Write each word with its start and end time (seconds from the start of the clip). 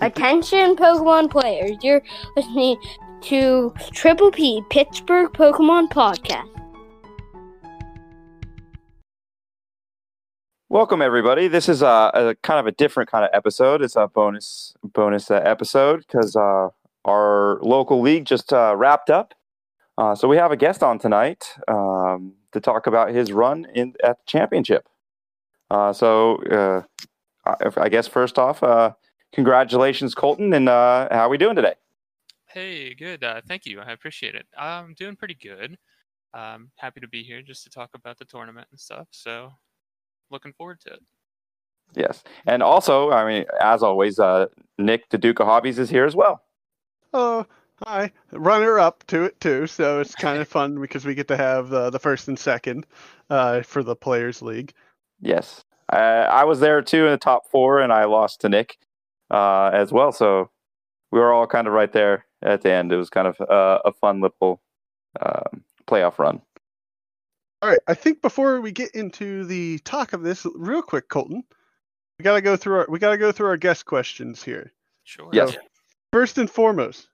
Attention, 0.00 0.76
Pokemon 0.76 1.30
players. 1.30 1.76
You're 1.82 2.02
listening 2.36 2.76
to 3.22 3.72
Triple 3.92 4.30
P 4.30 4.62
Pittsburgh 4.70 5.32
Pokemon 5.32 5.88
Podcast. 5.88 6.48
Welcome 10.68 11.02
everybody. 11.02 11.48
This 11.48 11.68
is 11.68 11.82
a, 11.82 12.10
a 12.14 12.34
kind 12.42 12.58
of 12.58 12.66
a 12.66 12.72
different 12.72 13.10
kind 13.10 13.24
of 13.24 13.30
episode. 13.32 13.82
It's 13.82 13.96
a 13.96 14.08
bonus 14.08 14.74
bonus 14.82 15.30
uh, 15.30 15.34
episode 15.36 15.98
because 16.06 16.34
uh, 16.34 16.68
our 17.04 17.58
local 17.62 18.00
league 18.00 18.24
just 18.24 18.52
uh, 18.52 18.74
wrapped 18.76 19.10
up. 19.10 19.34
Uh, 19.98 20.14
so 20.14 20.26
we 20.28 20.36
have 20.36 20.50
a 20.50 20.56
guest 20.56 20.82
on 20.82 20.98
tonight 20.98 21.54
um, 21.68 22.32
to 22.52 22.60
talk 22.60 22.86
about 22.86 23.10
his 23.10 23.32
run 23.32 23.66
in 23.74 23.94
at 24.02 24.18
the 24.18 24.24
championship. 24.26 24.88
Uh, 25.70 25.92
so 25.92 26.36
uh, 26.44 26.82
I, 27.44 27.82
I 27.82 27.88
guess 27.88 28.08
first 28.08 28.38
off, 28.38 28.62
congratulations, 29.32 30.14
Colton, 30.14 30.52
and 30.52 30.68
how 30.68 31.08
are 31.10 31.28
we 31.28 31.38
doing 31.38 31.56
today? 31.56 31.74
Hey, 32.46 32.94
good. 32.94 33.24
thank 33.46 33.66
you. 33.66 33.80
I 33.80 33.92
appreciate 33.92 34.34
it. 34.34 34.46
I'm 34.56 34.94
doing 34.94 35.16
pretty 35.16 35.34
good. 35.34 35.78
I'm 36.34 36.70
happy 36.76 37.00
to 37.00 37.08
be 37.08 37.22
here 37.22 37.42
just 37.42 37.64
to 37.64 37.70
talk 37.70 37.90
about 37.94 38.18
the 38.18 38.24
tournament 38.24 38.68
and 38.70 38.80
stuff. 38.80 39.08
So 39.10 39.52
looking 40.30 40.52
forward 40.52 40.80
to 40.82 40.94
it. 40.94 41.02
Yes, 41.94 42.24
and 42.46 42.62
also, 42.62 43.10
I 43.10 43.26
mean, 43.26 43.44
as 43.60 43.82
always, 43.82 44.18
uh, 44.18 44.46
Nick, 44.78 45.10
the 45.10 45.18
Duke 45.18 45.40
of 45.40 45.46
Hobbies, 45.46 45.78
is 45.78 45.90
here 45.90 46.06
as 46.06 46.16
well. 46.16 46.42
Oh, 47.12 47.44
hi, 47.84 48.12
runner 48.32 48.78
up 48.78 49.04
to 49.08 49.24
it 49.24 49.38
too. 49.40 49.66
So 49.66 50.00
it's 50.00 50.14
kind 50.14 50.40
of 50.40 50.48
fun 50.58 50.80
because 50.80 51.04
we 51.04 51.14
get 51.14 51.28
to 51.28 51.36
have 51.36 51.68
the 51.68 51.90
the 51.90 51.98
first 51.98 52.28
and 52.28 52.38
second 52.38 52.86
uh, 53.28 53.62
for 53.62 53.82
the 53.82 53.94
Players 53.94 54.40
League. 54.40 54.72
Yes, 55.20 55.64
uh, 55.92 55.96
I 56.30 56.44
was 56.44 56.60
there 56.60 56.80
too 56.80 57.04
in 57.04 57.12
the 57.12 57.18
top 57.18 57.50
four, 57.50 57.80
and 57.80 57.92
I 57.92 58.04
lost 58.04 58.40
to 58.40 58.48
Nick 58.48 58.78
uh, 59.32 59.70
as 59.72 59.90
well. 59.90 60.12
So 60.12 60.50
we 61.10 61.18
were 61.18 61.32
all 61.32 61.46
kind 61.46 61.66
of 61.66 61.72
right 61.72 61.92
there 61.92 62.26
at 62.42 62.62
the 62.62 62.70
end. 62.70 62.92
It 62.92 62.96
was 62.96 63.10
kind 63.10 63.26
of 63.26 63.40
uh, 63.40 63.80
a 63.84 63.92
fun 63.92 64.20
little 64.20 64.60
um, 65.20 65.64
playoff 65.86 66.18
run. 66.18 66.40
All 67.62 67.68
right, 67.68 67.80
I 67.86 67.94
think 67.94 68.22
before 68.22 68.60
we 68.60 68.72
get 68.72 68.90
into 68.94 69.44
the 69.44 69.78
talk 69.80 70.12
of 70.12 70.22
this, 70.22 70.44
real 70.56 70.82
quick, 70.82 71.08
Colton, 71.08 71.44
we 72.18 72.24
gotta 72.24 72.40
go 72.40 72.56
through 72.56 72.80
our 72.80 72.86
we 72.88 72.98
gotta 72.98 73.18
go 73.18 73.30
through 73.30 73.46
our 73.46 73.56
guest 73.56 73.86
questions 73.86 74.42
here. 74.42 74.72
Sure. 75.04 75.30
Yes. 75.32 75.52
So, 75.52 75.60
first 76.12 76.38
and 76.38 76.50
foremost, 76.50 77.08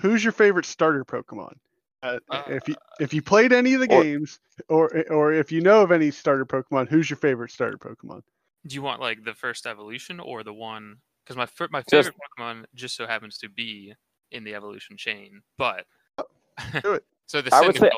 who's 0.00 0.22
your 0.22 0.32
favorite 0.32 0.66
starter 0.66 1.04
Pokemon? 1.04 1.54
Uh, 2.02 2.18
uh, 2.30 2.42
if 2.48 2.68
you 2.68 2.74
if 3.00 3.14
you 3.14 3.22
played 3.22 3.54
any 3.54 3.72
of 3.72 3.80
the 3.80 3.90
or, 3.94 4.02
games, 4.02 4.38
or 4.68 5.04
or 5.10 5.32
if 5.32 5.50
you 5.50 5.62
know 5.62 5.80
of 5.80 5.92
any 5.92 6.10
starter 6.10 6.44
Pokemon, 6.44 6.88
who's 6.88 7.08
your 7.08 7.16
favorite 7.16 7.50
starter 7.50 7.78
Pokemon? 7.78 8.22
Do 8.66 8.74
you 8.74 8.82
want 8.82 9.00
like 9.00 9.24
the 9.24 9.34
first 9.34 9.66
evolution 9.66 10.20
or 10.20 10.42
the 10.42 10.52
one? 10.52 10.96
Because 11.24 11.36
my 11.36 11.68
my 11.70 11.82
favorite 11.82 12.14
just, 12.14 12.38
Pokemon 12.38 12.64
just 12.74 12.96
so 12.96 13.06
happens 13.06 13.38
to 13.38 13.48
be 13.48 13.94
in 14.30 14.44
the 14.44 14.54
evolution 14.54 14.96
chain, 14.96 15.42
but 15.58 15.84
oh, 16.18 16.24
do 16.82 16.94
it. 16.94 17.04
So 17.26 17.40
the 17.40 17.50
second 17.50 17.76
say... 17.76 17.90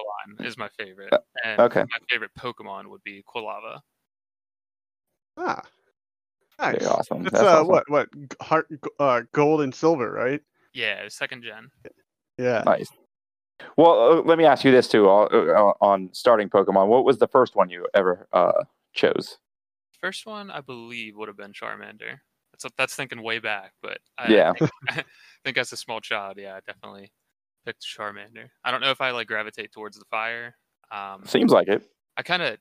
is 0.46 0.56
my 0.58 0.68
favorite, 0.78 1.12
uh, 1.12 1.18
and 1.44 1.60
okay. 1.60 1.80
my 1.80 1.98
favorite 2.10 2.30
Pokemon 2.38 2.86
would 2.88 3.02
be 3.02 3.22
Quilava. 3.22 3.80
Ah, 5.36 5.62
nice. 6.58 6.78
Very 6.78 6.86
awesome. 6.86 7.22
It's 7.22 7.32
That's 7.32 7.44
uh, 7.44 7.60
awesome. 7.60 7.68
what 7.68 7.90
what 7.90 8.08
heart 8.40 8.68
uh, 8.98 9.22
gold 9.32 9.62
and 9.62 9.74
silver, 9.74 10.10
right? 10.10 10.40
Yeah, 10.72 11.08
second 11.08 11.42
gen. 11.42 11.70
Yeah. 12.38 12.62
Nice. 12.66 12.88
Well, 13.76 14.18
uh, 14.18 14.22
let 14.22 14.38
me 14.38 14.44
ask 14.44 14.64
you 14.64 14.72
this 14.72 14.88
too. 14.88 15.08
Uh, 15.08 15.24
uh, 15.24 15.72
on 15.80 16.10
starting 16.12 16.48
Pokemon, 16.48 16.88
what 16.88 17.04
was 17.04 17.18
the 17.18 17.28
first 17.28 17.54
one 17.56 17.70
you 17.70 17.86
ever 17.94 18.28
uh, 18.32 18.64
chose? 18.92 19.38
First 20.04 20.26
one, 20.26 20.50
I 20.50 20.60
believe, 20.60 21.16
would 21.16 21.28
have 21.28 21.36
been 21.38 21.54
Charmander. 21.54 22.18
That's 22.52 22.66
that's 22.76 22.94
thinking 22.94 23.22
way 23.22 23.38
back, 23.38 23.72
but 23.80 24.00
I, 24.18 24.30
yeah, 24.30 24.50
I 24.50 24.58
think, 24.58 24.70
I 24.90 25.04
think 25.46 25.56
as 25.56 25.72
a 25.72 25.78
small 25.78 26.02
child, 26.02 26.36
yeah, 26.36 26.60
definitely 26.66 27.10
picked 27.64 27.86
Charmander. 27.86 28.50
I 28.62 28.70
don't 28.70 28.82
know 28.82 28.90
if 28.90 29.00
I 29.00 29.12
like 29.12 29.28
gravitate 29.28 29.72
towards 29.72 29.98
the 29.98 30.04
fire. 30.10 30.56
Um, 30.92 31.22
Seems 31.24 31.52
like 31.52 31.68
it. 31.68 31.84
I 32.18 32.22
kind 32.22 32.42
of 32.42 32.58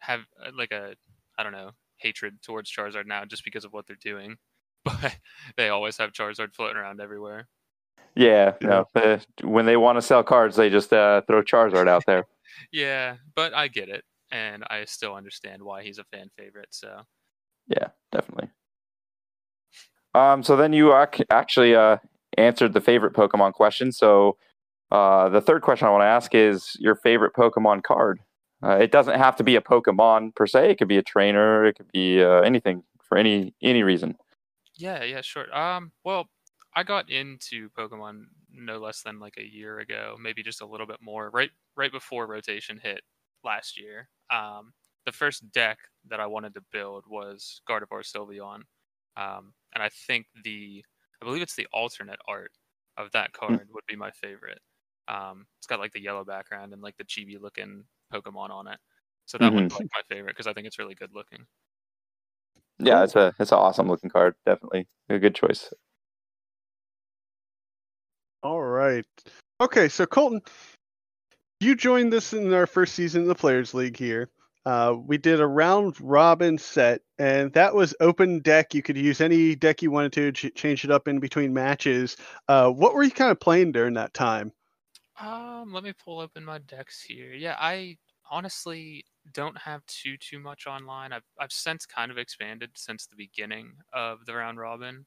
have 0.00 0.20
uh, 0.44 0.50
like 0.54 0.72
a 0.72 0.94
I 1.38 1.42
don't 1.42 1.52
know 1.52 1.70
hatred 1.96 2.42
towards 2.42 2.70
Charizard 2.70 3.06
now 3.06 3.24
just 3.24 3.44
because 3.44 3.64
of 3.64 3.72
what 3.72 3.86
they're 3.86 3.96
doing, 4.02 4.36
but 4.84 5.16
they 5.56 5.70
always 5.70 5.96
have 5.96 6.12
Charizard 6.12 6.52
floating 6.52 6.76
around 6.76 7.00
everywhere. 7.00 7.48
Yeah, 8.14 8.52
no. 8.60 8.84
Uh, 8.94 9.20
when 9.42 9.64
they 9.64 9.78
want 9.78 9.96
to 9.96 10.02
sell 10.02 10.22
cards, 10.22 10.54
they 10.54 10.68
just 10.68 10.92
uh, 10.92 11.22
throw 11.22 11.42
Charizard 11.42 11.88
out 11.88 12.04
there. 12.06 12.26
yeah, 12.72 13.16
but 13.34 13.54
I 13.54 13.68
get 13.68 13.88
it, 13.88 14.04
and 14.34 14.64
I 14.68 14.84
still 14.84 15.14
understand 15.14 15.62
why 15.62 15.84
he's 15.84 15.98
a 15.98 16.04
fan 16.04 16.28
favorite. 16.36 16.68
So. 16.70 17.02
Yeah, 17.68 17.88
definitely. 18.10 18.50
Um, 20.14 20.42
so 20.42 20.56
then 20.56 20.72
you 20.72 20.96
ac- 20.96 21.24
actually 21.30 21.74
uh, 21.74 21.98
answered 22.36 22.72
the 22.72 22.80
favorite 22.80 23.14
Pokemon 23.14 23.52
question. 23.52 23.92
So 23.92 24.36
uh, 24.90 25.28
the 25.28 25.40
third 25.40 25.62
question 25.62 25.86
I 25.86 25.90
want 25.90 26.02
to 26.02 26.06
ask 26.06 26.34
is 26.34 26.76
your 26.80 26.96
favorite 26.96 27.32
Pokemon 27.34 27.84
card. 27.84 28.20
Uh, 28.62 28.76
it 28.76 28.90
doesn't 28.90 29.18
have 29.18 29.36
to 29.36 29.44
be 29.44 29.56
a 29.56 29.60
Pokemon 29.60 30.34
per 30.34 30.46
se. 30.46 30.72
It 30.72 30.78
could 30.78 30.88
be 30.88 30.98
a 30.98 31.02
trainer. 31.02 31.64
It 31.64 31.76
could 31.76 31.90
be 31.92 32.22
uh, 32.22 32.40
anything 32.40 32.82
for 33.02 33.16
any 33.16 33.54
any 33.62 33.82
reason. 33.82 34.16
Yeah, 34.76 35.04
yeah, 35.04 35.20
sure. 35.20 35.54
Um, 35.56 35.92
well, 36.04 36.28
I 36.74 36.82
got 36.82 37.10
into 37.10 37.68
Pokemon 37.78 38.24
no 38.50 38.78
less 38.78 39.02
than 39.02 39.20
like 39.20 39.34
a 39.38 39.44
year 39.44 39.78
ago, 39.78 40.16
maybe 40.20 40.42
just 40.42 40.62
a 40.62 40.66
little 40.66 40.86
bit 40.86 40.98
more. 41.00 41.30
Right, 41.30 41.50
right 41.76 41.92
before 41.92 42.26
rotation 42.26 42.80
hit 42.82 43.02
last 43.44 43.78
year. 43.78 44.08
Um, 44.30 44.72
the 45.06 45.12
first 45.12 45.50
deck 45.52 45.78
that 46.08 46.20
I 46.20 46.26
wanted 46.26 46.54
to 46.54 46.62
build 46.72 47.04
was 47.08 47.60
Gardevoir 47.68 48.02
Sylveon, 48.02 48.62
um, 49.16 49.52
and 49.74 49.82
I 49.82 49.90
think 50.06 50.26
the 50.44 50.82
I 51.22 51.24
believe 51.24 51.42
it's 51.42 51.56
the 51.56 51.66
alternate 51.72 52.18
art 52.28 52.52
of 52.96 53.10
that 53.12 53.30
hmm. 53.34 53.46
card 53.46 53.68
would 53.72 53.84
be 53.86 53.96
my 53.96 54.10
favorite. 54.10 54.60
Um, 55.08 55.46
it's 55.58 55.66
got 55.66 55.80
like 55.80 55.92
the 55.92 56.02
yellow 56.02 56.24
background 56.24 56.72
and 56.72 56.82
like 56.82 56.96
the 56.96 57.04
chibi 57.04 57.40
looking 57.40 57.84
Pokemon 58.12 58.50
on 58.50 58.68
it. 58.68 58.78
So 59.26 59.38
that 59.38 59.46
mm-hmm. 59.46 59.56
one's 59.56 59.72
like 59.72 59.88
my 59.92 60.02
favorite 60.08 60.34
because 60.36 60.46
I 60.46 60.52
think 60.52 60.66
it's 60.66 60.78
really 60.78 60.94
good 60.94 61.10
looking. 61.14 61.46
Yeah, 62.78 63.04
it's 63.04 63.16
a 63.16 63.34
it's 63.38 63.52
an 63.52 63.58
awesome 63.58 63.88
looking 63.88 64.10
card. 64.10 64.34
Definitely 64.44 64.86
a 65.08 65.18
good 65.18 65.34
choice. 65.34 65.72
All 68.42 68.60
right. 68.60 69.06
Okay, 69.60 69.88
so 69.88 70.04
Colton, 70.04 70.42
you 71.64 71.74
joined 71.74 72.12
this 72.12 72.32
in 72.32 72.52
our 72.52 72.66
first 72.66 72.94
season 72.94 73.22
of 73.22 73.28
the 73.28 73.34
Players 73.34 73.74
League 73.74 73.96
here. 73.96 74.30
Uh, 74.66 74.96
we 74.98 75.18
did 75.18 75.40
a 75.40 75.46
round 75.46 76.00
robin 76.00 76.56
set, 76.56 77.02
and 77.18 77.52
that 77.52 77.74
was 77.74 77.94
open 78.00 78.40
deck. 78.40 78.74
You 78.74 78.82
could 78.82 78.96
use 78.96 79.20
any 79.20 79.54
deck 79.54 79.82
you 79.82 79.90
wanted 79.90 80.12
to, 80.14 80.32
ch- 80.32 80.54
change 80.54 80.84
it 80.84 80.90
up 80.90 81.06
in 81.06 81.20
between 81.20 81.52
matches. 81.52 82.16
Uh, 82.48 82.70
what 82.70 82.94
were 82.94 83.02
you 83.02 83.10
kind 83.10 83.30
of 83.30 83.40
playing 83.40 83.72
during 83.72 83.94
that 83.94 84.14
time? 84.14 84.52
Um, 85.20 85.72
let 85.72 85.84
me 85.84 85.92
pull 85.92 86.20
open 86.20 86.44
my 86.44 86.58
decks 86.58 87.02
here. 87.02 87.32
Yeah, 87.32 87.56
I 87.58 87.98
honestly 88.30 89.04
don't 89.32 89.56
have 89.58 89.84
too 89.86 90.16
too 90.16 90.38
much 90.38 90.66
online. 90.66 91.12
I've 91.12 91.24
I've 91.38 91.52
since 91.52 91.86
kind 91.86 92.10
of 92.10 92.18
expanded 92.18 92.70
since 92.74 93.06
the 93.06 93.16
beginning 93.16 93.74
of 93.92 94.24
the 94.26 94.34
round 94.34 94.58
robin. 94.58 95.06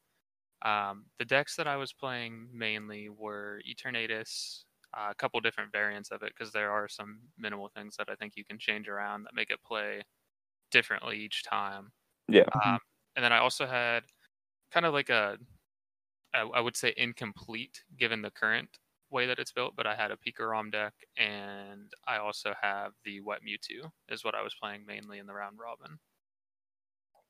Um, 0.62 1.06
the 1.20 1.26
decks 1.26 1.56
that 1.58 1.68
I 1.68 1.78
was 1.78 1.94
playing 1.94 2.50
mainly 2.54 3.10
were 3.10 3.62
Eternatus, 3.70 4.64
a 4.98 5.16
couple 5.16 5.40
different 5.40 5.72
variants 5.72 6.12
of 6.12 6.24
it 6.24 6.34
because 6.36 6.52
there 6.52 6.72
are 6.72 6.88
some 6.88 7.20
minimal 7.38 7.70
things 7.76 7.96
that 7.98 8.10
I 8.10 8.16
think 8.16 8.34
you 8.36 8.44
can 8.44 8.58
change 8.58 8.88
around 8.88 9.24
that 9.24 9.36
make 9.36 9.50
it 9.50 9.64
play 9.64 10.02
differently 10.72 11.18
each 11.18 11.44
time. 11.44 11.92
Yeah. 12.28 12.42
Um, 12.54 12.62
mm-hmm. 12.62 12.76
and 13.16 13.26
then 13.26 13.34
I 13.34 13.40
also 13.40 13.66
had 13.66 14.04
kind 14.72 14.86
of 14.86 14.94
like 14.94 15.10
a, 15.10 15.38
I, 16.34 16.42
I 16.42 16.60
would 16.60 16.76
say 16.76 16.94
incomplete 16.98 17.84
given 17.98 18.22
the 18.22 18.32
current 18.32 18.70
way 19.10 19.28
that 19.28 19.40
it's 19.40 19.52
built, 19.52 19.76
but 19.76 19.88
I 19.88 19.96
had 19.96 20.12
a 20.12 20.18
Pikarom 20.18 20.72
deck 20.72 20.94
and 21.16 21.92
I 22.08 22.18
also 22.18 22.54
have 22.62 22.94
the 23.06 23.22
Wet 23.22 23.40
Mewtwo 23.48 23.90
is 24.10 24.24
what 24.24 24.36
I 24.36 24.42
was 24.42 24.56
playing 24.62 24.86
mainly 24.86 25.20
in 25.20 25.28
the 25.28 25.34
round 25.34 25.58
robin. 25.60 26.00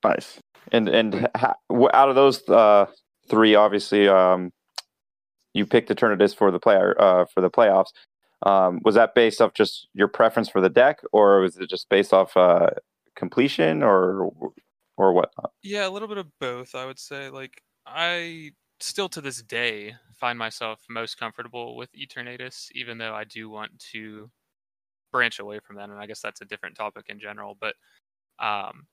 Nice. 0.04 0.40
And 0.72 0.88
and 0.90 1.30
ha- 1.36 1.56
out 1.94 2.10
of 2.10 2.16
those 2.16 2.48
uh, 2.50 2.86
three, 3.30 3.56
obviously, 3.56 4.08
um, 4.08 4.52
you 5.58 5.66
picked 5.66 5.90
Eternatus 5.90 6.36
for 6.36 6.52
the 6.52 6.60
player 6.60 6.96
uh, 7.02 7.26
for 7.26 7.42
the 7.42 7.50
playoffs. 7.50 7.92
Um, 8.44 8.82
was 8.84 8.96
that 8.96 9.16
based 9.16 9.42
off 9.42 9.54
just 9.54 9.88
your 9.94 10.08
preference 10.08 10.50
for 10.50 10.62
the 10.62 10.70
deck, 10.70 11.02
or 11.12 11.42
was 11.42 11.58
it 11.58 11.70
just 11.70 11.90
based 11.90 12.14
off 12.14 12.38
uh, 12.38 12.70
completion, 13.16 13.82
or 13.82 14.32
or 14.96 15.14
what? 15.14 15.32
Yeah, 15.64 15.88
a 15.88 15.90
little 15.90 16.08
bit 16.08 16.18
of 16.18 16.28
both. 16.40 16.76
I 16.76 16.86
would 16.86 17.00
say. 17.00 17.30
Like 17.30 17.62
I 17.86 18.52
still 18.80 19.10
to 19.10 19.22
this 19.22 19.42
day 19.42 19.96
find 20.14 20.38
myself 20.38 20.80
most 20.90 21.20
comfortable 21.20 21.76
with 21.76 21.90
Eternatus, 21.94 22.68
even 22.74 22.98
though 22.98 23.14
I 23.14 23.24
do 23.24 23.50
want 23.50 23.80
to 23.92 24.30
branch 25.12 25.40
away 25.40 25.60
from 25.60 25.78
that, 25.78 25.90
and 25.90 26.00
I 26.00 26.06
guess 26.06 26.22
that's 26.22 26.42
a 26.42 26.46
different 26.46 26.76
topic 26.76 27.06
in 27.10 27.20
general. 27.20 27.58
But 27.60 27.76
um, 28.40 28.86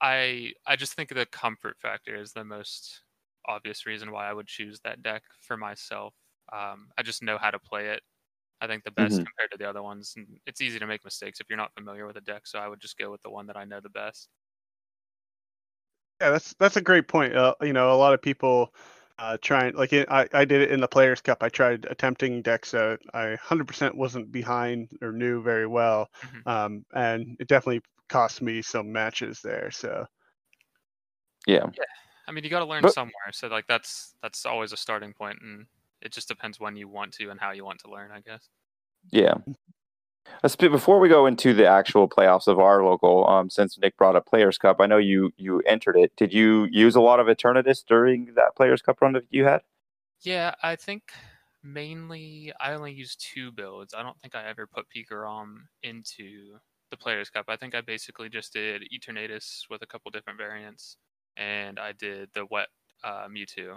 I 0.00 0.52
I 0.66 0.76
just 0.76 0.94
think 0.94 1.10
the 1.10 1.26
comfort 1.26 1.76
factor 1.80 2.16
is 2.16 2.32
the 2.32 2.44
most 2.44 3.02
obvious 3.46 3.86
reason 3.86 4.10
why 4.12 4.28
I 4.28 4.32
would 4.32 4.46
choose 4.46 4.80
that 4.80 5.02
deck 5.02 5.22
for 5.40 5.56
myself. 5.56 6.14
Um, 6.52 6.88
I 6.98 7.02
just 7.02 7.22
know 7.22 7.38
how 7.38 7.50
to 7.50 7.58
play 7.58 7.88
it. 7.88 8.02
I 8.60 8.66
think 8.66 8.84
the 8.84 8.90
best 8.92 9.20
mm-hmm. 9.20 9.24
compared 9.24 9.50
to 9.52 9.58
the 9.58 9.68
other 9.68 9.82
ones. 9.82 10.14
And 10.16 10.38
it's 10.46 10.60
easy 10.60 10.78
to 10.78 10.86
make 10.86 11.04
mistakes 11.04 11.40
if 11.40 11.48
you're 11.50 11.58
not 11.58 11.74
familiar 11.74 12.06
with 12.06 12.16
a 12.16 12.20
deck, 12.22 12.46
so 12.46 12.58
I 12.58 12.68
would 12.68 12.80
just 12.80 12.98
go 12.98 13.10
with 13.10 13.22
the 13.22 13.30
one 13.30 13.46
that 13.48 13.56
I 13.56 13.64
know 13.64 13.80
the 13.80 13.90
best. 13.90 14.28
Yeah, 16.20 16.30
that's 16.30 16.54
that's 16.58 16.76
a 16.76 16.80
great 16.80 17.08
point. 17.08 17.34
Uh, 17.34 17.54
you 17.62 17.72
know, 17.72 17.92
a 17.92 17.96
lot 17.96 18.14
of 18.14 18.22
people 18.22 18.74
uh, 19.18 19.36
trying 19.42 19.74
like 19.74 19.92
it, 19.92 20.08
I 20.10 20.28
I 20.32 20.44
did 20.44 20.62
it 20.62 20.70
in 20.70 20.80
the 20.80 20.88
Players 20.88 21.20
Cup. 21.20 21.42
I 21.42 21.48
tried 21.48 21.86
attempting 21.90 22.42
decks 22.42 22.70
that 22.72 23.00
I 23.12 23.30
100% 23.30 23.96
wasn't 23.96 24.30
behind 24.32 24.90
or 25.02 25.12
knew 25.12 25.42
very 25.42 25.66
well, 25.66 26.08
Mhm. 26.22 26.46
um, 26.46 26.84
and 26.94 27.36
it 27.40 27.48
definitely 27.48 27.82
cost 28.08 28.42
me 28.42 28.62
some 28.62 28.92
matches 28.92 29.40
there. 29.42 29.70
So 29.70 30.06
Yeah. 31.46 31.66
I 32.26 32.32
mean, 32.32 32.44
you 32.44 32.50
got 32.50 32.60
to 32.60 32.64
learn 32.66 32.82
But- 32.82 32.94
somewhere. 32.94 33.32
So 33.32 33.48
like 33.48 33.66
that's 33.66 34.14
that's 34.22 34.46
always 34.46 34.72
a 34.72 34.76
starting 34.76 35.12
point, 35.12 35.38
and 35.42 35.66
it 36.00 36.12
just 36.12 36.28
depends 36.28 36.58
when 36.60 36.76
you 36.76 36.88
want 36.88 37.12
to 37.14 37.30
and 37.30 37.40
how 37.40 37.50
you 37.52 37.64
want 37.64 37.80
to 37.80 37.90
learn, 37.90 38.10
I 38.10 38.20
guess. 38.20 38.48
Yeah. 39.10 39.34
Uh, 40.42 40.48
Before 40.58 40.98
we 41.00 41.08
go 41.10 41.26
into 41.26 41.52
the 41.52 41.66
actual 41.66 42.08
playoffs 42.08 42.46
of 42.48 42.58
our 42.58 42.82
local, 42.82 43.28
um, 43.28 43.50
since 43.50 43.78
Nick 43.78 43.96
brought 43.98 44.16
up 44.16 44.26
Players 44.26 44.56
Cup, 44.56 44.80
I 44.80 44.86
know 44.86 44.96
you 44.96 45.32
you 45.36 45.60
entered 45.60 45.96
it. 45.96 46.16
Did 46.16 46.32
you 46.32 46.66
use 46.70 46.96
a 46.96 47.00
lot 47.00 47.20
of 47.20 47.26
Eternatus 47.26 47.84
during 47.86 48.32
that 48.34 48.56
Players 48.56 48.80
Cup 48.80 49.00
run 49.02 49.12
that 49.12 49.24
you 49.30 49.44
had? 49.44 49.60
Yeah, 50.20 50.54
I 50.62 50.76
think 50.76 51.12
mainly 51.62 52.52
I 52.60 52.72
only 52.72 52.92
used 52.92 53.20
two 53.20 53.52
builds. 53.52 53.94
I 53.94 54.02
don't 54.02 54.18
think 54.20 54.34
I 54.34 54.48
ever 54.48 54.66
put 54.66 54.86
Pikarom 54.94 55.56
into 55.82 56.58
the 56.90 56.96
Players 56.96 57.28
Cup. 57.30 57.46
I 57.48 57.56
think 57.56 57.74
I 57.74 57.80
basically 57.80 58.28
just 58.28 58.52
did 58.52 58.82
Eternatus 58.94 59.68
with 59.70 59.82
a 59.82 59.86
couple 59.86 60.10
different 60.10 60.38
variants, 60.38 60.96
and 61.36 61.78
I 61.78 61.92
did 61.92 62.30
the 62.34 62.46
Wet 62.50 62.68
uh, 63.02 63.28
Mewtwo. 63.28 63.72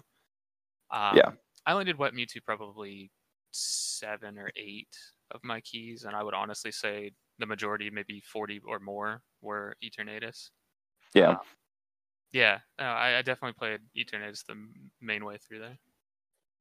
Um, 0.92 1.16
Yeah. 1.16 1.32
I 1.66 1.74
only 1.74 1.86
did 1.86 1.98
Wet 1.98 2.14
Mewtwo 2.14 2.44
probably 2.46 3.12
seven 3.52 4.38
or 4.38 4.52
eight 4.56 4.96
of 5.32 5.42
my 5.44 5.60
keys, 5.62 6.04
and 6.06 6.16
I 6.16 6.24
would 6.24 6.34
honestly 6.34 6.72
say 6.72 7.12
the 7.40 7.46
majority, 7.46 7.90
maybe 7.90 8.22
40 8.22 8.62
or 8.66 8.80
more, 8.80 9.22
were 9.42 9.76
Eternatus. 9.84 10.50
Yeah. 11.14 11.32
Um, 11.32 11.38
yeah, 12.32 12.60
no, 12.80 12.86
I, 12.86 13.18
I 13.18 13.22
definitely 13.22 13.56
played 13.58 13.80
Eternatus 13.98 14.46
the 14.46 14.56
main 15.02 15.26
way 15.26 15.38
through 15.38 15.60
there. 15.60 15.78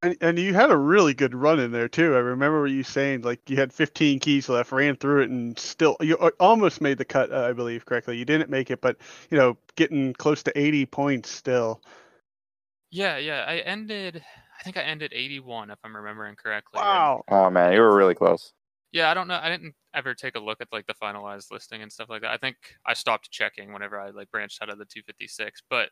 And, 0.02 0.16
and 0.20 0.38
you 0.38 0.54
had 0.54 0.70
a 0.70 0.76
really 0.76 1.14
good 1.14 1.34
run 1.34 1.58
in 1.58 1.72
there 1.72 1.88
too. 1.88 2.14
I 2.14 2.18
remember 2.18 2.66
you 2.66 2.82
saying 2.82 3.22
like 3.22 3.48
you 3.48 3.56
had 3.56 3.72
15 3.72 4.20
keys 4.20 4.48
left, 4.48 4.72
ran 4.72 4.96
through 4.96 5.22
it, 5.22 5.30
and 5.30 5.58
still 5.58 5.96
you 6.00 6.16
uh, 6.18 6.30
almost 6.38 6.80
made 6.80 6.98
the 6.98 7.04
cut. 7.04 7.32
Uh, 7.32 7.42
I 7.42 7.52
believe 7.52 7.86
correctly. 7.86 8.16
You 8.16 8.24
didn't 8.24 8.50
make 8.50 8.70
it, 8.70 8.80
but 8.80 8.96
you 9.30 9.38
know, 9.38 9.56
getting 9.76 10.12
close 10.14 10.42
to 10.44 10.58
80 10.58 10.86
points 10.86 11.30
still. 11.30 11.82
Yeah, 12.90 13.16
yeah. 13.16 13.44
I 13.46 13.58
ended. 13.58 14.22
I 14.58 14.62
think 14.62 14.76
I 14.76 14.82
ended 14.82 15.12
81, 15.14 15.70
if 15.70 15.78
I'm 15.84 15.94
remembering 15.94 16.34
correctly. 16.34 16.80
Wow. 16.80 17.24
Oh 17.28 17.50
man, 17.50 17.72
you 17.72 17.80
were 17.80 17.94
really 17.94 18.14
close. 18.14 18.52
Yeah, 18.92 19.10
I 19.10 19.14
don't 19.14 19.28
know. 19.28 19.38
I 19.40 19.50
didn't 19.50 19.74
ever 19.94 20.14
take 20.14 20.36
a 20.36 20.40
look 20.40 20.60
at 20.60 20.68
like 20.72 20.86
the 20.86 20.94
finalized 20.94 21.50
listing 21.50 21.82
and 21.82 21.92
stuff 21.92 22.08
like 22.08 22.22
that. 22.22 22.30
I 22.30 22.36
think 22.38 22.56
I 22.86 22.94
stopped 22.94 23.30
checking 23.30 23.72
whenever 23.72 24.00
I 24.00 24.10
like 24.10 24.30
branched 24.30 24.62
out 24.62 24.70
of 24.70 24.78
the 24.78 24.84
256. 24.84 25.62
But 25.68 25.84
it 25.84 25.90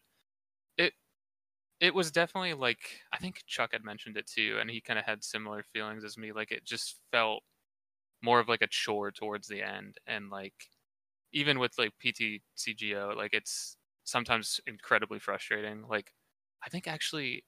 it 1.85 1.95
was 1.95 2.11
definitely 2.11 2.55
like 2.55 3.01
I 3.13 3.19
think 3.19 3.45
Chuck 3.47 3.73
had 3.73 3.85
mentioned 3.85 4.17
it 4.17 4.27
too, 4.27 4.59
and 4.61 4.71
he 4.71 4.81
kind 4.81 4.99
of 4.99 5.05
had 5.05 5.25
similar 5.25 5.63
feelings 5.63 6.05
as 6.05 6.17
me. 6.19 6.33
Like 6.33 6.51
it 6.53 6.65
just 6.65 6.99
felt 7.13 7.43
more 8.23 8.41
of 8.41 8.49
like 8.49 8.63
a 8.63 8.69
chore 8.69 9.13
towards 9.13 9.49
the 9.49 9.63
end, 9.63 9.99
and 10.07 10.31
like 10.31 10.55
even 11.33 11.59
with 11.59 11.79
like 11.79 11.93
PTCGO, 12.01 13.15
like 13.17 13.35
it's 13.35 13.77
sometimes 14.05 14.61
incredibly 14.67 15.19
frustrating. 15.21 15.87
Like 15.89 16.13
I 16.65 16.71
think 16.71 16.89
actually, 16.89 17.45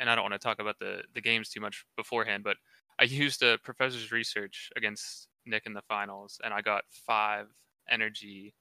and 0.00 0.10
I 0.10 0.14
don't 0.16 0.24
want 0.24 0.34
to 0.34 0.38
talk 0.40 0.60
about 0.60 0.78
the 0.80 1.04
the 1.14 1.22
games 1.22 1.50
too 1.50 1.60
much 1.60 1.84
beforehand, 1.96 2.44
but 2.44 2.56
I 3.00 3.04
used 3.04 3.42
a 3.42 3.58
professor's 3.58 4.12
research 4.12 4.70
against 4.76 5.28
Nick 5.46 5.66
in 5.66 5.74
the 5.74 5.82
finals, 5.82 6.40
and 6.44 6.54
I 6.54 6.62
got 6.62 6.84
five 6.90 7.48
energy. 7.90 8.54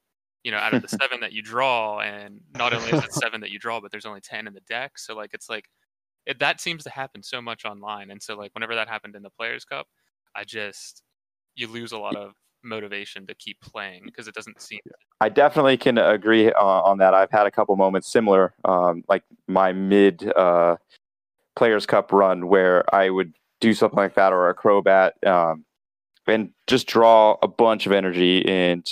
You 0.43 0.51
know, 0.51 0.57
out 0.57 0.73
of 0.73 0.81
the 0.81 0.87
seven 0.87 1.19
that 1.21 1.33
you 1.33 1.41
draw, 1.41 1.99
and 1.99 2.41
not 2.55 2.73
only 2.73 2.89
is 2.89 3.03
it 3.03 3.13
seven 3.13 3.41
that 3.41 3.51
you 3.51 3.59
draw, 3.59 3.79
but 3.79 3.91
there's 3.91 4.05
only 4.05 4.21
ten 4.21 4.47
in 4.47 4.53
the 4.53 4.61
deck. 4.61 4.97
So 4.97 5.15
like, 5.15 5.31
it's 5.33 5.49
like 5.49 5.65
it, 6.25 6.39
that 6.39 6.59
seems 6.59 6.83
to 6.83 6.89
happen 6.89 7.21
so 7.21 7.41
much 7.41 7.65
online, 7.65 8.09
and 8.11 8.21
so 8.21 8.35
like 8.35 8.53
whenever 8.53 8.75
that 8.75 8.87
happened 8.87 9.15
in 9.15 9.21
the 9.21 9.29
Players 9.29 9.65
Cup, 9.65 9.87
I 10.35 10.43
just 10.43 11.03
you 11.55 11.67
lose 11.67 11.91
a 11.91 11.97
lot 11.97 12.15
of 12.15 12.33
motivation 12.63 13.25
to 13.27 13.35
keep 13.35 13.59
playing 13.61 14.03
because 14.05 14.27
it 14.27 14.35
doesn't 14.35 14.61
seem 14.61 14.79
I 15.19 15.29
definitely 15.29 15.77
can 15.77 15.97
agree 15.97 16.51
uh, 16.51 16.63
on 16.63 16.97
that. 16.97 17.13
I've 17.13 17.31
had 17.31 17.45
a 17.45 17.51
couple 17.51 17.75
moments 17.75 18.11
similar, 18.11 18.55
um, 18.65 19.03
like 19.07 19.23
my 19.47 19.71
mid 19.71 20.31
uh, 20.35 20.77
Players 21.55 21.85
Cup 21.85 22.11
run, 22.11 22.47
where 22.47 22.83
I 22.93 23.09
would 23.09 23.33
do 23.59 23.73
something 23.73 23.97
like 23.97 24.15
that 24.15 24.33
or 24.33 24.49
a 24.49 24.55
Crobat, 24.55 25.11
um, 25.27 25.65
and 26.25 26.49
just 26.65 26.87
draw 26.87 27.37
a 27.43 27.47
bunch 27.47 27.85
of 27.85 27.91
energy, 27.91 28.43
and 28.47 28.83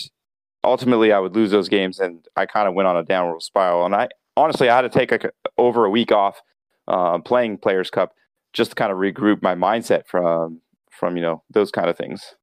ultimately 0.64 1.12
I 1.12 1.20
would 1.20 1.36
lose 1.36 1.52
those 1.52 1.70
games, 1.70 2.00
and 2.00 2.26
I 2.36 2.46
kind 2.46 2.68
of 2.68 2.74
went 2.74 2.88
on 2.88 2.98
a 2.98 3.04
downward 3.04 3.42
spiral. 3.42 3.86
And 3.86 3.96
I 3.96 4.10
honestly 4.38 4.70
I 4.70 4.76
had 4.76 4.82
to 4.82 4.90
take 4.90 5.12
like 5.12 5.26
over 5.58 5.86
a 5.86 5.90
week 5.90 6.12
off 6.12 6.42
uh, 6.88 7.20
playing 7.20 7.58
Players 7.60 7.90
Cup 7.90 8.14
just 8.54 8.72
to 8.72 8.76
kind 8.76 8.92
of 8.92 8.98
regroup 8.98 9.42
my 9.42 9.56
mindset 9.56 10.08
from 10.08 10.62
from 10.92 11.16
you 11.16 11.22
know 11.22 11.44
those 11.50 11.72
kind 11.72 11.90
of 11.90 11.98
things. 11.98 12.36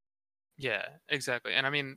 Yeah, 0.58 0.84
exactly. 1.08 1.52
And 1.54 1.66
I 1.66 1.70
mean, 1.70 1.96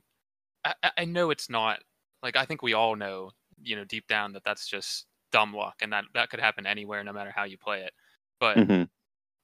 I, 0.64 0.74
I- 0.98 1.04
know 1.06 1.30
it's 1.30 1.50
not 1.50 1.80
like 2.22 2.36
I 2.36 2.44
think 2.44 2.62
we 2.62 2.74
all 2.74 2.96
know, 2.96 3.30
you 3.62 3.76
know, 3.76 3.84
deep 3.84 4.06
down 4.06 4.32
that 4.34 4.44
that's 4.44 4.66
just 4.68 5.06
dumb 5.32 5.54
luck, 5.54 5.76
and 5.82 5.92
that 5.92 6.04
that 6.14 6.30
could 6.30 6.40
happen 6.40 6.66
anywhere, 6.66 7.02
no 7.04 7.12
matter 7.12 7.32
how 7.34 7.44
you 7.44 7.58
play 7.58 7.82
it. 7.82 7.92
But 8.40 8.56
hmm 8.56 8.82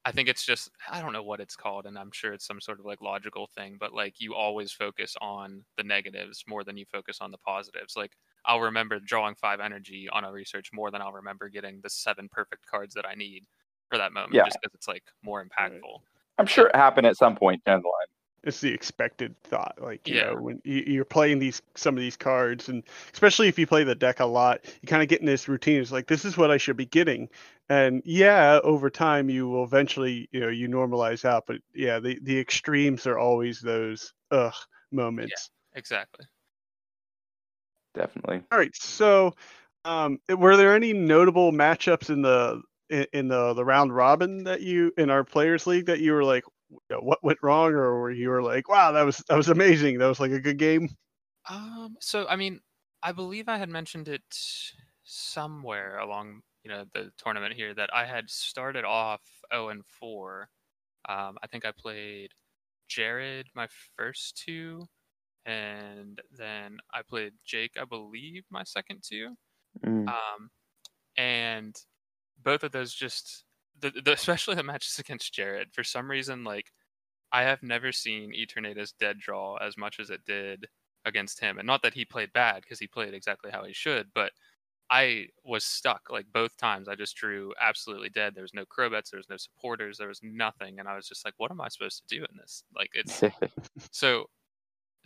I 0.07 0.11
think 0.11 0.29
it's 0.29 0.45
just 0.45 0.69
I 0.89 1.01
don't 1.01 1.11
know 1.11 1.21
what 1.21 1.41
it's 1.41 1.57
called, 1.57 1.85
and 1.85 1.99
I'm 1.99 2.11
sure 2.13 2.31
it's 2.31 2.47
some 2.47 2.61
sort 2.61 2.79
of 2.79 2.85
like 2.85 3.01
logical 3.01 3.49
thing. 3.53 3.75
But 3.77 3.93
like 3.93 4.21
you 4.21 4.35
always 4.35 4.71
focus 4.71 5.17
on 5.19 5.65
the 5.75 5.83
negatives 5.83 6.45
more 6.47 6.63
than 6.63 6.77
you 6.77 6.85
focus 6.89 7.17
on 7.19 7.29
the 7.29 7.37
positives. 7.39 7.97
Like 7.97 8.13
I'll 8.45 8.61
remember 8.61 9.01
drawing 9.01 9.35
five 9.35 9.59
energy 9.59 10.07
on 10.13 10.23
a 10.23 10.31
research 10.31 10.69
more 10.71 10.91
than 10.91 11.01
I'll 11.01 11.11
remember 11.11 11.49
getting 11.49 11.81
the 11.83 11.89
seven 11.89 12.29
perfect 12.31 12.65
cards 12.65 12.93
that 12.93 13.05
I 13.05 13.15
need 13.15 13.43
for 13.89 13.97
that 13.97 14.13
moment, 14.13 14.33
Yeah. 14.33 14.45
just 14.45 14.59
because 14.61 14.73
it's 14.75 14.87
like 14.87 15.03
more 15.23 15.43
impactful. 15.45 15.99
I'm 16.37 16.45
sure 16.45 16.67
it 16.67 16.75
happened 16.75 17.05
at 17.05 17.17
some 17.17 17.35
point 17.35 17.61
down 17.65 17.81
the 17.81 17.87
line. 17.87 18.07
It's 18.43 18.61
the 18.61 18.73
expected 18.73 19.35
thought, 19.43 19.77
like 19.81 20.07
you 20.07 20.15
Yeah. 20.15 20.31
know, 20.31 20.35
when 20.35 20.61
you, 20.63 20.83
you're 20.87 21.05
playing 21.05 21.39
these 21.39 21.61
some 21.75 21.95
of 21.95 22.01
these 22.01 22.15
cards, 22.15 22.69
and 22.69 22.83
especially 23.13 23.47
if 23.47 23.59
you 23.59 23.67
play 23.67 23.83
the 23.83 23.95
deck 23.95 24.19
a 24.19 24.25
lot, 24.25 24.61
you 24.81 24.87
kind 24.87 25.01
of 25.03 25.09
get 25.09 25.19
in 25.19 25.25
this 25.25 25.47
routine. 25.47 25.81
It's 25.81 25.91
like 25.91 26.07
this 26.07 26.23
is 26.23 26.37
what 26.37 26.51
I 26.51 26.57
should 26.57 26.77
be 26.77 26.85
getting, 26.85 27.29
and 27.69 28.01
yeah, 28.05 28.59
over 28.63 28.89
time 28.89 29.29
you 29.29 29.47
will 29.49 29.63
eventually, 29.63 30.29
you 30.31 30.39
know, 30.39 30.49
you 30.49 30.67
normalize 30.69 31.25
out. 31.25 31.45
But 31.47 31.57
yeah, 31.73 31.99
the 31.99 32.19
the 32.21 32.39
extremes 32.39 33.05
are 33.07 33.17
always 33.17 33.59
those 33.59 34.13
ugh 34.31 34.53
moments. 34.91 35.49
Exactly. 35.73 36.25
Definitely. 37.93 38.43
All 38.51 38.57
right, 38.57 38.75
so 38.75 39.33
um, 39.85 40.19
were 40.29 40.55
there 40.57 40.75
any 40.75 40.93
notable 40.93 41.51
matchups 41.51 42.09
in 42.09 42.21
the 42.21 42.61
in, 42.89 43.05
in 43.13 43.27
the 43.27 43.53
the 43.53 43.65
round 43.65 43.93
robin 43.95 44.43
that 44.45 44.61
you 44.61 44.93
in 44.97 45.09
our 45.09 45.23
players 45.23 45.67
league 45.67 45.87
that 45.87 45.99
you 45.99 46.13
were 46.13 46.23
like, 46.23 46.43
you 46.43 46.43
know, 46.43 46.56
what 46.89 47.23
went 47.23 47.39
wrong, 47.41 47.71
or 47.71 47.99
were 47.99 48.11
you 48.11 48.29
were 48.29 48.43
like, 48.43 48.69
wow, 48.69 48.91
that 48.91 49.03
was 49.03 49.17
that 49.29 49.37
was 49.37 49.49
amazing, 49.49 49.97
that 49.99 50.07
was 50.07 50.19
like 50.19 50.31
a 50.31 50.39
good 50.39 50.57
game? 50.57 50.89
Um, 51.49 51.95
so 52.01 52.27
I 52.27 52.35
mean, 52.35 52.59
I 53.03 53.11
believe 53.11 53.47
I 53.47 53.57
had 53.57 53.69
mentioned 53.69 54.07
it 54.07 54.23
somewhere 55.03 55.99
along, 55.99 56.41
you 56.63 56.71
know, 56.71 56.85
the 56.93 57.11
tournament 57.17 57.53
here 57.53 57.73
that 57.73 57.89
I 57.93 58.05
had 58.05 58.29
started 58.29 58.83
off 58.83 59.21
0 59.53 59.69
and 59.69 59.85
4. 59.85 60.49
Um, 61.07 61.37
I 61.41 61.47
think 61.47 61.65
I 61.65 61.71
played 61.77 62.31
Jared 62.89 63.47
my 63.55 63.67
first 63.95 64.41
two, 64.45 64.85
and 65.45 66.19
then 66.37 66.77
I 66.93 67.01
played 67.07 67.33
Jake, 67.45 67.71
I 67.79 67.85
believe, 67.85 68.43
my 68.49 68.63
second 68.63 69.03
two. 69.07 69.35
Mm. 69.85 70.07
Um, 70.09 70.49
and 71.17 71.75
both 72.43 72.63
of 72.63 72.71
those 72.71 72.93
just, 72.93 73.45
the, 73.79 73.91
the, 74.03 74.13
especially 74.13 74.55
the 74.55 74.63
matches 74.63 74.99
against 74.99 75.33
Jared, 75.33 75.73
for 75.73 75.83
some 75.83 76.09
reason, 76.09 76.43
like 76.43 76.71
I 77.31 77.43
have 77.43 77.63
never 77.63 77.91
seen 77.91 78.33
Eternatus 78.33 78.93
dead 78.99 79.19
draw 79.19 79.57
as 79.57 79.77
much 79.77 79.99
as 79.99 80.09
it 80.09 80.25
did 80.25 80.67
against 81.05 81.39
him. 81.39 81.57
And 81.57 81.67
not 81.67 81.81
that 81.83 81.93
he 81.93 82.05
played 82.05 82.33
bad, 82.33 82.61
because 82.61 82.79
he 82.79 82.87
played 82.87 83.13
exactly 83.13 83.51
how 83.51 83.63
he 83.63 83.73
should, 83.73 84.07
but 84.13 84.31
I 84.89 85.27
was 85.43 85.65
stuck 85.65 86.09
like 86.09 86.25
both 86.31 86.55
times. 86.57 86.87
I 86.87 86.95
just 86.95 87.15
drew 87.15 87.53
absolutely 87.59 88.09
dead. 88.09 88.33
There 88.33 88.43
was 88.43 88.53
no 88.53 88.65
Crobats, 88.65 89.11
there 89.11 89.17
was 89.17 89.29
no 89.29 89.37
supporters, 89.37 89.97
there 89.97 90.07
was 90.07 90.21
nothing, 90.23 90.79
and 90.79 90.87
I 90.87 90.95
was 90.95 91.07
just 91.07 91.25
like, 91.25 91.33
"What 91.37 91.51
am 91.51 91.59
I 91.61 91.67
supposed 91.67 92.07
to 92.07 92.15
do 92.15 92.23
in 92.23 92.37
this?" 92.37 92.63
Like 92.75 92.91
it's 92.93 93.21
so. 93.91 94.25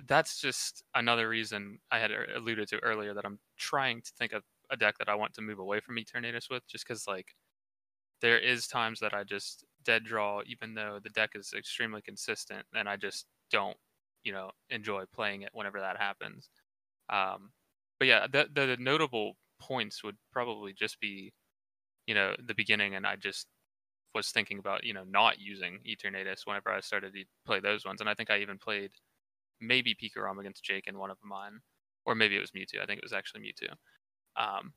That's 0.08 0.42
just 0.42 0.84
another 0.96 1.30
reason 1.30 1.78
I 1.92 2.00
had 2.00 2.12
uh, 2.12 2.36
alluded 2.36 2.68
to 2.70 2.80
earlier 2.80 3.14
that 3.14 3.26
I'm 3.26 3.38
trying 3.58 4.02
to 4.02 4.12
think 4.18 4.34
of 4.34 4.42
a 4.72 4.78
deck 4.78 4.98
that 4.98 5.10
I 5.10 5.14
want 5.14 5.36
to 5.36 5.44
move 5.44 5.60
away 5.60 5.80
from 5.80 5.98
Eternatus 5.98 6.50
with, 6.50 6.68
just 6.68 6.88
because 6.88 7.06
like 7.08 7.36
there 8.22 8.40
is 8.40 8.68
times 8.68 9.00
that 9.00 9.14
I 9.14 9.24
just 9.24 9.66
dead 9.84 10.04
draw, 10.06 10.42
even 10.46 10.74
though 10.76 11.00
the 11.04 11.10
deck 11.10 11.32
is 11.36 11.54
extremely 11.58 12.02
consistent, 12.02 12.66
and 12.74 12.88
I 12.90 12.98
just 12.98 13.26
don't, 13.52 13.78
you 14.24 14.32
know, 14.34 14.52
enjoy 14.70 15.06
playing 15.14 15.42
it 15.44 15.50
whenever 15.54 15.80
that 15.80 15.98
happens. 15.98 16.50
Um, 17.10 17.52
but 18.00 18.08
yeah, 18.08 18.28
the, 18.32 18.50
the 18.54 18.78
notable 18.80 19.34
points 19.62 20.04
would 20.04 20.18
probably 20.32 20.74
just 20.74 21.00
be, 21.00 21.34
you 22.08 22.16
know, 22.16 22.36
the 22.46 22.56
beginning, 22.56 22.96
and 22.96 23.06
I 23.08 23.16
just 23.16 23.48
was 24.16 24.32
thinking 24.32 24.60
about, 24.60 24.84
you 24.84 24.94
know, 24.94 25.04
not 25.06 25.40
using 25.40 25.80
Eternatus 25.88 26.46
whenever 26.46 26.72
I 26.72 26.82
started 26.82 27.14
to 27.14 27.26
play 27.46 27.60
those 27.60 27.86
ones, 27.86 28.02
and 28.02 28.10
I 28.10 28.14
think 28.14 28.30
I 28.32 28.40
even 28.42 28.58
played 28.60 28.92
maybe 29.62 29.96
Pikarom 29.96 30.40
against 30.40 30.64
Jake 30.64 30.88
in 30.88 30.98
one 31.00 31.12
of 31.12 31.18
mine, 31.24 31.60
or 32.06 32.16
maybe 32.16 32.38
it 32.38 32.42
was 32.42 32.52
Mewtwo. 32.52 32.82
I 32.82 32.86
think 32.86 33.00
it 33.00 33.06
was 33.06 33.14
actually 33.14 33.42
Mewtwo. 33.42 33.76
Um, 34.42 34.74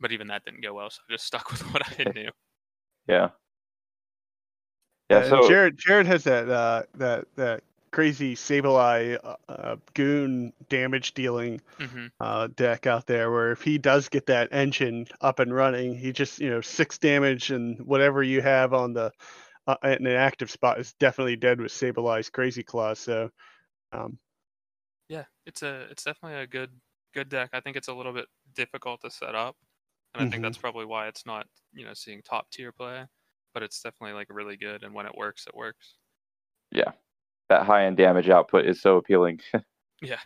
but 0.00 0.12
even 0.12 0.28
that 0.28 0.44
didn't 0.44 0.62
go 0.62 0.74
well, 0.74 0.90
so 0.90 1.00
I 1.08 1.14
just 1.14 1.26
stuck 1.26 1.50
with 1.52 1.62
what 1.72 2.00
I 2.00 2.04
knew. 2.14 2.30
Yeah. 3.06 3.30
Yeah. 5.10 5.22
and 5.22 5.30
So 5.30 5.42
Jared 5.42 5.78
Jared 5.78 6.06
has 6.06 6.24
that 6.24 6.48
uh, 6.48 6.82
that 6.94 7.26
that 7.36 7.62
crazy 7.92 8.34
Sableye 8.34 9.18
uh, 9.22 9.36
uh, 9.48 9.76
goon 9.94 10.52
damage 10.68 11.14
dealing 11.14 11.60
hmm 11.78 12.06
uh, 12.20 12.48
deck 12.56 12.86
out 12.86 13.06
there 13.06 13.30
where 13.30 13.52
if 13.52 13.62
he 13.62 13.78
does 13.78 14.08
get 14.08 14.26
that 14.26 14.48
engine 14.52 15.06
up 15.20 15.38
and 15.38 15.54
running, 15.54 15.94
he 15.96 16.12
just 16.12 16.40
you 16.40 16.50
know 16.50 16.60
six 16.60 16.98
damage 16.98 17.50
and 17.50 17.80
whatever 17.86 18.22
you 18.22 18.42
have 18.42 18.72
on 18.74 18.92
the 18.94 19.12
uh, 19.66 19.76
in 19.84 20.06
an 20.06 20.16
active 20.16 20.50
spot 20.50 20.80
is 20.80 20.94
definitely 20.94 21.36
dead 21.36 21.60
with 21.60 21.72
Sableye's 21.72 22.30
crazy 22.30 22.62
claw. 22.62 22.94
So 22.94 23.30
um, 23.92 24.18
Yeah, 25.08 25.24
it's 25.46 25.62
a 25.62 25.82
it's 25.90 26.04
definitely 26.04 26.40
a 26.40 26.46
good 26.46 26.70
good 27.14 27.28
deck. 27.28 27.50
I 27.52 27.60
think 27.60 27.76
it's 27.76 27.88
a 27.88 27.94
little 27.94 28.12
bit 28.12 28.26
difficult 28.54 29.00
to 29.02 29.10
set 29.10 29.34
up, 29.34 29.56
and 30.14 30.22
I 30.26 30.30
think 30.30 30.40
Mhm. 30.40 30.46
that's 30.46 30.58
probably 30.58 30.84
why 30.86 31.08
it's 31.08 31.26
not 31.26 31.46
you 31.72 31.84
know 31.84 31.94
seeing 31.94 32.22
top 32.22 32.50
tier 32.50 32.72
play. 32.72 33.04
But 33.54 33.62
it's 33.62 33.80
definitely 33.80 34.12
like 34.14 34.28
really 34.30 34.56
good, 34.58 34.82
and 34.82 34.92
when 34.94 35.06
it 35.06 35.14
works, 35.16 35.46
it 35.46 35.54
works. 35.54 35.94
yeah, 36.72 36.92
that 37.48 37.64
high 37.64 37.86
end 37.86 37.96
damage 37.96 38.28
output 38.28 38.66
is 38.66 38.80
so 38.80 38.96
appealing. 38.96 39.40
Yeah. 40.02 40.20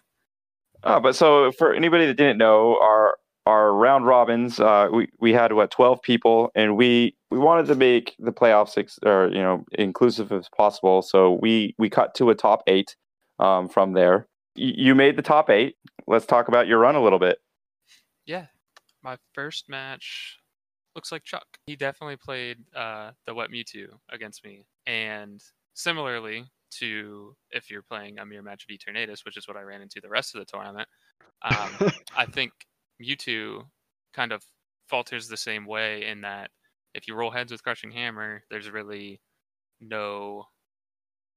Uh, 0.83 0.99
but 0.99 1.15
so 1.15 1.53
for 1.53 1.73
anybody 1.73 2.07
that 2.07 2.15
didn't 2.17 2.39
know, 2.39 2.77
our 2.81 3.19
our 3.47 3.73
round 3.73 4.05
robins, 4.07 4.59
uh, 4.59 4.89
we 4.93 5.09
we 5.21 5.33
had 5.33 5.53
what 5.53 5.71
twelve 5.71 6.03
people, 6.03 6.51
and 6.57 6.77
we 6.77 7.17
we 7.31 7.39
wanted 7.39 7.67
to 7.67 7.75
make 7.77 8.17
the 8.19 8.33
playoffs 8.33 8.77
ex- 8.77 8.99
or 9.05 9.29
you 9.29 9.39
know 9.43 9.65
inclusive 9.73 10.33
as 10.33 10.49
possible. 10.49 11.03
So 11.03 11.39
we 11.41 11.75
we 11.79 11.89
cut 11.89 12.15
to 12.17 12.31
a 12.31 12.35
top 12.35 12.63
eight 12.67 12.97
um, 13.39 13.69
from 13.69 13.93
there. 13.93 14.27
Y- 14.57 14.75
you 14.77 14.95
made 14.97 15.17
the 15.17 15.23
top 15.23 15.51
eight. 15.51 15.77
Let's 16.09 16.27
talk 16.27 16.49
about 16.49 16.67
your 16.67 16.79
run 16.81 16.97
a 16.97 17.03
little 17.03 17.21
bit. 17.21 17.39
Yeah, 18.27 18.47
my 19.03 19.17
first 19.35 19.69
match 19.69 20.39
looks 20.95 21.13
like 21.13 21.25
Chuck. 21.25 21.47
He 21.67 21.77
definitely 21.77 22.17
played 22.17 22.59
uh, 22.75 23.13
the 23.27 23.35
Wet 23.35 23.51
Mewtwo 23.51 23.87
against 24.11 24.45
me, 24.45 24.67
and 24.87 25.41
similarly 25.75 26.45
to 26.79 27.35
if 27.51 27.71
you're 27.71 27.83
playing 27.83 28.19
a 28.19 28.27
mere 28.27 28.43
match 28.43 28.65
of 28.65 28.75
Eternatus, 28.75 29.25
which 29.25 29.37
is 29.37 29.49
what 29.49 29.57
I 29.57 29.63
ran 29.63 29.83
into 29.83 30.01
the 30.01 30.09
rest 30.09 30.35
of 30.35 30.41
the 30.41 30.45
tournament. 30.45 30.89
Um, 31.43 31.91
I 32.17 32.27
think 32.27 32.53
Mewtwo 33.03 33.65
kind 34.15 34.33
of 34.33 34.43
falters 34.89 35.29
the 35.29 35.37
same 35.37 35.67
way 35.67 36.07
in 36.07 36.21
that 36.23 36.51
if 36.95 37.07
you 37.07 37.15
roll 37.15 37.31
heads 37.31 37.53
with 37.53 37.63
Crushing 37.63 37.93
Hammer, 37.93 38.43
there's 38.51 38.71
really 38.71 39.21
no, 39.81 40.45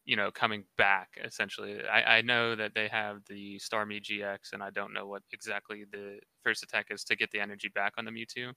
you 0.06 0.16
know, 0.16 0.32
coming 0.32 0.66
back. 0.78 1.18
Essentially, 1.24 1.84
I, 1.86 2.18
I 2.18 2.22
know 2.22 2.56
that 2.56 2.74
they 2.76 2.88
have 2.90 3.24
the 3.28 3.58
Starmie 3.58 4.02
GX, 4.02 4.52
and 4.54 4.64
I 4.64 4.70
don't 4.70 4.94
know 4.94 5.08
what 5.08 5.24
exactly 5.32 5.86
the 5.86 6.20
first 6.44 6.64
attack 6.64 6.88
is 6.92 7.04
to 7.06 7.16
get 7.16 7.32
the 7.32 7.40
energy 7.40 7.70
back 7.70 7.94
on 7.98 8.06
the 8.06 8.12
Mewtwo, 8.12 8.54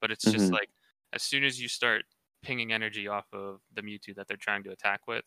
but 0.00 0.10
it's 0.10 0.28
just 0.30 0.52
Mhm. 0.52 0.60
like 0.60 0.70
as 1.12 1.22
soon 1.22 1.44
as 1.44 1.60
you 1.60 1.68
start 1.68 2.04
pinging 2.42 2.72
energy 2.72 3.08
off 3.08 3.26
of 3.32 3.60
the 3.72 3.82
Mewtwo 3.82 4.14
that 4.16 4.28
they're 4.28 4.36
trying 4.36 4.64
to 4.64 4.70
attack 4.72 5.02
with, 5.08 5.24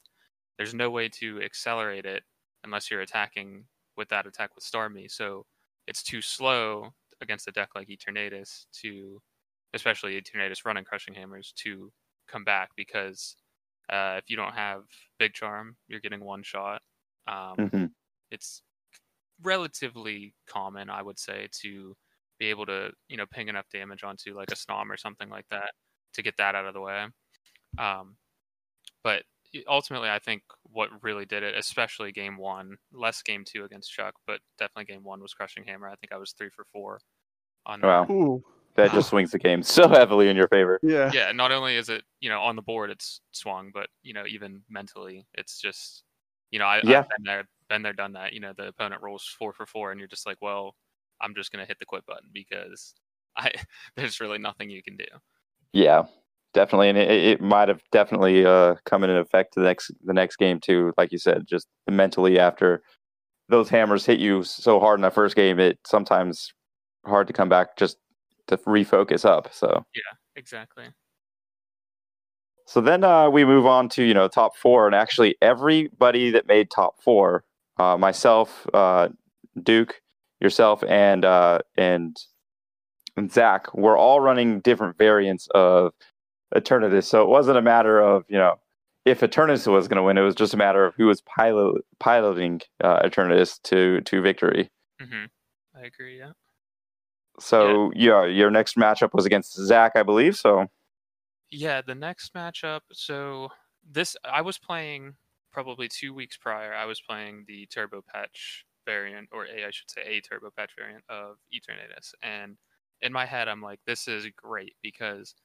there's 0.57 0.73
no 0.73 0.89
way 0.89 1.09
to 1.09 1.41
accelerate 1.41 2.05
it 2.05 2.23
unless 2.63 2.89
you're 2.89 3.01
attacking 3.01 3.67
with 3.97 4.09
that 4.09 4.25
attack 4.27 4.55
with 4.55 4.63
Starmie. 4.63 5.09
So 5.09 5.45
it's 5.87 6.03
too 6.03 6.21
slow 6.21 6.91
against 7.21 7.47
a 7.47 7.51
deck 7.51 7.69
like 7.75 7.87
Eternatus 7.89 8.65
to, 8.81 9.21
especially 9.73 10.19
Eternatus 10.21 10.65
running 10.65 10.85
Crushing 10.85 11.13
Hammers, 11.15 11.53
to 11.57 11.91
come 12.27 12.43
back 12.43 12.69
because 12.75 13.35
uh, 13.89 14.15
if 14.17 14.29
you 14.29 14.35
don't 14.35 14.53
have 14.53 14.83
Big 15.19 15.33
Charm, 15.33 15.75
you're 15.87 15.99
getting 15.99 16.23
one 16.23 16.43
shot. 16.43 16.81
Um, 17.27 17.55
Mhm. 17.57 17.93
It's 18.31 18.63
relatively 19.41 20.33
common, 20.47 20.89
I 20.89 21.01
would 21.01 21.19
say, 21.19 21.49
to 21.61 21.95
be 22.39 22.47
able 22.47 22.65
to, 22.65 22.91
you 23.07 23.17
know, 23.17 23.25
ping 23.27 23.47
enough 23.47 23.69
damage 23.69 24.03
onto 24.03 24.35
like 24.35 24.51
a 24.51 24.55
Snom 24.55 24.89
or 24.89 24.97
something 24.97 25.29
like 25.29 25.47
that 25.49 25.71
to 26.13 26.21
get 26.21 26.37
that 26.37 26.55
out 26.55 26.65
of 26.65 26.73
the 26.73 26.81
way. 26.81 27.07
Um, 27.77 28.17
but 29.03 29.23
ultimately, 29.67 30.09
I 30.09 30.19
think 30.19 30.43
what 30.63 31.03
really 31.03 31.25
did 31.25 31.43
it, 31.43 31.55
especially 31.55 32.11
game 32.11 32.37
one, 32.37 32.77
less 32.91 33.21
game 33.21 33.43
two 33.45 33.65
against 33.65 33.91
Chuck, 33.91 34.15
but 34.25 34.41
definitely 34.57 34.91
game 34.91 35.03
one 35.03 35.21
was 35.21 35.33
Crushing 35.33 35.65
Hammer. 35.65 35.87
I 35.87 35.95
think 35.95 36.11
I 36.11 36.17
was 36.17 36.31
three 36.31 36.49
for 36.49 36.65
four 36.71 36.99
on 37.65 37.81
that. 37.81 37.87
Wow, 37.87 38.07
ooh, 38.09 38.43
that 38.75 38.91
just 38.91 39.09
swings 39.09 39.31
the 39.31 39.39
game 39.39 39.61
so 39.63 39.87
heavily 39.87 40.29
in 40.29 40.35
your 40.35 40.47
favor. 40.47 40.79
yeah, 40.83 41.11
yeah 41.13 41.31
not 41.31 41.51
only 41.51 41.75
is 41.75 41.89
it 41.89 42.03
you 42.19 42.29
know 42.29 42.39
on 42.41 42.55
the 42.55 42.61
board 42.61 42.89
it's 42.89 43.21
swung 43.31 43.71
but 43.73 43.87
you 44.03 44.13
know 44.13 44.25
even 44.27 44.61
mentally 44.69 45.25
it's 45.35 45.59
just 45.59 46.03
you 46.51 46.59
know 46.59 46.65
I, 46.65 46.81
Yeah. 46.83 46.99
i've 46.99 47.09
been 47.09 47.23
there 47.25 47.43
been 47.69 47.81
there 47.83 47.93
done 47.93 48.13
that 48.13 48.33
you 48.33 48.39
know 48.39 48.53
the 48.55 48.67
opponent 48.67 49.01
rolls 49.01 49.25
four 49.37 49.53
for 49.53 49.65
four 49.65 49.91
and 49.91 49.99
you're 49.99 50.07
just 50.07 50.25
like 50.25 50.37
well 50.41 50.75
i'm 51.21 51.33
just 51.35 51.51
gonna 51.51 51.65
hit 51.65 51.79
the 51.79 51.85
quit 51.85 52.05
button 52.05 52.29
because 52.33 52.93
i 53.37 53.51
there's 53.95 54.19
really 54.19 54.37
nothing 54.39 54.69
you 54.69 54.83
can 54.83 54.97
do 54.97 55.05
Yeah, 55.73 56.03
definitely, 56.53 56.89
and 56.89 56.97
it, 56.97 57.09
it 57.09 57.41
might 57.41 57.67
have 57.67 57.81
definitely 57.91 58.45
uh, 58.45 58.75
come 58.85 59.03
into 59.03 59.15
effect 59.17 59.55
the 59.55 59.61
next 59.61 59.91
the 60.05 60.13
next 60.13 60.35
game 60.37 60.59
too. 60.59 60.93
Like 60.97 61.11
you 61.11 61.17
said, 61.17 61.45
just 61.47 61.67
mentally 61.89 62.37
after 62.39 62.83
those 63.49 63.69
hammers 63.69 64.05
hit 64.05 64.19
you 64.19 64.43
so 64.43 64.79
hard 64.79 64.99
in 64.99 65.01
that 65.01 65.15
first 65.15 65.35
game, 65.35 65.59
it 65.59 65.79
sometimes 65.85 66.53
hard 67.05 67.25
to 67.27 67.33
come 67.33 67.49
back 67.49 67.75
just 67.75 67.97
to 68.47 68.57
refocus 68.57 69.25
up. 69.25 69.53
So 69.53 69.85
yeah, 69.95 70.17
exactly 70.35 70.85
so 72.65 72.81
then 72.81 73.03
uh, 73.03 73.29
we 73.29 73.45
move 73.45 73.65
on 73.65 73.89
to 73.89 74.03
you 74.03 74.13
know 74.13 74.27
top 74.27 74.55
four, 74.55 74.85
and 74.85 74.95
actually 74.95 75.35
everybody 75.41 76.31
that 76.31 76.47
made 76.47 76.69
top 76.71 77.01
four, 77.01 77.43
uh, 77.77 77.97
myself, 77.97 78.67
uh, 78.73 79.09
Duke, 79.61 80.01
yourself, 80.39 80.83
and 80.87 81.25
uh, 81.25 81.59
and 81.77 82.17
and 83.17 83.31
Zach, 83.31 83.73
were 83.73 83.97
all 83.97 84.21
running 84.21 84.59
different 84.61 84.97
variants 84.97 85.47
of 85.53 85.93
Eternatus. 86.55 87.03
So 87.03 87.21
it 87.21 87.27
wasn't 87.27 87.57
a 87.57 87.61
matter 87.61 87.99
of 87.99 88.23
you 88.29 88.37
know 88.37 88.55
if 89.05 89.19
Eternatus 89.19 89.67
was 89.71 89.87
going 89.87 89.97
to 89.97 90.03
win; 90.03 90.17
it 90.17 90.21
was 90.21 90.35
just 90.35 90.53
a 90.53 90.57
matter 90.57 90.85
of 90.85 90.95
who 90.95 91.07
was 91.07 91.21
pilot 91.21 91.83
piloting 91.99 92.61
uh, 92.83 93.01
Eternatus 93.03 93.61
to 93.63 94.01
to 94.01 94.21
victory. 94.21 94.69
hmm 95.01 95.25
i 95.75 95.85
agree 95.85 96.19
yeah 96.19 96.31
So 97.39 97.91
yeah, 97.95 98.25
your 98.25 98.51
next 98.51 98.77
matchup 98.77 99.13
was 99.13 99.25
against 99.25 99.53
Zach, 99.53 99.93
I 99.95 100.03
believe. 100.03 100.35
So 100.35 100.67
Yeah, 101.51 101.81
the 101.81 101.95
next 101.95 102.33
matchup. 102.33 102.81
So 102.91 103.49
this, 103.89 104.15
I 104.23 104.41
was 104.41 104.57
playing 104.57 105.15
probably 105.51 105.87
two 105.87 106.13
weeks 106.13 106.37
prior. 106.37 106.73
I 106.73 106.85
was 106.85 107.01
playing 107.01 107.45
the 107.47 107.65
Turbo 107.67 108.03
Patch 108.13 108.65
variant, 108.85 109.29
or 109.31 109.45
a 109.45 109.65
I 109.65 109.71
should 109.71 109.89
say 109.89 110.01
a 110.01 110.21
Turbo 110.21 110.49
Patch 110.55 110.71
variant 110.77 111.03
of 111.09 111.37
Eternatus, 111.53 112.13
and 112.21 112.57
in 113.01 113.13
my 113.13 113.25
head, 113.25 113.47
I'm 113.47 113.61
like, 113.61 113.79
this 113.85 114.07
is 114.07 114.27
great 114.35 114.75
because, 114.81 115.35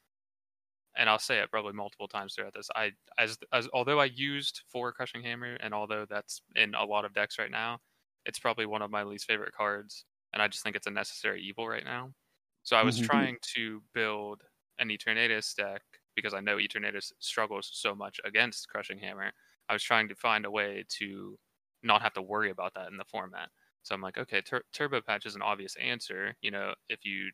and 0.97 1.09
I'll 1.09 1.19
say 1.19 1.41
it 1.41 1.51
probably 1.51 1.73
multiple 1.73 2.09
times 2.09 2.35
throughout 2.35 2.55
this. 2.55 2.69
I 2.75 2.93
as 3.19 3.39
as 3.53 3.69
although 3.73 4.01
I 4.01 4.07
used 4.07 4.63
for 4.69 4.93
Crushing 4.93 5.23
Hammer, 5.23 5.57
and 5.61 5.75
although 5.75 6.07
that's 6.09 6.43
in 6.57 6.75
a 6.75 6.85
lot 6.85 7.05
of 7.05 7.13
decks 7.13 7.39
right 7.39 7.51
now, 7.51 7.81
it's 8.25 8.39
probably 8.39 8.67
one 8.67 8.83
of 8.83 8.91
my 8.91 9.03
least 9.03 9.27
favorite 9.27 9.55
cards, 9.55 10.05
and 10.33 10.43
I 10.43 10.49
just 10.49 10.63
think 10.63 10.77
it's 10.77 10.87
a 10.87 10.91
necessary 10.91 11.43
evil 11.43 11.69
right 11.69 11.85
now. 11.85 12.15
So 12.63 12.77
I 12.77 12.83
was 12.83 12.99
Mhm. 12.99 12.99
trying 12.99 13.39
to 13.55 13.83
build 13.95 14.43
an 14.79 14.89
Eternatus 14.89 15.55
deck 15.55 15.83
because 16.15 16.35
I 16.35 16.41
know 16.41 16.57
Eternatus 16.57 17.13
struggles 17.19 17.71
so 17.73 17.95
much 17.95 18.21
against 18.25 18.69
Crushing 18.69 18.99
Hammer. 18.99 19.33
I 19.69 19.73
was 19.73 19.83
trying 19.83 20.09
to 20.09 20.15
find 20.15 20.45
a 20.45 20.51
way 20.51 20.85
to 20.99 21.39
not 21.83 22.03
have 22.03 22.13
to 22.15 22.23
worry 22.23 22.51
about 22.51 22.75
that 22.75 22.89
in 22.91 22.97
the 22.97 23.05
format. 23.05 23.51
So 23.83 23.95
I'm 23.95 24.03
like, 24.03 24.19
okay, 24.19 24.41
tur- 24.43 24.65
Turbo 24.73 25.01
Patch 25.01 25.25
is 25.27 25.35
an 25.37 25.43
obvious 25.43 25.77
answer. 25.77 26.37
You 26.43 26.51
know, 26.51 26.75
if 26.89 27.05
you, 27.05 27.31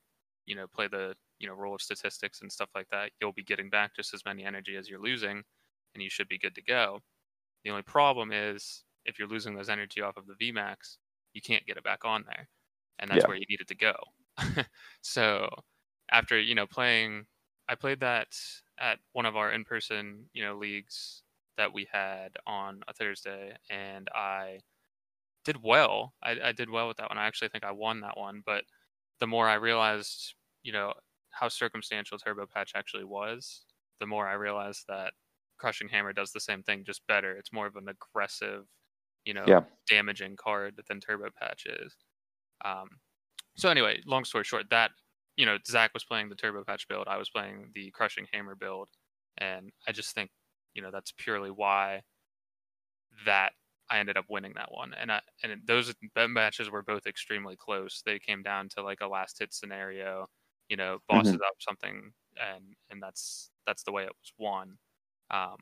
you 0.47 0.55
know, 0.55 0.67
play 0.69 0.89
the, 0.89 1.17
you 1.39 1.47
know, 1.49 1.55
role 1.55 1.75
of 1.75 1.83
statistics 1.83 2.41
and 2.43 2.53
stuff 2.53 2.71
like 2.75 2.89
that, 2.91 3.13
you'll 3.21 3.33
be 3.33 3.43
getting 3.45 3.71
back 3.71 3.97
just 3.97 4.15
as 4.15 4.25
many 4.25 4.45
energy 4.45 4.77
as 4.77 4.89
you're 4.89 5.01
losing, 5.01 5.43
and 5.95 6.03
you 6.03 6.11
should 6.11 6.29
be 6.29 6.39
good 6.39 6.55
to 6.55 6.63
go. 6.63 7.01
The 7.65 7.71
only 7.71 7.83
problem 7.83 8.33
is 8.33 8.85
if 9.05 9.19
you're 9.19 9.29
losing 9.29 9.55
those 9.55 9.69
energy 9.69 10.01
off 10.01 10.17
of 10.17 10.27
the 10.27 10.35
VMAX, 10.35 10.99
you 11.33 11.41
can't 11.43 11.67
get 11.67 11.77
it 11.77 11.85
back 11.85 12.05
on 12.05 12.25
there, 12.25 12.49
and 12.99 13.11
that's 13.11 13.27
Yeah. 13.27 13.29
where 13.29 13.37
you 13.37 13.45
needed 13.49 13.69
to 13.69 13.75
go. 13.75 13.95
so 15.03 15.49
after 16.11 16.39
you 16.41 16.55
know 16.55 16.67
playing 16.67 17.27
I 17.69 17.75
played 17.77 18.01
that 18.01 18.37
at 18.79 18.99
one 19.13 19.25
of 19.27 19.37
our 19.37 19.51
in-person, 19.53 20.29
you 20.35 20.45
know, 20.45 20.59
leagues 20.59 21.23
that 21.57 21.73
we 21.73 21.89
had 21.91 22.37
on 22.47 22.83
a 22.89 22.93
Thursday, 22.93 23.57
and 23.71 24.09
I 24.15 24.61
did 25.45 25.63
well. 25.63 26.15
I, 26.23 26.41
I 26.49 26.53
did 26.53 26.71
well 26.71 26.89
with 26.89 26.97
that 26.99 27.11
one. 27.11 27.19
I 27.19 27.27
actually 27.27 27.49
think 27.49 27.65
I 27.65 27.73
won 27.73 28.01
that 28.01 28.17
one. 28.17 28.43
But 28.45 28.65
the 29.21 29.27
more 29.27 29.49
I 29.49 29.55
realized, 29.55 30.35
you 30.63 30.73
know, 30.73 30.95
how 31.31 31.49
circumstantial 31.49 32.19
Turbo 32.19 32.47
Patch 32.47 32.73
actually 32.75 33.05
was, 33.05 33.67
the 34.01 34.07
more 34.07 34.29
I 34.29 34.35
realized 34.35 34.87
that 34.89 35.15
Crushing 35.59 35.89
Hammer 35.89 36.13
does 36.13 36.33
the 36.33 36.41
same 36.41 36.63
thing, 36.63 36.85
just 36.85 37.07
better. 37.07 37.37
It's 37.37 37.53
more 37.53 37.67
of 37.67 37.77
an 37.77 37.89
aggressive, 37.89 38.67
you 39.25 39.35
know, 39.35 39.55
Yeah. 39.55 39.65
damaging 39.89 40.37
card 40.37 40.81
than 40.89 41.01
Turbo 41.01 41.31
Patch 41.31 41.67
is. 41.67 41.97
Um, 42.65 42.89
so 43.57 43.71
anyway, 43.71 44.03
long 44.07 44.25
story 44.25 44.45
short, 44.45 44.71
that 44.71 44.93
you 45.37 45.47
know, 45.47 45.59
Zach 45.67 45.95
was 45.95 46.05
playing 46.05 46.29
the 46.31 46.37
Turbo 46.37 46.65
Patch 46.65 46.89
build, 46.89 47.09
I 47.09 47.19
was 47.19 47.31
playing 47.31 47.73
the 47.75 47.91
Crushing 47.93 48.27
Hammer 48.33 48.55
build, 48.57 48.91
and 49.39 49.73
I 49.89 49.93
just 49.93 50.15
think, 50.15 50.31
you 50.75 50.83
know, 50.83 50.91
that's 50.93 51.13
purely 51.17 51.51
why 51.51 52.03
that 53.27 53.53
I 53.91 53.99
ended 53.99 54.17
up 54.17 54.27
winning 54.29 54.55
that 54.57 54.73
one. 54.73 54.95
And 54.95 55.13
I, 55.13 55.21
and 55.43 55.63
those 55.67 55.95
matches 56.17 56.71
were 56.71 56.83
both 56.83 57.07
extremely 57.07 57.57
close. 57.57 58.03
They 58.05 58.19
came 58.19 58.43
down 58.43 58.69
to 58.71 58.83
like 58.83 59.01
a 59.01 59.07
last 59.09 59.39
hit 59.39 59.53
scenario. 59.53 60.27
you 60.69 60.77
know, 60.77 60.99
bosses 61.09 61.41
up 61.47 61.55
something, 61.61 62.13
and 62.37 62.75
and 62.91 63.03
that's 63.03 63.51
that's 63.67 63.85
the 63.85 63.93
way 63.93 64.05
it 64.05 64.13
was 64.19 64.33
won. 64.39 64.79
Um, 65.31 65.59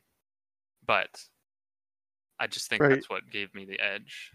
but 0.86 1.10
I 2.38 2.46
just 2.46 2.68
think 2.68 2.84
Right. 2.84 2.88
that's 2.88 3.08
what 3.08 3.30
gave 3.30 3.54
me 3.54 3.64
the 3.64 3.80
edge. 3.80 4.32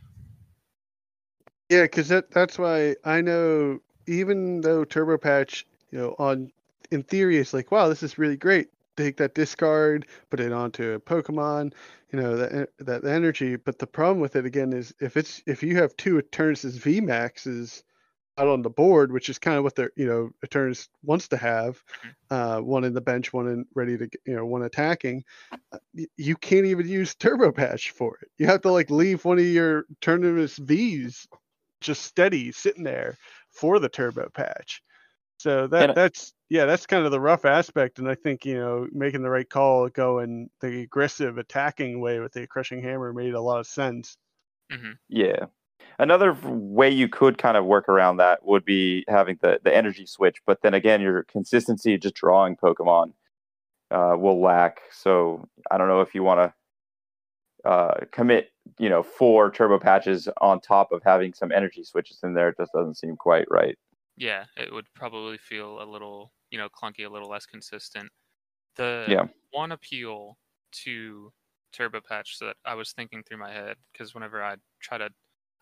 Yeah, 1.69 1.83
because 1.83 2.07
that 2.09 2.31
that's 2.31 2.57
why 2.57 2.95
I 3.03 3.21
know 3.21 3.79
even 4.07 4.61
though 4.61 4.85
Turbo 4.85 5.17
Patch, 5.17 5.65
you 5.91 5.99
know, 5.99 6.15
on 6.17 6.51
in 6.91 7.03
theory 7.03 7.37
it's 7.37 7.53
like, 7.53 7.71
wow, 7.71 7.89
this 7.89 8.03
is 8.03 8.17
really 8.17 8.37
great. 8.37 8.69
Take 8.95 9.17
that 9.17 9.35
discard, 9.35 10.07
put 10.29 10.39
it 10.39 10.51
onto 10.53 10.91
a 10.93 10.99
Pokemon, 10.99 11.73
you 12.11 12.19
know, 12.19 12.37
that 12.37 12.69
that 12.79 13.05
energy. 13.05 13.57
But 13.57 13.79
the 13.79 13.87
problem 13.87 14.19
with 14.21 14.35
it 14.35 14.45
again 14.45 14.71
is 14.73 14.93
if 15.01 15.17
it's 15.17 15.41
if 15.45 15.61
you 15.61 15.75
have 15.77 15.95
two 15.97 16.15
Eternus 16.21 16.63
V 16.79 17.01
Maxes 17.01 17.83
out 18.37 18.47
on 18.49 18.61
the 18.63 18.69
board, 18.69 19.11
which 19.11 19.29
is 19.29 19.39
kind 19.39 19.57
of 19.57 19.63
what 19.65 19.75
they're 19.75 19.91
you 19.97 20.07
know 20.07 20.31
Eternus 20.45 20.89
wants 21.03 21.27
to 21.29 21.37
have, 21.37 21.83
uh, 22.31 22.59
one 22.61 22.83
in 22.85 22.93
the 22.93 23.01
bench, 23.01 23.33
one 23.33 23.47
in 23.47 23.65
ready 23.75 23.97
to 23.97 24.09
you 24.25 24.35
know 24.35 24.45
one 24.45 24.63
attacking. 24.63 25.23
uh, 25.73 25.79
You 26.17 26.35
can't 26.37 26.65
even 26.67 26.87
use 26.87 27.15
Turbo 27.15 27.51
Patch 27.51 27.91
for 27.91 28.17
it. 28.21 28.29
You 28.37 28.47
have 28.47 28.61
to 28.63 28.71
like 28.71 28.91
leave 28.91 29.25
one 29.25 29.39
of 29.39 29.45
your 29.45 29.85
Eternus 30.01 30.57
V's 30.59 31.27
just 31.81 32.03
steady 32.03 32.51
sitting 32.51 32.83
there 32.83 33.17
for 33.51 33.79
the 33.79 33.89
turbo 33.89 34.29
patch. 34.29 34.81
So 35.37 35.67
that 35.67 35.89
And- 35.89 35.95
that's 35.95 36.33
yeah, 36.49 36.65
that's 36.65 36.85
kind 36.87 37.05
of 37.05 37.11
the 37.11 37.19
rough 37.19 37.45
aspect, 37.45 37.99
and 37.99 38.09
I 38.09 38.15
think 38.15 38.45
you 38.45 38.55
know 38.55 38.87
making 38.91 39.21
the 39.21 39.29
right 39.29 39.49
call, 39.49 39.89
going 39.89 40.49
the 40.61 40.81
aggressive 40.81 41.37
attacking 41.37 41.99
way 41.99 42.19
with 42.19 42.33
the 42.33 42.47
crushing 42.47 42.81
hammer 42.81 43.13
made 43.13 43.33
a 43.33 43.41
lot 43.41 43.59
of 43.59 43.67
sense. 43.67 44.17
hmm 44.71 44.91
Yeah. 45.09 45.47
Another 45.99 46.33
way 46.43 46.89
you 46.91 47.07
could 47.09 47.37
kind 47.37 47.57
of 47.57 47.65
work 47.65 47.89
around 47.89 48.17
that 48.17 48.45
would 48.45 48.63
be 48.65 49.03
having 49.07 49.37
the, 49.41 49.59
the 49.63 49.75
energy 49.75 50.05
switch, 50.05 50.37
but 50.45 50.61
then 50.61 50.73
again, 50.75 51.01
your 51.01 51.23
consistency 51.23 51.95
of 51.95 52.01
just 52.01 52.15
drawing 52.15 52.55
Pokemon 52.55 53.13
uh, 53.91 54.15
will 54.17 54.39
lack. 54.41 54.81
So 54.91 55.47
I 55.71 55.77
don't 55.77 55.87
know 55.87 56.01
if 56.01 56.13
you 56.13 56.23
want 56.23 56.39
to 56.39 56.53
uh, 57.67 58.05
commit, 58.11 58.51
you 58.79 58.89
know, 58.89 59.03
four 59.03 59.51
turbo 59.51 59.79
patches 59.79 60.29
on 60.41 60.61
top 60.61 60.91
of 60.91 61.03
having 61.03 61.33
some 61.33 61.51
energy 61.51 61.83
switches 61.83 62.21
in 62.23 62.33
there. 62.35 62.49
It 62.49 62.57
just 62.59 62.73
doesn't 62.73 62.95
seem 62.97 63.17
quite 63.17 63.47
right. 63.51 63.77
Yeah, 64.15 64.45
it 64.55 64.71
would 64.73 64.87
probably 64.93 65.37
feel 65.37 65.81
a 65.81 65.85
little, 65.85 66.33
you 66.49 66.57
know, 66.57 66.69
clunky, 66.69 67.05
a 67.05 67.09
little 67.09 67.29
less 67.29 67.45
consistent. 67.45 68.11
The 68.75 69.17
Yeah. 69.17 69.27
one 69.51 69.71
appeal 69.73 70.39
to 70.83 71.33
Turbo 71.73 72.01
Patch 72.01 72.39
that 72.39 72.57
I 72.65 72.75
was 72.75 72.93
thinking 72.93 73.23
through 73.23 73.37
my 73.39 73.51
head 73.53 73.77
because 73.93 74.13
whenever 74.15 74.43
I 74.43 74.57
try 74.81 74.97
to, 74.99 75.09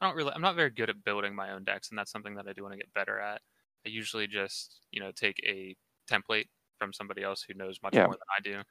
I 0.01 0.07
don't 0.07 0.15
really, 0.17 0.33
I'm 0.33 0.41
not 0.41 0.55
very 0.55 0.71
good 0.71 0.89
at 0.91 1.03
building 1.03 1.35
my 1.35 1.51
own 1.51 1.65
decks, 1.65 1.89
and 1.89 1.99
that's 1.99 2.11
something 2.11 2.35
that 2.35 2.47
I 2.47 2.53
do 2.53 2.63
want 2.63 2.73
to 2.73 2.79
get 2.79 2.93
better 2.93 3.19
at. 3.19 3.41
I 3.85 3.89
usually 3.89 4.27
just, 4.27 4.81
you 4.91 5.01
know, 5.01 5.11
take 5.11 5.39
a 5.45 5.75
template 6.09 6.47
from 6.79 6.93
somebody 6.93 7.23
else 7.23 7.43
who 7.43 7.53
knows 7.55 7.79
much 7.83 7.99
Yeah. 7.99 8.07
more 8.07 8.15
than 8.15 8.21
I 8.37 8.41
do, 8.41 8.63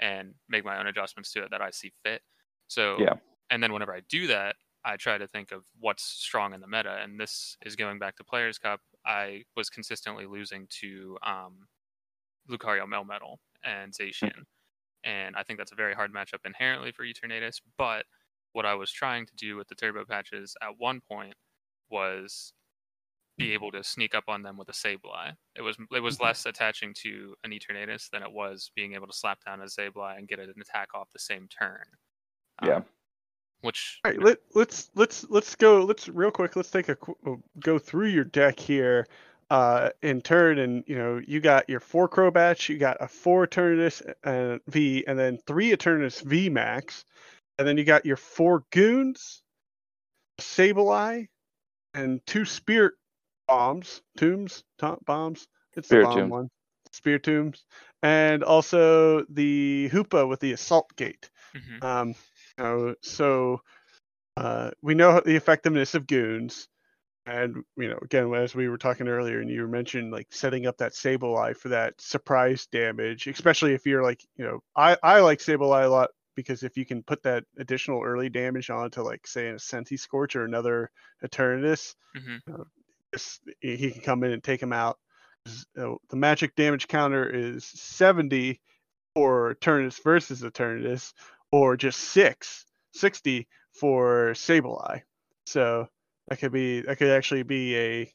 and 0.00 0.34
make 0.48 0.64
my 0.64 0.78
own 0.78 0.86
adjustments 0.88 1.32
to 1.32 1.44
it 1.44 1.50
that 1.52 1.62
I 1.62 1.70
see 1.70 1.92
fit. 2.04 2.22
So 2.68 2.98
Yeah. 2.98 3.14
and 3.50 3.62
then 3.62 3.72
whenever 3.72 3.94
I 3.94 4.00
do 4.00 4.26
that, 4.28 4.56
I 4.84 4.96
try 4.96 5.18
to 5.18 5.26
think 5.26 5.50
of 5.50 5.64
what's 5.80 6.04
strong 6.04 6.54
in 6.54 6.60
the 6.60 6.68
meta, 6.68 6.98
and 7.02 7.18
this 7.18 7.56
is 7.64 7.74
going 7.74 7.98
back 7.98 8.16
to 8.16 8.24
Players 8.24 8.58
Cup. 8.58 8.80
I 9.04 9.44
was 9.56 9.68
consistently 9.68 10.26
losing 10.26 10.68
to 10.80 11.18
um, 11.22 11.66
Lucario 12.48 12.84
Melmetal 12.86 13.38
and 13.64 13.92
Zacian, 13.92 14.30
mm-hmm. 14.30 14.42
and 15.10 15.36
I 15.36 15.42
think 15.42 15.58
that's 15.58 15.72
a 15.72 15.76
very 15.76 15.94
hard 15.94 16.12
matchup 16.12 16.44
inherently 16.44 16.92
for 16.92 17.04
Eternatus. 17.04 17.60
But 17.76 18.06
what 18.52 18.64
I 18.64 18.74
was 18.74 18.92
trying 18.92 19.26
to 19.26 19.34
do 19.36 19.56
with 19.56 19.68
the 19.68 19.74
turbo 19.74 20.04
patches 20.04 20.54
at 20.62 20.78
one 20.78 21.00
point 21.00 21.34
was 21.90 22.52
be 23.36 23.46
mm-hmm. 23.46 23.54
able 23.54 23.72
to 23.72 23.84
sneak 23.84 24.14
up 24.14 24.24
on 24.28 24.42
them 24.42 24.56
with 24.56 24.68
a 24.68 24.72
Sableye. 24.72 25.34
It 25.56 25.62
was 25.62 25.76
it 25.92 26.00
was 26.00 26.14
mm-hmm. 26.16 26.24
less 26.24 26.46
attaching 26.46 26.94
to 27.02 27.34
an 27.44 27.50
Eternatus 27.50 28.08
than 28.10 28.22
it 28.22 28.32
was 28.32 28.70
being 28.74 28.94
able 28.94 29.08
to 29.08 29.12
slap 29.12 29.44
down 29.44 29.60
a 29.60 29.64
Sableye 29.64 30.16
and 30.16 30.28
get 30.28 30.38
an 30.38 30.54
attack 30.60 30.90
off 30.94 31.08
the 31.12 31.18
same 31.18 31.48
turn. 31.48 31.84
Yeah. 32.64 32.76
Um, 32.76 32.84
which 33.62 34.00
All 34.04 34.12
right, 34.12 34.22
let, 34.22 34.38
let's 34.54 34.90
let's 34.94 35.26
let's 35.28 35.54
go. 35.56 35.82
Let's 35.82 36.08
real 36.08 36.30
quick. 36.30 36.56
Let's 36.56 36.70
take 36.70 36.88
a 36.88 36.96
uh, 37.26 37.34
go 37.60 37.78
through 37.78 38.08
your 38.08 38.24
deck 38.24 38.60
here, 38.60 39.06
uh, 39.50 39.90
in 40.02 40.20
turn. 40.20 40.58
And 40.58 40.84
you 40.86 40.96
know, 40.96 41.20
you 41.26 41.40
got 41.40 41.68
your 41.68 41.80
four 41.80 42.08
Crobats, 42.08 42.68
you 42.68 42.78
got 42.78 42.98
a 43.00 43.08
four 43.08 43.46
Eternus 43.46 44.02
uh, 44.24 44.58
V, 44.68 45.04
and 45.06 45.18
then 45.18 45.38
three 45.46 45.70
Eternus 45.72 46.22
V 46.22 46.48
Max, 46.48 47.04
and 47.58 47.66
then 47.66 47.76
you 47.76 47.84
got 47.84 48.06
your 48.06 48.16
four 48.16 48.64
Goons, 48.70 49.42
Sableye, 50.38 51.28
and 51.94 52.20
two 52.26 52.44
Spirit 52.44 52.94
Bombs, 53.48 54.02
Tombs, 54.16 54.64
to- 54.78 54.98
Bombs. 55.06 55.48
It's 55.74 55.88
Spirit 55.88 56.02
the 56.02 56.06
bomb 56.08 56.18
Tomb. 56.18 56.28
one. 56.30 56.50
Spear 56.92 57.18
Tombs, 57.18 57.64
and 58.02 58.42
also 58.42 59.24
the 59.28 59.90
Hoopa 59.92 60.26
with 60.28 60.40
the 60.40 60.52
Assault 60.52 60.94
Gate. 60.96 61.30
Mhm. 61.54 61.82
Um, 61.84 62.08
you 62.08 62.14
know, 62.58 62.94
so 63.02 63.60
uh, 64.36 64.70
we 64.82 64.94
know 64.94 65.20
the 65.24 65.36
effectiveness 65.36 65.94
of 65.94 66.06
goons, 66.06 66.68
and 67.26 67.56
you 67.76 67.88
know, 67.88 67.98
again, 68.02 68.32
as 68.34 68.54
we 68.54 68.68
were 68.68 68.78
talking 68.78 69.08
earlier, 69.08 69.40
and 69.40 69.50
you 69.50 69.66
mentioned 69.66 70.12
like 70.12 70.28
setting 70.30 70.66
up 70.66 70.76
that 70.78 70.92
Sableye 70.92 71.56
for 71.56 71.70
that 71.70 72.00
surprise 72.00 72.66
damage, 72.70 73.26
especially 73.26 73.74
if 73.74 73.86
you're 73.86 74.02
like, 74.02 74.22
you 74.36 74.44
know, 74.44 74.60
I 74.76 74.96
I 75.02 75.20
like 75.20 75.40
Sableye 75.40 75.84
a 75.84 75.88
lot 75.88 76.10
because 76.36 76.62
if 76.62 76.76
you 76.76 76.84
can 76.84 77.02
put 77.02 77.22
that 77.22 77.44
additional 77.58 78.02
early 78.02 78.28
damage 78.28 78.68
onto 78.70 79.00
like 79.02 79.26
say 79.26 79.48
a 79.48 79.54
Centiskorch 79.54 80.36
or 80.36 80.44
another 80.44 80.90
Eternatus, 81.24 81.94
Mhm. 82.16 82.40
this, 83.12 83.40
he 83.60 83.90
can 83.90 84.02
come 84.02 84.22
in 84.22 84.32
and 84.32 84.44
take 84.44 84.62
him 84.62 84.72
out. 84.72 84.98
uh, 85.78 85.94
the 86.10 86.16
magic 86.16 86.54
damage 86.56 86.88
counter 86.88 87.24
is 87.28 87.64
70 87.64 88.60
for 89.14 89.54
Eternatus 89.54 90.02
versus 90.02 90.42
Eternatus, 90.42 91.12
or 91.56 91.76
just 91.76 92.00
six, 92.00 92.66
60 92.92 93.48
for 93.72 94.32
Sableye. 94.32 95.02
So 95.46 95.88
that 96.28 96.38
could 96.38 96.52
be 96.52 96.82
that 96.82 96.98
could 96.98 97.10
actually 97.10 97.44
be 97.44 97.76
a 97.76 98.12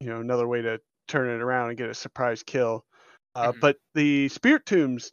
you 0.00 0.08
know 0.08 0.20
another 0.20 0.46
way 0.48 0.62
to 0.62 0.80
turn 1.08 1.28
it 1.28 1.42
around 1.42 1.70
and 1.70 1.78
get 1.78 1.90
a 1.90 1.94
surprise 1.94 2.42
kill. 2.42 2.84
Uh, 3.34 3.52
Mhm. 3.52 3.60
But 3.60 3.78
the 3.94 4.28
Spiritombs, 4.28 5.10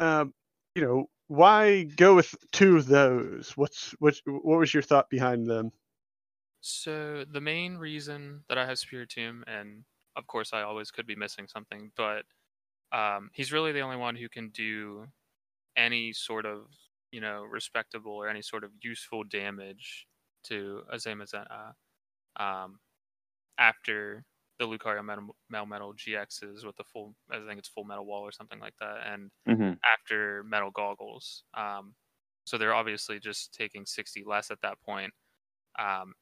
um, 0.00 0.34
you 0.74 0.82
know, 0.82 1.06
why 1.28 1.84
go 1.84 2.16
with 2.16 2.34
two 2.52 2.76
of 2.76 2.86
those? 2.86 3.56
What's 3.56 3.92
what? 4.00 4.20
What 4.26 4.58
was 4.60 4.74
your 4.74 4.82
thought 4.82 5.10
behind 5.10 5.46
them? 5.48 5.72
So 6.60 7.24
the 7.24 7.40
main 7.40 7.76
reason 7.76 8.44
that 8.48 8.58
I 8.58 8.66
have 8.66 8.78
Spiritomb, 8.78 9.42
and 9.46 9.84
of 10.16 10.26
course 10.26 10.52
I 10.52 10.62
always 10.62 10.90
could 10.90 11.06
be 11.06 11.16
missing 11.16 11.48
something, 11.48 11.92
but 11.96 12.24
um, 12.92 13.30
he's 13.34 13.52
really 13.52 13.72
the 13.72 13.80
only 13.80 13.96
one 13.96 14.16
who 14.16 14.28
can 14.28 14.50
do 14.50 15.08
any 15.76 16.12
sort 16.12 16.46
of 16.46 16.68
you 17.12 17.20
know 17.22 17.42
respectable 17.44 18.12
or 18.12 18.28
any 18.28 18.42
sort 18.42 18.64
of 18.64 18.72
useful 18.82 19.24
damage 19.24 20.08
to 20.44 20.84
a 20.90 20.96
Zamazenta 20.96 21.74
um, 22.36 22.80
after 23.58 24.24
the 24.58 24.66
Lucario 24.66 25.04
Metal, 25.04 25.36
Metal 25.50 25.94
GXs 25.94 26.64
with 26.64 26.76
the 26.76 26.84
full, 26.84 27.16
I 27.30 27.38
think 27.46 27.58
it's 27.58 27.68
full 27.68 27.84
metal 27.84 28.06
wall 28.06 28.22
or 28.22 28.32
something 28.32 28.60
like 28.60 28.76
that, 28.80 29.06
and 29.06 29.30
hmm 29.46 29.74
after 29.84 30.44
metal 30.44 30.70
goggles. 30.70 31.44
Um, 31.54 31.96
so 32.44 32.58
they're 32.58 32.74
obviously 32.74 33.20
just 33.20 33.54
taking 33.54 33.86
60 33.86 34.24
less 34.24 34.50
at 34.50 34.60
that 34.62 34.80
point. 34.82 35.12
Um, 35.78 36.14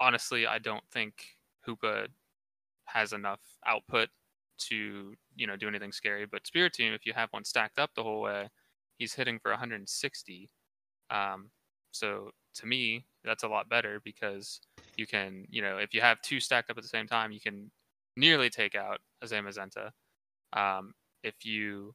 honestly, 0.00 0.46
I 0.46 0.58
don't 0.58 0.84
think 0.90 1.36
Hoopa 1.66 2.08
has 2.86 3.14
enough 3.14 3.42
output 3.66 4.10
to 4.58 5.14
you 5.36 5.46
know 5.46 5.56
do 5.56 5.68
anything 5.68 5.92
scary. 5.92 6.26
But 6.26 6.44
Spiritomb, 6.44 6.94
if 6.94 7.06
you 7.06 7.12
have 7.14 7.30
one 7.32 7.44
stacked 7.44 7.78
up 7.78 7.94
the 7.94 8.04
whole 8.04 8.22
way, 8.22 8.50
he's 8.98 9.14
hitting 9.14 9.38
for 9.38 9.50
160. 9.50 10.50
Um, 11.10 11.50
so 11.92 12.30
to 12.56 12.66
me, 12.66 13.06
that's 13.24 13.42
a 13.42 13.48
lot 13.48 13.68
better 13.68 14.00
because 14.04 14.60
you 14.96 15.06
can 15.06 15.46
you 15.50 15.62
know 15.62 15.78
if 15.78 15.94
you 15.94 16.00
have 16.00 16.20
two 16.22 16.40
stacked 16.40 16.70
up 16.70 16.76
at 16.76 16.82
the 16.82 16.88
same 16.88 17.06
time, 17.06 17.32
you 17.32 17.40
can 17.40 17.70
nearly 18.16 18.50
take 18.50 18.74
out 18.74 18.98
a 19.22 19.26
Zamazenta. 19.26 19.90
Um, 20.52 20.94
if 21.22 21.44
you 21.44 21.94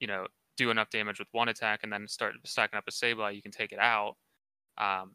you 0.00 0.06
know 0.06 0.26
do 0.56 0.70
enough 0.70 0.90
damage 0.90 1.18
with 1.18 1.28
one 1.32 1.48
attack 1.48 1.80
and 1.82 1.92
then 1.92 2.06
start 2.08 2.34
stacking 2.44 2.76
up 2.76 2.84
a 2.88 2.90
Sableye, 2.90 3.34
you 3.34 3.42
can 3.42 3.52
take 3.52 3.72
it 3.72 3.78
out. 3.78 4.16
Um, 4.76 5.14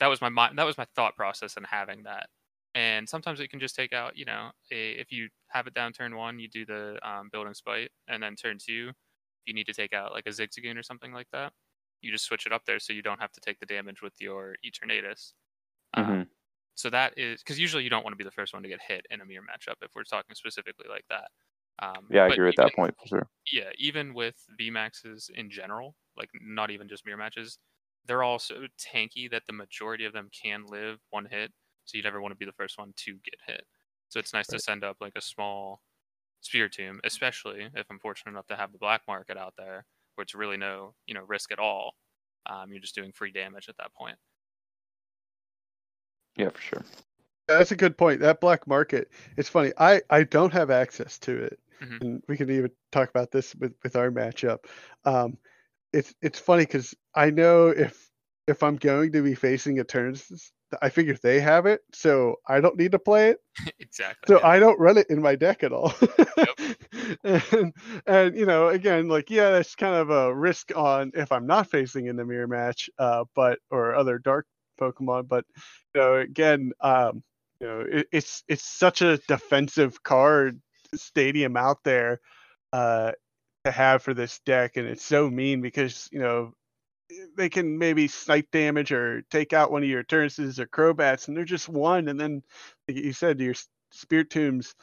that 0.00 0.08
was 0.08 0.20
my 0.20 0.30
that 0.54 0.64
was 0.64 0.78
my 0.78 0.86
thought 0.94 1.16
process 1.16 1.56
in 1.56 1.64
having 1.64 2.02
that. 2.04 2.28
And 2.74 3.08
sometimes 3.08 3.38
it 3.38 3.50
can 3.50 3.60
just 3.60 3.76
take 3.76 3.92
out, 3.92 4.16
you 4.16 4.24
know, 4.24 4.50
a, 4.72 4.92
if 4.92 5.12
you 5.12 5.28
have 5.48 5.68
it 5.68 5.74
down 5.74 5.92
turn 5.92 6.16
one, 6.16 6.40
you 6.40 6.48
do 6.48 6.66
the 6.66 6.98
um, 7.08 7.28
building 7.30 7.54
spite, 7.54 7.90
and 8.08 8.20
then 8.20 8.34
turn 8.34 8.58
two, 8.58 8.90
you 9.46 9.54
need 9.54 9.66
to 9.66 9.74
take 9.74 9.92
out 9.92 10.12
like 10.12 10.26
a 10.26 10.30
Zigzagoon 10.30 10.78
or 10.78 10.82
something 10.82 11.12
like 11.12 11.28
that. 11.32 11.52
You 12.00 12.10
just 12.12 12.24
switch 12.24 12.46
it 12.46 12.52
up 12.52 12.64
there 12.66 12.78
so 12.78 12.92
you 12.92 13.02
don't 13.02 13.20
have 13.20 13.32
to 13.32 13.40
take 13.40 13.58
the 13.60 13.66
damage 13.66 14.02
with 14.02 14.14
your 14.20 14.56
Eternatus. 14.64 15.32
Um, 15.94 16.04
hmm 16.06 16.22
so 16.76 16.90
that 16.90 17.16
is 17.16 17.40
because 17.40 17.58
usually 17.60 17.84
you 17.84 17.90
don't 17.90 18.02
want 18.02 18.14
to 18.14 18.16
be 18.16 18.24
the 18.24 18.32
first 18.32 18.52
one 18.52 18.62
to 18.64 18.68
get 18.68 18.80
hit 18.80 19.06
in 19.08 19.20
a 19.20 19.24
mirror 19.24 19.44
matchup 19.44 19.76
if 19.80 19.92
we're 19.94 20.02
talking 20.02 20.34
specifically 20.34 20.86
like 20.88 21.04
that. 21.08 21.30
Um, 21.78 22.08
Yeah, 22.10 22.24
I 22.24 22.28
agree 22.28 22.46
with 22.46 22.54
even- 22.54 22.66
that 22.66 22.74
point 22.74 22.96
for 23.00 23.06
sure. 23.06 23.28
yeah, 23.52 23.70
even 23.78 24.12
with 24.12 24.34
VMAXs 24.58 25.30
in 25.30 25.50
general, 25.50 25.94
like 26.16 26.30
not 26.40 26.72
even 26.72 26.88
just 26.88 27.06
mirror 27.06 27.16
matches, 27.16 27.60
they're 28.06 28.24
all 28.24 28.40
so 28.40 28.66
tanky 28.76 29.30
that 29.30 29.46
the 29.46 29.52
majority 29.52 30.04
of 30.04 30.12
them 30.12 30.30
can 30.30 30.66
live 30.66 30.98
one 31.10 31.26
hit. 31.26 31.52
So 31.84 31.96
you 31.96 32.02
never 32.02 32.20
want 32.20 32.32
to 32.32 32.36
be 32.36 32.44
the 32.44 32.52
first 32.52 32.76
one 32.76 32.92
to 32.96 33.12
get 33.24 33.38
hit. 33.46 33.64
So 34.08 34.18
it's 34.18 34.32
nice 34.32 34.48
to 34.48 34.58
send 34.58 34.82
up 34.82 34.96
like 35.00 35.14
a 35.14 35.20
small 35.20 35.80
Spiritomb, 36.44 36.98
especially 37.04 37.68
if 37.74 37.86
I'm 37.90 37.98
fortunate 37.98 38.32
enough 38.32 38.46
to 38.48 38.56
have 38.56 38.72
the 38.72 38.78
black 38.78 39.02
market 39.08 39.36
out 39.38 39.54
there, 39.56 39.86
where 40.14 40.22
it's 40.22 40.34
really 40.34 40.56
no 40.56 40.94
you 41.06 41.14
know 41.14 41.22
risk 41.24 41.52
at 41.52 41.58
all. 41.58 41.94
Um, 42.46 42.70
you're 42.72 42.80
just 42.80 42.94
doing 42.94 43.12
free 43.12 43.32
damage 43.32 43.68
at 43.68 43.76
that 43.78 43.94
point. 43.94 44.18
Yeah, 46.36 46.50
for 46.50 46.60
sure. 46.60 46.84
That's 47.48 47.72
a 47.72 47.76
good 47.76 47.98
point. 47.98 48.20
That 48.20 48.40
black 48.40 48.66
market. 48.66 49.10
It's 49.36 49.48
funny. 49.48 49.72
I 49.78 50.02
I 50.10 50.24
don't 50.24 50.52
have 50.52 50.70
access 50.70 51.18
to 51.20 51.44
it, 51.44 51.60
Mhm. 51.80 52.00
and 52.00 52.22
we 52.28 52.36
can 52.36 52.50
even 52.50 52.70
talk 52.92 53.10
about 53.10 53.30
this 53.32 53.54
with 53.56 53.74
with 53.82 53.96
our 53.96 54.10
matchup. 54.10 54.66
Um, 55.04 55.38
it's 55.92 56.14
it's 56.22 56.38
funny 56.40 56.64
because 56.64 56.94
I 57.14 57.30
know 57.30 57.68
if 57.68 58.03
if 58.46 58.62
I'm 58.62 58.76
going 58.76 59.12
to 59.12 59.22
be 59.22 59.34
facing 59.34 59.78
Eterns, 59.78 60.52
I 60.82 60.88
figure 60.88 61.16
they 61.22 61.40
have 61.40 61.66
it, 61.66 61.82
so 61.92 62.36
I 62.48 62.60
don't 62.60 62.76
need 62.76 62.92
to 62.92 62.98
play 62.98 63.30
it. 63.30 63.38
exactly. 63.78 64.34
So 64.34 64.40
yeah. 64.40 64.48
I 64.48 64.58
don't 64.58 64.78
run 64.78 64.98
it 64.98 65.08
in 65.10 65.22
my 65.22 65.36
deck 65.36 65.62
at 65.62 65.72
all. 65.72 65.94
and 67.24 67.72
and 68.06 68.36
you 68.36 68.46
know, 68.46 68.68
again, 68.68 69.08
like 69.08 69.30
yeah, 69.30 69.50
that's 69.50 69.74
kind 69.74 69.94
of 69.94 70.10
a 70.10 70.34
risk 70.34 70.72
on 70.76 71.12
if 71.14 71.32
I'm 71.32 71.46
not 71.46 71.70
facing 71.70 72.06
in 72.06 72.16
the 72.16 72.24
mirror 72.24 72.46
match, 72.46 72.90
uh, 72.98 73.24
but 73.34 73.58
or 73.70 73.94
other 73.94 74.18
dark 74.18 74.46
Pokemon. 74.80 75.28
But 75.28 75.44
you 75.94 76.00
know, 76.00 76.14
again, 76.16 76.72
um, 76.80 77.22
you 77.60 77.66
know, 77.66 77.80
it, 77.80 78.08
it's 78.12 78.42
it's 78.48 78.64
such 78.64 79.02
a 79.02 79.18
defensive 79.28 80.02
card 80.02 80.60
stadium 80.94 81.56
out 81.56 81.82
there 81.82 82.20
uh 82.72 83.10
to 83.64 83.70
have 83.70 84.02
for 84.02 84.14
this 84.14 84.40
deck, 84.40 84.76
and 84.76 84.86
it's 84.86 85.04
so 85.04 85.30
mean 85.30 85.60
because 85.60 86.08
you 86.12 86.20
know 86.20 86.52
they 87.36 87.48
can 87.48 87.78
maybe 87.78 88.08
snipe 88.08 88.50
damage 88.50 88.92
or 88.92 89.22
take 89.22 89.52
out 89.52 89.70
one 89.70 89.82
of 89.82 89.88
your 89.88 90.04
Turnises 90.04 90.58
or 90.58 90.66
Crobats, 90.66 91.28
and 91.28 91.36
they're 91.36 91.44
just 91.44 91.68
one. 91.68 92.08
And 92.08 92.18
then, 92.18 92.42
like 92.88 92.96
you 92.96 93.12
said, 93.12 93.40
your 93.40 93.54
Spiritombs 93.92 94.74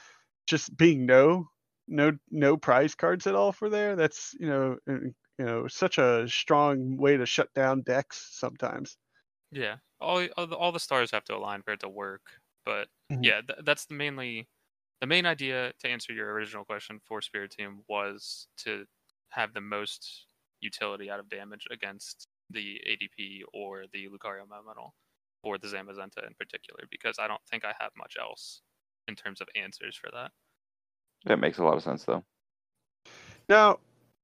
just 0.48 0.76
being 0.78 1.06
no, 1.06 1.50
no, 1.88 2.18
no 2.32 2.58
prize 2.58 2.96
cards 2.96 3.28
at 3.28 3.36
all 3.36 3.52
for 3.54 3.70
there. 3.70 3.96
That's 3.96 4.36
you 4.40 4.48
know, 4.48 4.78
uh, 4.90 4.94
you 5.40 5.46
know, 5.46 5.68
such 5.68 5.98
a 6.00 6.28
strong 6.30 6.98
way 6.98 7.18
to 7.18 7.26
shut 7.26 7.54
down 7.54 7.82
decks 7.84 8.30
sometimes. 8.34 8.98
Yeah, 9.52 9.78
all 10.00 10.26
all 10.38 10.72
the, 10.72 10.80
stars 10.80 11.12
have 11.12 11.26
to 11.26 11.36
align 11.36 11.62
for 11.64 11.72
it 11.74 11.80
to 11.82 11.90
work. 11.90 12.40
But 12.66 12.90
Mhm. 13.10 13.32
yeah, 13.32 13.42
th- 13.42 13.60
that's 13.64 13.86
the 13.86 13.94
mainly 13.96 14.50
the 15.02 15.08
main 15.08 15.26
idea 15.26 15.74
to 15.80 15.90
answer 15.90 16.14
your 16.14 16.32
original 16.34 16.66
question 16.66 17.00
for 17.00 17.22
Spiritomb 17.22 17.84
was 17.88 18.48
to 18.58 18.88
have 19.30 19.54
the 19.54 19.62
most 19.62 20.28
utility 20.62 21.10
out 21.10 21.20
of 21.20 21.30
damage 21.30 21.68
against 21.72 22.28
the 22.50 22.80
ADP 22.90 23.42
or 23.54 23.86
the 23.94 24.08
Lucario 24.08 24.44
Melmetal 24.44 24.92
or 25.44 25.58
the 25.58 25.68
Zamazenta 25.68 26.26
in 26.26 26.34
particular, 26.38 26.84
because 26.90 27.18
I 27.20 27.28
don't 27.28 27.42
think 27.50 27.66
I 27.66 27.74
have 27.80 27.92
much 27.98 28.16
else 28.20 28.62
in 29.08 29.16
terms 29.16 29.42
of 29.42 29.48
answers 29.56 29.96
for 29.96 30.10
that. 30.14 30.32
That 31.26 31.40
makes 31.40 31.58
a 31.58 31.64
lot 31.64 31.78
of 31.78 31.84
sense, 31.84 32.04
though. 32.04 32.24
Now, 33.50 33.80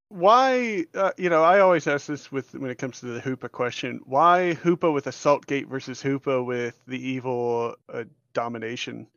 why? 0.10 0.86
Uh, 0.94 1.12
you 1.18 1.30
know, 1.30 1.44
I 1.44 1.60
always 1.60 1.88
ask 1.88 2.08
this 2.08 2.32
with 2.32 2.54
when 2.54 2.72
it 2.72 2.78
comes 2.78 3.00
to 3.02 3.08
the 3.08 3.20
Hoopa 3.20 3.52
question. 3.52 4.00
Why 4.06 4.58
Hoopa 4.64 4.94
with 4.94 5.08
Assault 5.08 5.46
Gate 5.46 5.68
versus 5.68 6.02
Hoopa 6.02 6.46
with 6.46 6.80
the 6.88 6.98
evil 6.98 7.76
uh, 7.92 8.06
domination? 8.34 9.08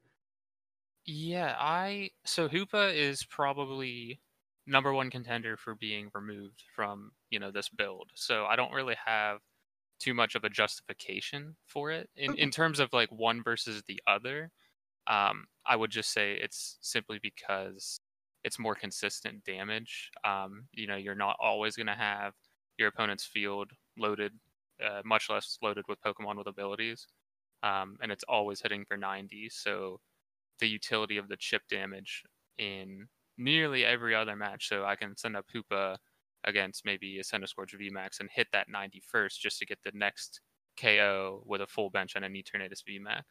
Yeah, 1.07 1.55
I 1.59 2.11
so 2.25 2.49
Hoopa 2.49 2.95
is 2.95 3.25
probably 3.25 4.21
number 4.67 4.93
one 4.93 5.11
contender 5.11 5.57
for 5.57 5.75
being 5.75 6.11
removed 6.15 6.63
from 6.75 7.13
you 7.31 7.39
know 7.39 7.51
this 7.51 7.69
build. 7.69 8.11
So 8.15 8.45
I 8.47 8.57
don't 8.57 8.73
really 8.73 8.97
have 9.05 9.39
too 9.99 10.15
much 10.15 10.35
of 10.35 10.45
a 10.45 10.49
justification 10.49 11.57
for 11.67 11.91
it 11.91 12.09
in 12.17 12.37
in 12.37 12.51
terms 12.51 12.81
of 12.81 12.93
like 12.93 13.11
one 13.11 13.43
versus 13.43 13.83
the 13.87 14.01
other. 14.07 14.51
Um, 15.07 15.47
I 15.67 15.77
would 15.77 15.91
just 15.91 16.13
say 16.13 16.35
it's 16.35 16.79
simply 16.81 17.19
because 17.23 18.01
it's 18.45 18.59
more 18.59 18.75
consistent 18.75 19.45
damage. 19.45 20.11
Um, 20.25 20.65
you 20.73 20.87
know, 20.87 20.97
you're 20.97 21.15
not 21.15 21.37
always 21.41 21.77
going 21.77 21.89
to 21.89 21.95
have 21.95 22.33
your 22.79 22.89
opponent's 22.89 23.25
field 23.25 23.73
loaded, 23.99 24.33
uh, 24.83 25.03
much 25.05 25.29
less 25.29 25.59
loaded 25.63 25.85
with 25.89 26.01
Pokemon 26.01 26.37
with 26.39 26.47
abilities, 26.47 27.07
um, 27.63 27.99
and 28.03 28.11
it's 28.11 28.25
always 28.29 28.61
hitting 28.61 28.85
for 28.87 28.97
90. 28.97 29.49
So 29.51 30.01
the 30.61 30.69
utility 30.69 31.17
of 31.17 31.29
the 31.29 31.37
chip 31.37 31.63
damage 31.69 32.23
in 32.59 33.09
nearly 33.41 33.85
every 33.85 34.15
other 34.15 34.37
match. 34.37 34.69
So 34.69 34.85
I 34.85 34.97
can 34.97 35.17
send 35.17 35.37
up 35.37 35.47
Hoopa 35.55 35.97
against 36.45 36.85
maybe 36.85 37.19
a 37.19 37.25
Scorch 37.25 37.75
VMAX 37.75 38.21
and 38.21 38.31
hit 38.31 38.49
that 38.53 38.69
91st 38.69 39.39
just 39.39 39.59
to 39.59 39.67
get 39.67 39.79
the 39.83 39.93
next 39.95 40.41
KO 40.81 41.43
with 41.47 41.61
a 41.61 41.67
full 41.67 41.91
bench 41.91 42.15
and 42.17 42.25
an 42.25 42.35
Eternatus 42.35 42.83
VMAX. 42.89 43.23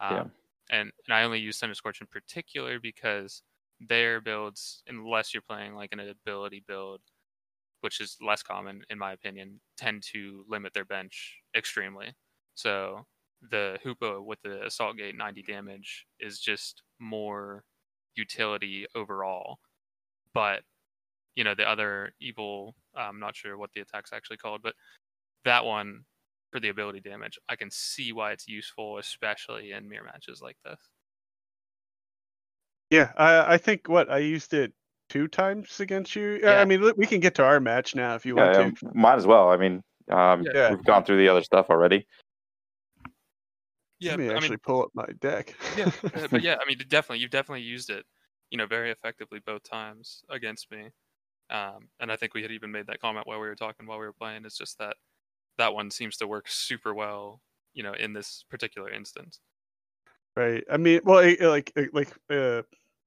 Um, 0.00 0.16
Yeah. 0.16 0.24
and, 0.70 0.92
and 1.06 1.14
I 1.14 1.22
only 1.24 1.40
use 1.40 1.58
Scorch 1.58 2.00
in 2.00 2.06
particular 2.06 2.80
because 2.80 3.42
their 3.80 4.20
builds, 4.20 4.82
unless 4.86 5.34
you're 5.34 5.42
playing 5.42 5.74
like 5.74 5.92
an 5.92 6.00
ability 6.00 6.64
build, 6.66 7.00
which 7.80 8.00
is 8.00 8.16
less 8.20 8.42
common 8.42 8.84
in 8.90 8.98
my 8.98 9.12
opinion, 9.12 9.60
tend 9.76 10.02
to 10.12 10.44
limit 10.48 10.72
their 10.72 10.84
bench 10.86 11.38
extremely. 11.56 12.14
So 12.54 13.06
the 13.42 13.78
Hoopa 13.84 14.24
with 14.24 14.40
the 14.42 14.64
Assault 14.64 14.96
Gate 14.96 15.16
90 15.16 15.42
damage 15.42 16.06
is 16.18 16.40
just 16.40 16.82
more 16.98 17.64
utility 18.16 18.86
overall. 18.94 19.58
But, 20.32 20.62
you 21.36 21.44
know, 21.44 21.54
the 21.54 21.68
other 21.68 22.12
evil, 22.20 22.74
I'm 22.94 23.20
not 23.20 23.36
sure 23.36 23.56
what 23.56 23.70
the 23.74 23.80
attack's 23.80 24.12
actually 24.12 24.38
called, 24.38 24.62
but 24.62 24.74
that 25.44 25.64
one 25.64 26.04
for 26.50 26.60
the 26.60 26.68
ability 26.68 27.00
damage, 27.00 27.38
I 27.48 27.56
can 27.56 27.70
see 27.70 28.12
why 28.12 28.32
it's 28.32 28.46
useful, 28.46 28.98
especially 28.98 29.72
in 29.72 29.88
mirror 29.88 30.04
matches 30.04 30.40
like 30.40 30.56
this. 30.64 30.78
Yeah, 32.90 33.12
I, 33.16 33.54
I 33.54 33.58
think 33.58 33.88
what 33.88 34.10
I 34.10 34.18
used 34.18 34.54
it 34.54 34.72
two 35.08 35.28
times 35.28 35.80
against 35.80 36.14
you. 36.14 36.38
Yeah. 36.42 36.52
Yeah. 36.52 36.60
I 36.60 36.64
mean, 36.64 36.92
we 36.96 37.06
can 37.06 37.20
get 37.20 37.34
to 37.36 37.44
our 37.44 37.60
match 37.60 37.94
now 37.94 38.14
if 38.14 38.24
you 38.24 38.36
Yeah, 38.36 38.58
want 38.58 38.78
yeah, 38.82 38.90
might 38.94 39.16
as 39.16 39.26
well. 39.26 39.50
I 39.50 39.56
mean, 39.56 39.82
um, 40.10 40.44
Yeah. 40.44 40.70
we've 40.70 40.84
gone 40.84 41.04
through 41.04 41.18
the 41.18 41.28
other 41.28 41.42
stuff 41.42 41.66
already. 41.70 42.06
To. 44.00 44.10
Let 44.10 44.18
me 44.18 44.30
I 44.34 44.36
actually 44.36 44.56
mean, 44.56 44.58
pull 44.58 44.82
up 44.82 44.90
my 44.94 45.06
deck. 45.20 45.54
yeah, 45.76 45.90
uh, 46.14 46.28
but 46.30 46.42
yeah, 46.42 46.56
I 46.60 46.66
mean, 46.66 46.78
definitely, 46.88 47.18
you've 47.20 47.30
definitely 47.30 47.62
used 47.62 47.90
it, 47.90 48.04
you 48.50 48.58
know, 48.58 48.66
very 48.66 48.90
effectively 48.90 49.40
both 49.44 49.62
times 49.62 50.22
against 50.30 50.70
me. 50.70 50.90
Um, 51.50 51.88
and 52.00 52.10
I 52.12 52.16
think 52.16 52.34
we 52.34 52.42
had 52.42 52.52
even 52.52 52.70
made 52.72 52.86
that 52.88 53.00
comment 53.00 53.26
while 53.26 53.40
we 53.40 53.46
were 53.48 53.56
talking 53.56 53.86
while 53.86 53.98
we 53.98 54.06
were 54.06 54.12
playing. 54.12 54.44
It's 54.44 54.58
just 54.58 54.78
that 54.78 54.96
that 55.58 55.74
one 55.74 55.90
seems 55.90 56.16
to 56.18 56.26
work 56.26 56.48
super 56.48 56.94
well, 56.94 57.42
you 57.74 57.82
know, 57.82 57.94
in 57.94 58.12
this 58.12 58.44
particular 58.50 58.90
instance. 58.90 59.40
Right. 60.36 60.64
I 60.70 60.76
mean, 60.76 61.00
well, 61.04 61.18
it, 61.20 61.40
like, 61.40 61.72
it- 61.76 61.94
like, 61.94 62.12
uh, 62.30 62.62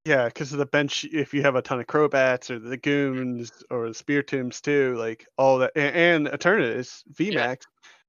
yeah, 0.06 0.26
because 0.28 0.54
of 0.54 0.60
the 0.60 0.66
bench. 0.66 1.04
If 1.06 1.34
you 1.34 1.42
have 1.42 1.56
a 1.56 1.62
ton 1.62 1.82
of 1.82 1.88
Crobats 1.88 2.50
or 2.50 2.60
the 2.60 2.78
Goons 2.78 3.52
or 3.70 3.90
the 3.90 3.94
Spear 3.94 4.24
Tombs 4.24 4.62
too, 4.62 4.96
like 4.96 5.28
all 5.38 5.58
that, 5.60 5.74
and, 5.76 6.26
and 6.26 6.28
Eternatus 6.34 7.04
VMAX 7.14 7.64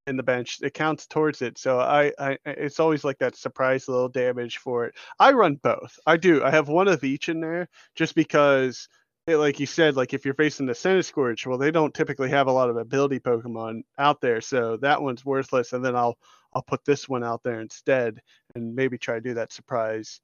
in 0.09 0.17
the 0.17 0.23
bench, 0.23 0.59
it 0.63 0.75
counts 0.75 1.07
towards 1.07 1.43
it. 1.43 1.59
So 1.59 1.79
I, 1.81 2.13
I, 2.19 2.39
it's 2.47 2.81
always 2.81 3.05
like 3.05 3.19
that 3.19 3.37
surprise 3.37 3.89
little 3.89 4.09
damage 4.09 4.59
for 4.59 4.87
it. 4.87 4.95
I 5.19 5.33
run 5.33 5.57
both. 5.57 5.99
I 6.07 6.17
do. 6.17 6.43
I 6.45 6.51
have 6.51 6.69
one 6.69 6.89
of 6.89 7.05
each 7.05 7.29
in 7.29 7.41
there, 7.41 7.69
just 7.95 8.15
because. 8.15 8.89
it- 9.27 9.37
Like 9.37 9.61
you 9.61 9.67
said, 9.67 9.95
like 9.97 10.15
if 10.15 10.25
you're 10.25 10.35
facing 10.35 10.67
the 10.67 10.73
Centiskorch, 10.73 11.47
well, 11.47 11.59
they 11.59 11.71
don't 11.71 11.93
typically 11.95 12.31
have 12.31 12.47
a 12.49 12.53
lot 12.53 12.71
of 12.71 12.77
ability 12.79 13.21
Pokemon 13.21 13.83
out 13.99 14.21
there, 14.23 14.41
so 14.41 14.79
that 14.79 15.03
one's 15.03 15.25
worthless. 15.25 15.73
And 15.75 15.85
then 15.85 15.95
I'll 15.97 16.17
I'll 16.55 16.63
put 16.63 16.85
this 16.87 17.09
one 17.09 17.23
out 17.23 17.43
there 17.43 17.61
instead, 17.61 18.21
and 18.55 18.75
maybe 18.75 18.97
try 18.99 19.17
to 19.17 19.21
do 19.21 19.35
that 19.35 19.53
surprise 19.53 20.21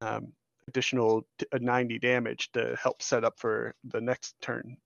um, 0.00 0.32
additional 0.68 1.26
t- 1.38 1.46
uh, 1.52 1.58
90 1.60 1.98
damage 1.98 2.50
to 2.52 2.76
help 2.82 3.02
set 3.02 3.24
up 3.24 3.38
for 3.38 3.74
the 3.84 4.00
next 4.00 4.34
turn 4.40 4.76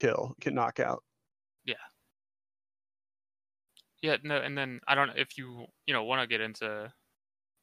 kill, 0.00 0.34
get 0.40 0.54
knockout. 0.54 1.02
Yeah, 1.64 1.74
no, 4.22 4.36
and 4.38 4.56
then 4.56 4.80
I 4.86 4.94
don't 4.94 5.08
know 5.08 5.14
if 5.16 5.36
you 5.38 5.66
you 5.86 5.94
know 5.94 6.04
want 6.04 6.20
to 6.22 6.26
get 6.26 6.40
into 6.40 6.92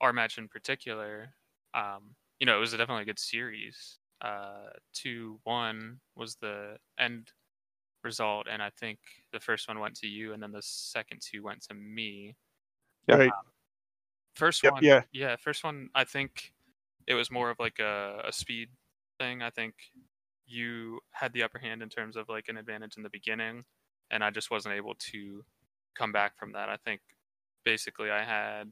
our 0.01 0.13
match 0.13 0.37
in 0.37 0.47
particular. 0.47 1.33
Um, 1.73 2.15
you 2.39 2.45
know, 2.45 2.57
it 2.57 2.59
was 2.59 2.71
definitely 2.71 3.03
a 3.03 3.05
good 3.05 3.19
series. 3.19 3.99
Uh, 4.21 4.69
two 4.93 5.39
one 5.43 5.99
was 6.15 6.35
the 6.37 6.77
end 6.99 7.31
result, 8.03 8.47
and 8.49 8.61
I 8.61 8.69
think 8.69 8.99
the 9.33 9.39
first 9.39 9.67
one 9.67 9.79
went 9.79 9.95
to 9.97 10.07
you, 10.07 10.33
and 10.33 10.41
then 10.41 10.51
the 10.51 10.61
second 10.61 11.21
two 11.21 11.43
went 11.43 11.63
to 11.63 11.73
me. 11.73 12.35
Yeah. 13.07 13.15
Right. 13.15 13.31
First 14.35 14.63
Yep, 14.63 14.73
one, 14.73 14.83
yeah. 14.83 15.01
yeah, 15.13 15.35
first 15.37 15.63
one. 15.63 15.89
I 15.95 16.03
think 16.03 16.53
it 17.07 17.13
was 17.13 17.31
more 17.31 17.49
of 17.49 17.59
like 17.59 17.79
a, 17.79 18.21
a 18.25 18.33
speed 18.33 18.69
thing. 19.17 19.41
I 19.41 19.49
think 19.49 19.75
you 20.45 20.99
had 21.11 21.33
the 21.33 21.43
upper 21.43 21.57
hand 21.57 21.81
in 21.81 21.89
terms 21.89 22.15
of 22.17 22.27
like 22.29 22.49
an 22.49 22.57
advantage 22.57 22.97
in 22.97 23.03
the 23.03 23.09
beginning, 23.09 23.63
and 24.11 24.23
I 24.23 24.31
just 24.31 24.51
wasn't 24.51 24.75
able 24.75 24.95
to 25.11 25.45
come 25.95 26.11
back 26.11 26.37
from 26.37 26.51
that. 26.53 26.69
I 26.69 26.77
think 26.77 27.01
basically 27.63 28.11
I 28.11 28.23
had 28.23 28.71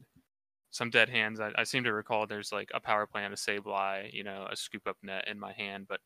some 0.70 0.90
dead 0.90 1.08
hands. 1.08 1.40
I, 1.40 1.52
I 1.56 1.64
seem 1.64 1.84
to 1.84 1.92
recall 1.92 2.26
there's 2.26 2.52
like 2.52 2.70
a 2.74 2.80
power 2.80 3.06
play 3.06 3.24
and 3.24 3.34
a 3.34 3.36
Sableye, 3.36 4.12
you 4.12 4.24
know, 4.24 4.46
a 4.50 4.56
scoop 4.56 4.86
up 4.86 4.96
net 5.02 5.28
in 5.28 5.38
my 5.38 5.52
hand, 5.52 5.86
but 5.88 6.00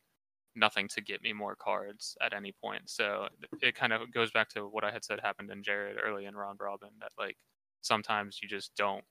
nothing 0.55 0.87
to 0.89 1.01
get 1.01 1.21
me 1.21 1.33
more 1.33 1.55
cards 1.55 2.17
at 2.21 2.33
any 2.33 2.53
point. 2.63 2.83
So 2.89 3.27
it 3.61 3.75
kind 3.75 3.93
of 3.93 4.11
goes 4.11 4.31
back 4.31 4.49
to 4.49 4.61
what 4.67 4.83
I 4.83 4.91
had 4.91 5.03
said 5.03 5.19
happened 5.21 5.51
in 5.51 5.63
Jared 5.63 5.97
early 6.03 6.25
in 6.25 6.35
round 6.35 6.59
robin 6.61 6.89
that 7.01 7.11
like 7.17 7.37
sometimes 7.81 8.39
you 8.41 8.49
just 8.49 8.75
don't 8.75 9.03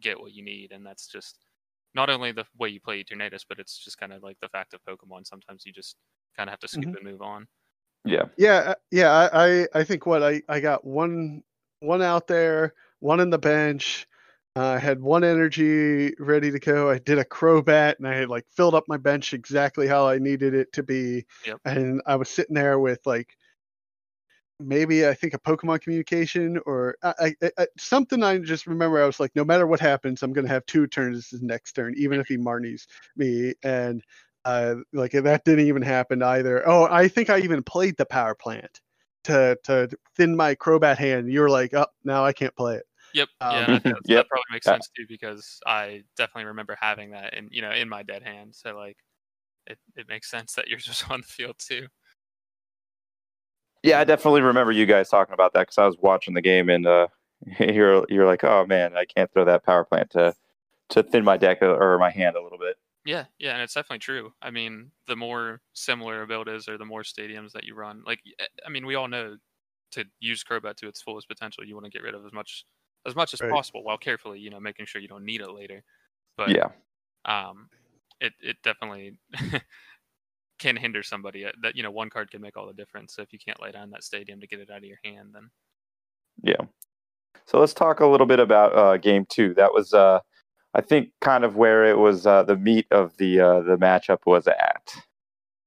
get 0.00 0.18
what 0.20 0.32
you 0.32 0.42
need, 0.42 0.72
and 0.72 0.84
that's 0.84 1.06
just 1.06 1.38
not 1.94 2.10
only 2.10 2.32
the 2.32 2.44
way 2.58 2.68
you 2.68 2.80
play 2.80 3.02
Eternatus, 3.02 3.44
but 3.48 3.58
it's 3.58 3.78
just 3.82 3.98
kind 3.98 4.12
of 4.12 4.22
like 4.22 4.38
the 4.40 4.48
fact 4.48 4.74
of 4.74 4.80
Pokemon. 4.84 5.26
Sometimes 5.26 5.64
you 5.64 5.72
just 5.72 5.96
kind 6.36 6.48
of 6.48 6.52
have 6.52 6.60
to 6.60 6.68
skip 6.68 6.84
Mhm. 6.90 6.96
and 6.96 7.04
move 7.04 7.22
on. 7.22 7.46
Yeah. 8.04 8.24
Yeah, 8.36 8.56
uh, 8.56 8.74
yeah. 8.90 9.10
I, 9.10 9.46
I, 9.62 9.68
I 9.74 9.84
think 9.84 10.06
what 10.06 10.22
I, 10.22 10.42
I 10.48 10.60
got 10.60 10.84
one, 10.84 11.42
one 11.80 12.02
out 12.02 12.26
there, 12.26 12.74
one 13.00 13.20
in 13.20 13.30
the 13.30 13.38
bench. 13.38 14.06
Uh, 14.56 14.70
I 14.70 14.78
had 14.78 15.02
one 15.02 15.22
energy 15.22 16.14
ready 16.18 16.50
to 16.50 16.58
go. 16.58 16.88
I 16.88 16.98
did 16.98 17.18
a 17.18 17.24
Crobat, 17.24 17.96
and 17.98 18.08
I 18.08 18.14
had 18.14 18.30
like 18.30 18.46
filled 18.48 18.74
up 18.74 18.84
my 18.88 18.96
bench 18.96 19.34
exactly 19.34 19.86
how 19.86 20.08
I 20.08 20.18
needed 20.18 20.54
it 20.54 20.72
to 20.74 20.82
be. 20.82 21.26
Yep. 21.46 21.60
And 21.66 22.00
I 22.06 22.16
was 22.16 22.30
sitting 22.30 22.54
there 22.54 22.78
with 22.78 23.00
like 23.04 23.36
maybe 24.58 25.06
I 25.06 25.12
think 25.12 25.34
a 25.34 25.38
Pokemon 25.38 25.82
communication 25.82 26.58
or 26.64 26.96
I, 27.02 27.34
I, 27.42 27.50
I, 27.58 27.66
something. 27.76 28.22
I 28.22 28.38
just 28.38 28.66
remember 28.66 29.02
I 29.02 29.06
was 29.06 29.20
like, 29.20 29.32
no 29.34 29.44
matter 29.44 29.66
what 29.66 29.80
happens, 29.80 30.22
I'm 30.22 30.32
gonna 30.32 30.48
have 30.48 30.64
two 30.64 30.86
turns 30.86 31.28
this 31.28 31.42
next 31.42 31.72
turn, 31.72 31.94
even 31.98 32.18
if 32.18 32.26
he 32.26 32.38
Marnies 32.38 32.86
me. 33.14 33.52
And 33.62 34.02
uh, 34.46 34.76
like 34.94 35.12
that 35.12 35.44
didn't 35.44 35.66
even 35.66 35.82
happen 35.82 36.22
either. 36.22 36.66
Oh, 36.66 36.84
I 36.90 37.08
think 37.08 37.28
I 37.28 37.40
even 37.40 37.62
played 37.62 37.96
the 37.98 38.06
power 38.06 38.34
plant 38.34 38.80
to 39.26 39.58
to 39.64 39.88
thin 40.16 40.36
my 40.36 40.54
Crobat 40.54 40.96
hand. 40.98 41.32
You 41.32 41.40
were 41.40 41.50
like, 41.50 41.74
oh, 41.74 41.86
now 42.04 42.24
I 42.24 42.32
can't 42.32 42.54
play 42.56 42.76
it. 42.76 42.86
Yep. 43.14 43.28
Um, 43.40 43.52
yeah, 43.54 43.66
that, 43.66 43.82
that, 43.84 43.94
Yep. 44.06 44.16
that 44.16 44.28
probably 44.28 44.44
makes 44.52 44.66
Yeah. 44.66 44.72
sense 44.72 44.90
too 44.96 45.06
because 45.08 45.60
I 45.66 46.02
definitely 46.16 46.46
remember 46.46 46.76
having 46.80 47.10
that 47.10 47.34
in 47.34 47.48
you 47.50 47.62
know 47.62 47.70
in 47.72 47.88
my 47.88 48.02
dead 48.02 48.22
hand. 48.22 48.54
So 48.54 48.76
like, 48.76 48.96
it 49.66 49.78
it 49.96 50.08
makes 50.08 50.30
sense 50.30 50.54
that 50.54 50.68
yours 50.68 50.86
was 50.88 51.04
on 51.10 51.20
the 51.20 51.26
field 51.26 51.56
too. 51.58 51.88
Yeah, 53.82 54.00
I 54.00 54.04
definitely 54.04 54.42
remember 54.42 54.72
you 54.72 54.86
guys 54.86 55.08
talking 55.08 55.34
about 55.34 55.52
that 55.54 55.60
because 55.62 55.78
I 55.78 55.86
was 55.86 55.96
watching 55.98 56.34
the 56.34 56.42
game 56.42 56.68
and 56.68 56.86
uh, 56.86 57.06
you're 57.60 58.04
you're 58.08 58.26
like, 58.26 58.44
oh 58.44 58.66
man, 58.66 58.96
I 58.96 59.04
can't 59.04 59.32
throw 59.32 59.44
that 59.44 59.64
power 59.64 59.84
plant 59.84 60.10
to 60.10 60.34
to 60.90 61.02
thin 61.02 61.24
my 61.24 61.36
deck 61.36 61.62
uh, 61.62 61.66
or 61.66 61.98
my 61.98 62.10
hand 62.10 62.36
a 62.36 62.42
little 62.42 62.58
bit. 62.58 62.76
Yeah, 63.06 63.26
yeah, 63.38 63.52
and 63.52 63.62
it's 63.62 63.74
definitely 63.74 64.00
true. 64.00 64.32
I 64.42 64.50
mean, 64.50 64.90
the 65.06 65.14
more 65.16 65.62
similar 65.74 66.22
a 66.22 66.26
build 66.26 66.48
is, 66.48 66.68
or 66.68 66.76
the 66.76 66.84
more 66.84 67.02
stadiums 67.02 67.52
that 67.52 67.64
you 67.64 67.74
run, 67.76 68.02
like, 68.04 68.20
I 68.66 68.68
mean, 68.68 68.84
we 68.84 68.96
all 68.96 69.06
know 69.08 69.36
to 69.92 70.04
use 70.20 70.44
Crobat 70.44 70.76
to 70.78 70.88
its 70.88 71.02
fullest 71.02 71.28
potential, 71.28 71.64
you 71.64 71.74
want 71.74 71.84
to 71.86 71.90
get 71.90 72.02
rid 72.02 72.14
of 72.16 72.26
as 72.26 72.32
much 72.32 72.66
as 73.06 73.14
much 73.14 73.32
as 73.34 73.40
Right. 73.40 73.50
possible, 73.50 73.84
while 73.84 73.98
carefully, 73.98 74.40
you 74.40 74.50
know, 74.50 74.60
making 74.60 74.86
sure 74.86 75.00
you 75.00 75.08
don't 75.08 75.24
need 75.24 75.40
it 75.40 75.50
later. 75.52 75.84
But 76.36 76.56
yeah, 76.56 76.68
um, 77.26 77.70
it 78.20 78.34
it 78.40 78.58
definitely 78.64 79.18
can 80.58 80.76
hinder 80.76 81.02
somebody. 81.02 81.44
Uh, 81.46 81.52
That 81.62 81.76
you 81.76 81.82
know, 81.82 81.90
one 81.90 82.10
card 82.10 82.30
can 82.30 82.40
make 82.42 82.56
all 82.56 82.66
the 82.66 82.74
difference. 82.74 83.14
So 83.14 83.22
if 83.22 83.32
you 83.32 83.38
can't 83.38 83.60
lay 83.62 83.72
down 83.72 83.90
that 83.90 84.04
stadium 84.04 84.40
to 84.40 84.46
get 84.46 84.60
it 84.60 84.70
out 84.70 84.78
of 84.78 84.84
your 84.84 84.98
hand, 85.04 85.34
then 85.34 85.50
yeah. 86.42 86.60
So 87.46 87.60
let's 87.60 87.74
talk 87.74 88.00
a 88.00 88.06
little 88.06 88.26
bit 88.26 88.40
about 88.40 88.76
uh, 88.76 88.96
game 88.98 89.26
two. 89.28 89.54
That 89.54 89.72
was, 89.72 89.94
uh, 89.94 90.20
I 90.74 90.80
think, 90.80 91.10
kind 91.20 91.44
of 91.44 91.56
where 91.56 91.84
it 91.84 91.98
was. 91.98 92.26
Uh, 92.26 92.42
the 92.42 92.56
meat 92.56 92.86
of 92.90 93.16
the 93.16 93.40
uh, 93.40 93.60
the 93.62 93.76
matchup 93.76 94.20
was 94.26 94.46
at. 94.46 94.94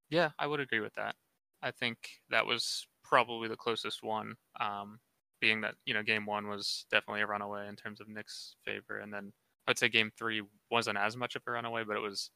Yeah, 0.10 0.30
I 0.40 0.48
would 0.48 0.60
agree 0.60 0.80
with 0.80 0.94
that. 0.96 1.16
I 1.62 1.72
think 1.72 1.98
that 2.30 2.46
was 2.46 2.88
probably 3.04 3.48
the 3.48 3.56
closest 3.56 4.04
one. 4.04 4.36
Um, 4.60 5.00
being 5.42 5.62
that 5.62 5.76
you 5.86 5.94
know, 5.94 6.04
game 6.04 6.26
one 6.26 6.48
was 6.48 6.86
definitely 6.92 7.22
a 7.22 7.28
runaway 7.28 7.68
in 7.68 7.76
terms 7.76 8.02
of 8.02 8.08
Nick's 8.08 8.56
favor, 8.66 9.00
and 9.00 9.14
then 9.14 9.32
I'd 9.68 9.78
say 9.80 9.90
game 9.90 10.12
three 10.18 10.42
wasn't 10.72 10.98
as 10.98 11.16
much 11.16 11.36
of 11.36 11.44
a 11.48 11.52
runaway, 11.52 11.84
but 11.88 11.96
it 11.96 12.02
was 12.02 12.32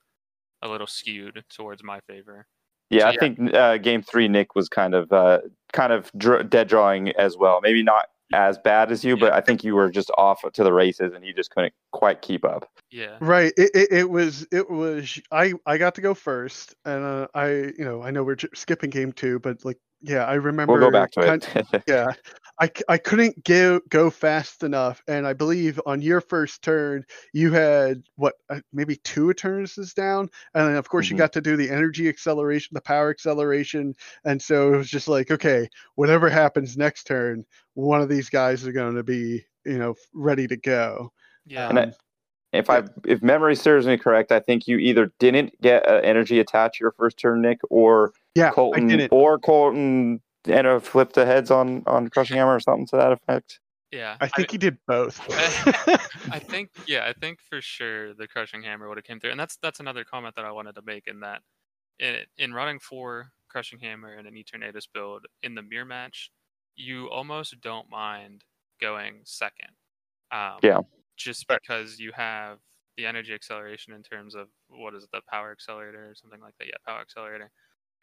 a 0.62 0.68
little 0.68 0.88
skewed 0.88 1.44
towards 1.50 1.84
my 1.84 2.00
favor. 2.02 2.46
Yeah, 2.90 3.02
So, 3.02 3.08
I 3.08 3.12
yeah. 3.12 3.20
think 3.20 3.54
uh, 3.54 3.78
game 3.78 4.04
three, 4.04 4.28
Nick 4.28 4.56
was 4.56 4.70
kind 4.70 4.94
of 4.94 5.12
uh, 5.12 5.40
kind 5.74 5.92
of 5.92 6.12
dr- 6.18 6.50
dead 6.50 6.68
drawing 6.68 7.10
as 7.12 7.36
well. 7.38 7.60
Maybe 7.62 7.84
not 7.84 8.06
as 8.32 8.58
bad 8.58 8.92
as 8.92 9.04
you, 9.04 9.18
but 9.18 9.34
I 9.34 9.42
think 9.42 9.64
you 9.64 9.76
were 9.76 9.90
just 9.92 10.10
off 10.18 10.44
to 10.54 10.64
the 10.64 10.74
races 10.74 11.14
and 11.14 11.26
you 11.26 11.34
just 11.34 11.52
couldn't 11.52 11.74
quite 11.92 12.22
keep 12.22 12.46
up. 12.46 12.68
Yeah, 12.92 13.18
Right. 13.20 13.54
It, 13.58 13.72
it, 13.74 13.92
it 13.92 14.10
was 14.10 14.48
it 14.52 14.70
was 14.70 15.20
I 15.32 15.54
I 15.66 15.78
got 15.78 15.96
to 15.96 16.02
go 16.02 16.14
first, 16.14 16.76
and 16.86 17.04
uh, 17.04 17.28
I 17.34 17.50
you 17.50 17.84
know 17.86 18.02
I 18.02 18.12
know 18.12 18.24
we're 18.24 18.36
j- 18.36 18.48
skipping 18.54 18.90
game 18.90 19.12
two, 19.12 19.40
but 19.40 19.66
like 19.66 19.78
yeah, 20.02 20.26
I 20.26 20.34
remember. 20.36 20.74
We'll 20.74 20.82
go 20.82 20.92
back 20.92 21.12
to 21.12 21.22
kind- 21.22 21.48
it. 21.74 21.84
yeah, 21.88 22.12
I, 22.64 22.68
c- 22.68 22.84
I 22.88 22.98
couldn't 22.98 23.44
go 23.44 23.82
go 23.90 24.10
fast 24.10 24.64
enough, 24.64 25.04
and 25.10 25.28
I 25.28 25.34
believe 25.34 25.82
on 25.86 26.02
your 26.02 26.22
first 26.22 26.62
turn 26.62 27.04
you 27.34 27.52
had 27.52 28.04
what 28.16 28.36
uh, 28.50 28.62
maybe 28.72 28.96
two 29.04 29.30
occurrences 29.30 29.94
down, 29.94 30.30
and 30.54 30.70
then 30.70 30.76
of 30.78 30.88
course 30.88 31.08
Mhm. 31.08 31.12
you 31.12 31.18
got 31.18 31.34
to 31.34 31.42
do 31.42 31.58
the 31.58 31.70
energy 31.70 32.08
acceleration, 32.08 32.74
the 32.74 32.80
power 32.80 33.10
acceleration, 33.10 33.94
and 34.24 34.42
so 34.42 34.74
it 34.74 34.78
was 34.78 34.90
just 34.90 35.10
like 35.10 35.30
okay, 35.30 35.68
whatever 35.96 36.30
happens 36.30 36.78
next 36.78 37.04
turn, 37.04 37.44
one 37.74 38.00
of 38.02 38.08
these 38.08 38.30
guys 38.30 38.66
are 38.66 38.72
going 38.72 38.96
to 38.96 39.04
be 39.04 39.44
you 39.66 39.78
know 39.78 39.96
ready 40.14 40.48
to 40.48 40.56
go. 40.56 41.12
yeah, 41.46 41.68
And 41.68 41.80
I- 41.80 41.84
Um, 41.84 41.94
if 42.54 42.70
I 42.70 42.84
if 43.06 43.22
memory 43.22 43.58
serves 43.58 43.88
me 43.88 43.98
correct, 43.98 44.32
I 44.32 44.40
think 44.40 44.68
you 44.68 44.78
either 44.78 45.12
didn't 45.20 45.60
get 45.60 45.86
uh, 45.86 46.00
energy 46.04 46.40
attached 46.40 46.80
your 46.80 46.92
first 46.92 47.18
turn, 47.18 47.42
Nick, 47.42 47.60
or 47.70 48.14
yeah, 48.36 48.50
I 48.50 48.52
Colton, 48.52 48.88
didn't. 48.88 49.12
or 49.12 49.38
Colton 49.40 50.22
and 50.46 50.68
uh, 50.68 50.80
flipped 50.80 51.16
the 51.16 51.26
heads 51.26 51.52
on 51.52 51.84
on 51.88 52.10
crushing 52.10 52.38
hammer 52.38 52.56
or 52.56 52.60
something 52.60 52.88
to 52.88 52.98
that 52.98 53.12
effect. 53.12 53.60
yeah. 53.92 54.18
I 54.20 54.28
think 54.28 54.52
he 54.52 54.58
did 54.58 54.78
both. 54.88 55.20
I 56.32 56.40
think 56.40 56.70
yeah, 56.88 57.06
I 57.08 57.14
think 57.14 57.40
for 57.42 57.62
sure 57.62 58.14
the 58.14 58.28
crushing 58.28 58.64
hammer 58.64 58.88
would 58.88 58.98
have 58.98 59.06
came 59.06 59.20
through, 59.20 59.32
and 59.32 59.40
that's 59.40 59.58
that's 59.62 59.80
another 59.80 60.04
comment 60.04 60.36
that 60.36 60.46
I 60.46 60.52
wanted 60.52 60.76
to 60.76 60.82
make 60.82 61.08
in 61.08 61.20
that 61.22 61.42
in 62.00 62.18
in 62.38 62.54
running 62.54 62.80
for 62.80 63.32
crushing 63.50 63.80
hammer 63.80 64.14
and 64.14 64.28
an 64.28 64.34
Eternatus 64.34 64.88
build 64.92 65.26
in 65.44 65.56
the 65.56 65.62
mirror 65.62 65.86
match, 65.86 66.32
you 66.76 67.08
almost 67.10 67.60
don't 67.62 67.90
mind 67.90 68.44
going 68.82 69.22
second. 69.24 69.70
Um, 70.32 70.58
Yeah. 70.62 70.80
Just 71.16 71.48
because 71.48 72.00
you 72.00 72.12
have 72.16 72.58
the 72.98 73.06
energy 73.06 73.34
acceleration 73.34 73.94
in 73.94 74.02
terms 74.02 74.34
of 74.34 74.48
what 74.68 74.96
is 74.96 75.04
it, 75.04 75.10
the 75.14 75.22
power 75.30 75.52
accelerator 75.52 76.10
or 76.10 76.16
something 76.16 76.42
like 76.42 76.56
that? 76.58 76.68
Yeah, 76.68 76.74
power 76.86 77.02
accelerator, 77.02 77.52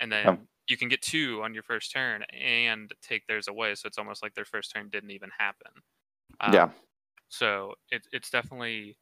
and 0.01 0.11
then 0.11 0.39
you 0.69 0.77
can 0.77 0.89
get 0.89 1.03
two 1.03 1.41
on 1.43 1.55
your 1.55 1.63
first 1.63 1.93
turn 1.93 2.25
and 2.33 2.93
take 3.03 3.27
theirs 3.27 3.49
away, 3.49 3.75
so 3.75 3.87
it's 3.87 3.99
almost 3.99 4.23
like 4.23 4.35
their 4.35 4.45
first 4.45 4.73
turn 4.75 4.89
didn't 4.91 5.11
even 5.11 5.31
happen. 5.39 5.73
Um, 6.41 6.53
yeah, 6.55 6.71
so 7.29 7.75
it, 7.91 8.07
it's 8.13 8.29
definitely, 8.29 8.97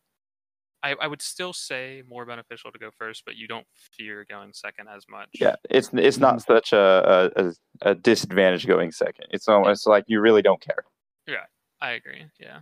I, 0.82 0.94
I 1.00 1.06
would 1.06 1.22
still 1.22 1.52
say 1.52 2.02
more 2.08 2.24
beneficial 2.26 2.70
to 2.70 2.78
go 2.78 2.90
first, 2.96 3.24
but 3.24 3.36
you 3.36 3.48
don't 3.48 3.66
fear 3.96 4.24
going 4.28 4.52
second 4.52 4.88
as 4.94 5.04
much. 5.10 5.28
yeah. 5.40 5.56
It's 5.70 5.90
it's 5.92 6.18
not 6.18 6.42
such 6.42 6.72
a, 6.72 7.30
a 7.36 7.52
a 7.82 7.94
disadvantage 7.94 8.66
going 8.66 8.92
second. 8.92 9.26
It's 9.30 9.48
almost 9.48 9.86
like 9.86 10.04
you 10.06 10.20
really 10.20 10.42
don't 10.42 10.60
care. 10.60 10.84
Yeah, 11.26 11.46
I 11.80 11.92
agree. 11.92 12.26
Yeah. 12.38 12.60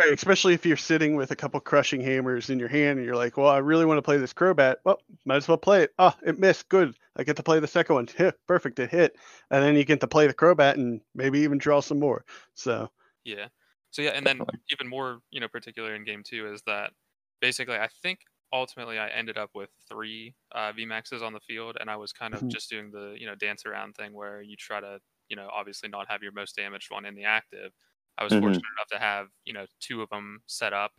Right, 0.00 0.14
especially 0.14 0.54
if 0.54 0.64
you're 0.64 0.78
sitting 0.78 1.14
with 1.14 1.30
a 1.30 1.36
couple 1.36 1.60
crushing 1.60 2.00
hammers 2.00 2.48
in 2.48 2.58
your 2.58 2.68
hand 2.68 2.98
and 2.98 3.04
you're 3.06 3.16
like, 3.16 3.36
well, 3.36 3.48
I 3.48 3.58
really 3.58 3.84
want 3.84 3.98
to 3.98 4.02
play 4.02 4.16
this 4.16 4.32
Crobat. 4.32 4.76
Well, 4.84 5.02
might 5.26 5.36
as 5.36 5.48
well 5.48 5.58
play 5.58 5.82
it. 5.82 5.92
Oh, 5.98 6.14
it 6.24 6.38
missed. 6.38 6.70
Good. 6.70 6.94
I 7.16 7.22
get 7.24 7.36
to 7.36 7.42
play 7.42 7.60
the 7.60 7.66
second 7.66 7.96
one. 7.96 8.06
Heh, 8.16 8.30
perfect. 8.46 8.78
It 8.78 8.90
hit. 8.90 9.16
And 9.50 9.62
then 9.62 9.76
you 9.76 9.84
get 9.84 10.00
to 10.00 10.06
play 10.06 10.26
the 10.26 10.32
Crobat 10.32 10.74
and 10.74 11.02
maybe 11.14 11.40
even 11.40 11.58
draw 11.58 11.80
some 11.80 11.98
more. 11.98 12.24
So, 12.54 12.90
Yeah. 13.24 13.48
So 13.90 14.02
yeah, 14.02 14.10
and 14.10 14.26
then 14.26 14.36
Definitely. 14.38 14.60
even 14.70 14.88
more, 14.88 15.20
you 15.30 15.40
know, 15.40 15.48
particular 15.48 15.94
in 15.94 16.04
game 16.04 16.22
two 16.24 16.52
is 16.52 16.62
that 16.62 16.92
basically 17.40 17.76
I 17.76 17.88
think 18.02 18.20
ultimately 18.52 18.98
I 18.98 19.08
ended 19.08 19.36
up 19.36 19.50
with 19.54 19.70
three 19.88 20.34
uh, 20.52 20.72
VMAXs 20.72 21.22
on 21.22 21.32
the 21.32 21.40
field, 21.40 21.76
and 21.80 21.90
I 21.90 21.96
was 21.96 22.12
kind 22.12 22.34
of 22.34 22.40
Mhm. 22.42 22.48
just 22.48 22.70
doing 22.70 22.90
the 22.90 23.16
you 23.18 23.26
know 23.26 23.34
dance 23.34 23.66
around 23.66 23.94
thing 23.94 24.12
where 24.14 24.42
you 24.42 24.56
try 24.56 24.80
to 24.80 25.00
you 25.28 25.36
know 25.36 25.48
obviously 25.52 25.88
not 25.88 26.08
have 26.08 26.22
your 26.22 26.32
most 26.32 26.56
damaged 26.56 26.90
one 26.90 27.04
in 27.04 27.14
the 27.14 27.24
active. 27.24 27.72
I 28.20 28.24
was 28.24 28.34
Mhm. 28.34 28.36
fortunate 28.36 28.68
enough 28.78 28.88
to 28.90 28.98
have 29.00 29.28
you 29.44 29.52
know 29.54 29.66
two 29.80 30.02
of 30.02 30.10
them 30.10 30.42
set 30.46 30.72
up, 30.74 30.92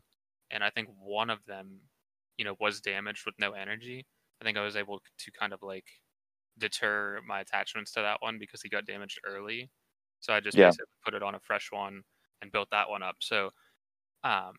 and 0.51 0.63
I 0.63 0.69
think 0.71 0.89
one 0.91 1.29
of 1.29 1.45
them 1.45 1.81
you 2.37 2.45
know 2.45 2.55
was 2.59 2.81
damaged 2.81 3.25
with 3.25 3.35
no 3.39 3.53
energy. 3.53 4.07
I 4.41 4.45
think 4.45 4.57
I 4.57 4.63
was 4.63 4.75
able 4.77 5.01
to 5.19 5.31
kind 5.31 5.53
of 5.53 5.61
like 5.63 5.87
deter 6.57 7.21
my 7.25 7.41
attachments 7.41 7.91
to 7.93 8.01
that 8.01 8.21
one 8.21 8.37
because 8.39 8.61
he 8.61 8.69
got 8.69 8.85
damaged 8.85 9.19
early. 9.25 9.71
So 10.19 10.33
I 10.33 10.39
just 10.41 10.59
Yeah. 10.59 10.73
basically 10.73 10.87
put 11.05 11.13
it 11.15 11.23
on 11.23 11.35
a 11.35 11.39
fresh 11.39 11.71
one 11.71 12.03
and 12.41 12.51
built 12.51 12.69
that 12.71 12.89
one 12.89 13.03
up. 13.03 13.17
So 13.21 13.51
um, 14.23 14.55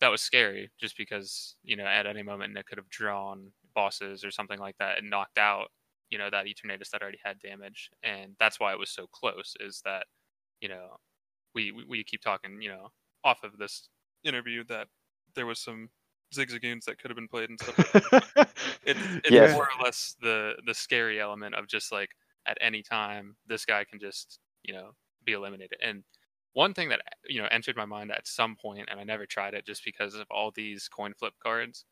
that 0.00 0.08
was 0.08 0.22
scary 0.22 0.70
just 0.80 0.96
because, 0.96 1.56
you 1.62 1.76
know, 1.76 1.86
at 1.86 2.06
any 2.06 2.22
moment 2.22 2.54
Nick 2.54 2.66
could 2.66 2.78
have 2.78 2.88
drawn 2.90 3.52
bosses 3.74 4.24
or 4.24 4.30
something 4.30 4.58
like 4.58 4.76
that 4.78 4.98
and 4.98 5.10
knocked 5.10 5.38
out, 5.38 5.68
you 6.10 6.18
know, 6.18 6.30
that 6.30 6.46
Eternatus 6.46 6.90
that 6.90 7.02
already 7.02 7.18
had 7.24 7.38
damage. 7.38 7.90
And 8.02 8.36
that's 8.40 8.60
why 8.60 8.72
it 8.72 8.78
was 8.78 8.90
so 8.90 9.06
close 9.06 9.54
is 9.60 9.82
that, 9.84 10.06
you 10.60 10.68
know, 10.68 10.96
we, 11.54 11.72
we, 11.72 11.84
we 11.84 12.04
keep 12.04 12.22
talking, 12.22 12.60
you 12.62 12.70
know, 12.70 12.88
off 13.24 13.42
of 13.44 13.58
this 13.58 13.88
interview 14.24 14.64
that 14.64 14.88
there 15.34 15.46
was 15.46 15.60
some 15.60 15.90
zigzagoons 16.34 16.84
that 16.84 16.98
could 16.98 17.10
have 17.10 17.16
been 17.16 17.28
played 17.28 17.48
and 17.50 17.60
stuff 17.60 17.76
it's, 18.84 19.00
it's 19.24 19.38
Yes. 19.38 19.50
more 19.50 19.64
or 19.64 19.84
less 19.84 20.16
the 20.20 20.54
the 20.66 20.74
scary 20.74 21.20
element 21.20 21.54
of 21.54 21.66
just 21.66 21.92
like 21.92 22.10
at 22.46 22.58
any 22.60 22.82
time 22.82 23.36
this 23.46 23.64
guy 23.64 23.84
can 23.84 23.98
just 23.98 24.38
you 24.62 24.74
know 24.74 24.90
be 25.24 25.32
eliminated 25.32 25.78
and 25.82 26.04
one 26.52 26.74
thing 26.74 26.88
that 26.88 27.00
you 27.26 27.40
know 27.40 27.48
entered 27.50 27.76
my 27.76 27.84
mind 27.84 28.10
at 28.12 28.26
some 28.26 28.56
point 28.56 28.88
and 28.90 29.00
i 29.00 29.04
never 29.04 29.26
tried 29.26 29.54
it 29.54 29.66
just 29.66 29.84
because 29.84 30.14
of 30.14 30.26
all 30.30 30.50
these 30.50 30.88
coin 30.88 31.14
flip 31.18 31.34
cards 31.42 31.84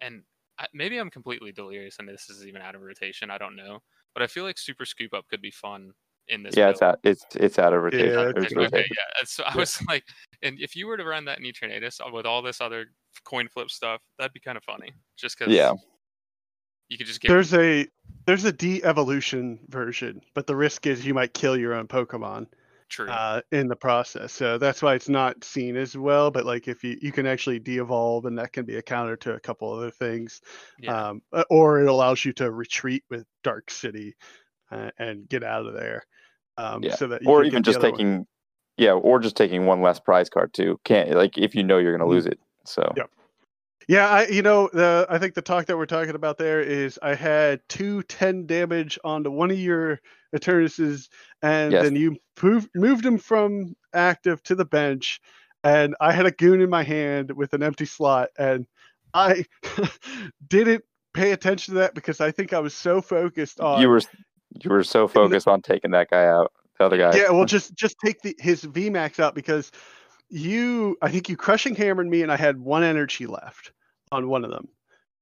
and 0.00 0.22
I, 0.58 0.66
maybe 0.74 0.98
i'm 0.98 1.10
completely 1.10 1.52
delirious 1.52 1.98
and 1.98 2.08
this 2.08 2.28
is 2.30 2.46
even 2.46 2.62
out 2.62 2.74
of 2.74 2.82
rotation 2.82 3.30
i 3.30 3.38
don't 3.38 3.56
know 3.56 3.80
but 4.14 4.22
i 4.22 4.26
feel 4.26 4.44
like 4.44 4.58
super 4.58 4.84
scoop 4.86 5.14
up 5.14 5.28
could 5.28 5.42
be 5.42 5.50
fun 5.52 5.92
in 6.28 6.42
this. 6.42 6.56
Yeah, 6.56 6.70
it's 6.70 6.82
out. 6.82 6.98
It's 7.02 7.24
it's 7.34 7.58
out 7.58 7.72
of 7.72 7.82
rotation. 7.82 8.08
Yeah, 8.08 8.28
It 8.28 8.36
it's 8.36 8.52
Okay, 8.52 8.54
rotated. 8.56 8.90
yeah. 8.90 9.24
So 9.24 9.44
I 9.44 9.52
Yeah. 9.54 9.60
was 9.60 9.78
like, 9.88 10.04
and 10.42 10.58
if 10.60 10.76
you 10.76 10.86
were 10.86 10.96
to 10.96 11.04
run 11.04 11.24
that 11.26 11.38
in 11.38 11.44
Eternatus 11.44 12.00
uh, 12.00 12.10
with 12.10 12.26
all 12.26 12.42
this 12.42 12.60
other 12.60 12.86
coin 13.24 13.48
flip 13.48 13.70
stuff, 13.70 14.00
that'd 14.18 14.32
be 14.32 14.40
kind 14.40 14.56
of 14.56 14.64
funny. 14.64 14.92
Just 15.16 15.38
because, 15.38 15.52
Yeah. 15.54 15.72
you 16.88 16.98
could 16.98 17.06
just 17.06 17.20
get 17.20 17.28
There's 17.28 17.54
a 17.54 17.86
there's 18.26 18.44
a 18.44 18.52
de-evolution 18.52 19.58
version, 19.68 20.20
but 20.34 20.46
the 20.46 20.56
risk 20.56 20.86
is 20.86 21.06
you 21.06 21.14
might 21.14 21.32
kill 21.34 21.56
your 21.56 21.74
own 21.74 21.86
Pokemon 21.88 22.46
true. 22.90 23.08
uh, 23.08 23.40
in 23.52 23.68
the 23.68 23.76
process. 23.76 24.32
So 24.32 24.58
that's 24.58 24.82
why 24.82 24.94
it's 24.94 25.08
not 25.08 25.42
seen 25.44 25.76
as 25.76 25.96
well. 25.96 26.30
But 26.30 26.44
like 26.44 26.68
if 26.68 26.84
you 26.84 26.98
you 27.00 27.10
can 27.12 27.26
actually 27.26 27.58
de-evolve, 27.58 28.26
and 28.26 28.38
that 28.38 28.52
can 28.52 28.66
be 28.66 28.76
a 28.76 28.82
counter 28.82 29.16
to 29.16 29.34
a 29.34 29.40
couple 29.40 29.72
other 29.72 29.90
things. 29.90 30.40
yeah, 30.78 31.08
Um, 31.08 31.22
uh, 31.32 31.44
or 31.48 31.80
it 31.80 31.88
allows 31.88 32.24
you 32.24 32.32
to 32.34 32.50
retreat 32.50 33.02
with 33.08 33.26
Dark 33.44 33.70
City 33.70 34.14
uh, 34.70 34.90
and 34.98 35.28
get 35.28 35.42
out 35.42 35.66
of 35.66 35.74
there. 35.74 36.02
Um, 36.56 36.82
Yeah. 36.82 36.96
So 36.96 37.08
that 37.08 37.26
Or 37.26 37.44
even 37.44 37.62
just 37.62 37.80
taking, 37.80 38.26
yeah, 38.76 38.92
or 38.92 39.18
just 39.18 39.36
taking 39.36 39.66
one 39.66 39.82
less 39.82 40.00
prize 40.00 40.28
card 40.28 40.52
too. 40.52 40.80
Can't 40.84 41.10
like 41.12 41.38
if 41.38 41.54
you 41.54 41.62
know 41.62 41.78
you're 41.78 41.92
gonna 41.96 42.08
Mhm. 42.08 42.14
lose 42.14 42.26
it. 42.26 42.38
So 42.64 42.92
Yep. 42.96 43.10
Yeah, 43.88 44.08
I 44.08 44.26
you 44.26 44.42
know 44.42 44.68
the 44.72 45.06
I 45.08 45.18
think 45.18 45.34
the 45.34 45.42
talk 45.42 45.66
that 45.66 45.76
we're 45.78 45.86
talking 45.86 46.14
about 46.14 46.36
there 46.36 46.60
is 46.60 46.98
I 47.02 47.14
had 47.14 47.60
two 47.68 48.02
ten 48.02 48.46
10 48.46 48.46
damage 48.46 48.98
onto 49.02 49.30
one 49.30 49.50
of 49.50 49.58
your 49.58 50.00
Eternatuses, 50.36 51.08
and 51.42 51.72
Yes. 51.72 51.84
then 51.84 51.96
you 51.96 52.16
moved 52.42 52.68
moved 52.74 53.06
him 53.06 53.16
from 53.16 53.74
active 53.94 54.42
to 54.42 54.54
the 54.54 54.66
bench, 54.66 55.20
and 55.64 55.96
I 56.00 56.12
had 56.12 56.26
a 56.26 56.30
goon 56.30 56.60
in 56.60 56.68
my 56.68 56.82
hand 56.82 57.32
with 57.32 57.54
an 57.54 57.62
empty 57.62 57.86
slot, 57.86 58.28
and 58.38 58.66
I 59.14 59.46
didn't 60.48 60.84
pay 61.14 61.32
attention 61.32 61.74
to 61.74 61.80
that 61.80 61.94
because 61.94 62.20
I 62.20 62.30
think 62.30 62.52
I 62.52 62.58
was 62.58 62.74
so 62.74 63.00
focused 63.00 63.58
on 63.58 63.80
you 63.80 63.88
were 63.88 64.02
you 64.50 64.70
were 64.70 64.84
so 64.84 65.08
focused 65.08 65.48
on 65.48 65.62
taking 65.62 65.90
that 65.92 66.10
guy 66.10 66.26
out. 66.26 66.52
The 66.78 66.84
other 66.84 66.98
guy. 66.98 67.16
yeah, 67.16 67.30
well, 67.30 67.44
just 67.44 67.74
just 67.74 67.96
take 68.04 68.22
the 68.22 68.36
his 68.38 68.62
VMAX 68.62 69.18
out 69.18 69.34
because 69.34 69.72
you, 70.30 70.96
I 71.02 71.10
think 71.10 71.28
you 71.28 71.36
crushing 71.36 71.74
hammered 71.74 72.06
me, 72.06 72.22
and 72.22 72.30
I 72.30 72.36
had 72.36 72.58
one 72.58 72.84
energy 72.84 73.26
left 73.26 73.72
on 74.12 74.28
one 74.28 74.44
of 74.44 74.50
them, 74.50 74.68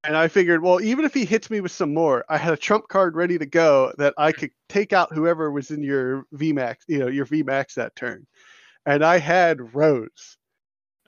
and 0.03 0.15
I 0.15 0.27
figured, 0.27 0.61
well, 0.61 0.81
even 0.81 1.03
if 1.03 1.13
he 1.13 1.25
hits 1.25 1.49
me 1.49 1.59
with 1.59 1.71
some 1.71 1.93
more, 1.93 2.25
I 2.29 2.37
had 2.37 2.53
a 2.53 2.57
trump 2.57 2.87
card 2.89 3.15
ready 3.15 3.37
to 3.39 3.45
go 3.45 3.91
that 3.97 4.13
I 4.17 4.31
could 4.31 4.51
take 4.69 4.93
out 4.93 5.13
whoever 5.13 5.51
was 5.51 5.71
in 5.71 5.81
your 5.81 6.25
VMAX, 6.35 6.77
you 6.87 6.99
know, 6.99 7.07
your 7.07 7.25
VMAX 7.25 7.73
that 7.75 7.95
turn, 7.95 8.27
and 8.85 9.03
I 9.03 9.17
had 9.17 9.73
Rose 9.73 10.37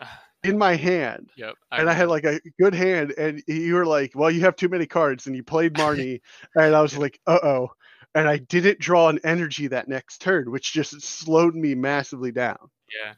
in 0.44 0.58
my 0.58 0.76
hand. 0.76 1.30
yep. 1.36 1.54
And 1.72 1.90
I 1.90 1.94
had 1.94 2.08
like 2.08 2.26
a 2.26 2.40
good 2.60 2.74
hand, 2.74 3.14
and 3.18 3.44
you 3.48 3.76
were 3.76 3.86
like, 3.86 4.14
"Well, 4.16 4.32
you 4.32 4.42
have 4.42 4.56
too 4.56 4.70
many 4.70 4.88
cards," 4.88 5.28
and 5.28 5.36
you 5.36 5.44
played 5.44 5.74
Marnie, 5.76 6.22
and 6.56 6.76
I 6.76 6.82
was 6.82 6.98
like, 6.98 7.20
"Uh 7.28 7.40
oh," 7.44 7.70
and 8.16 8.28
I 8.28 8.38
didn't 8.38 8.80
draw 8.80 9.10
an 9.10 9.20
energy 9.24 9.68
that 9.68 9.88
next 9.88 10.20
turn, 10.22 10.52
which 10.52 10.72
just 10.74 11.02
slowed 11.02 11.56
me 11.56 11.76
massively 11.76 12.32
down. 12.32 12.58
yeah, 13.04 13.14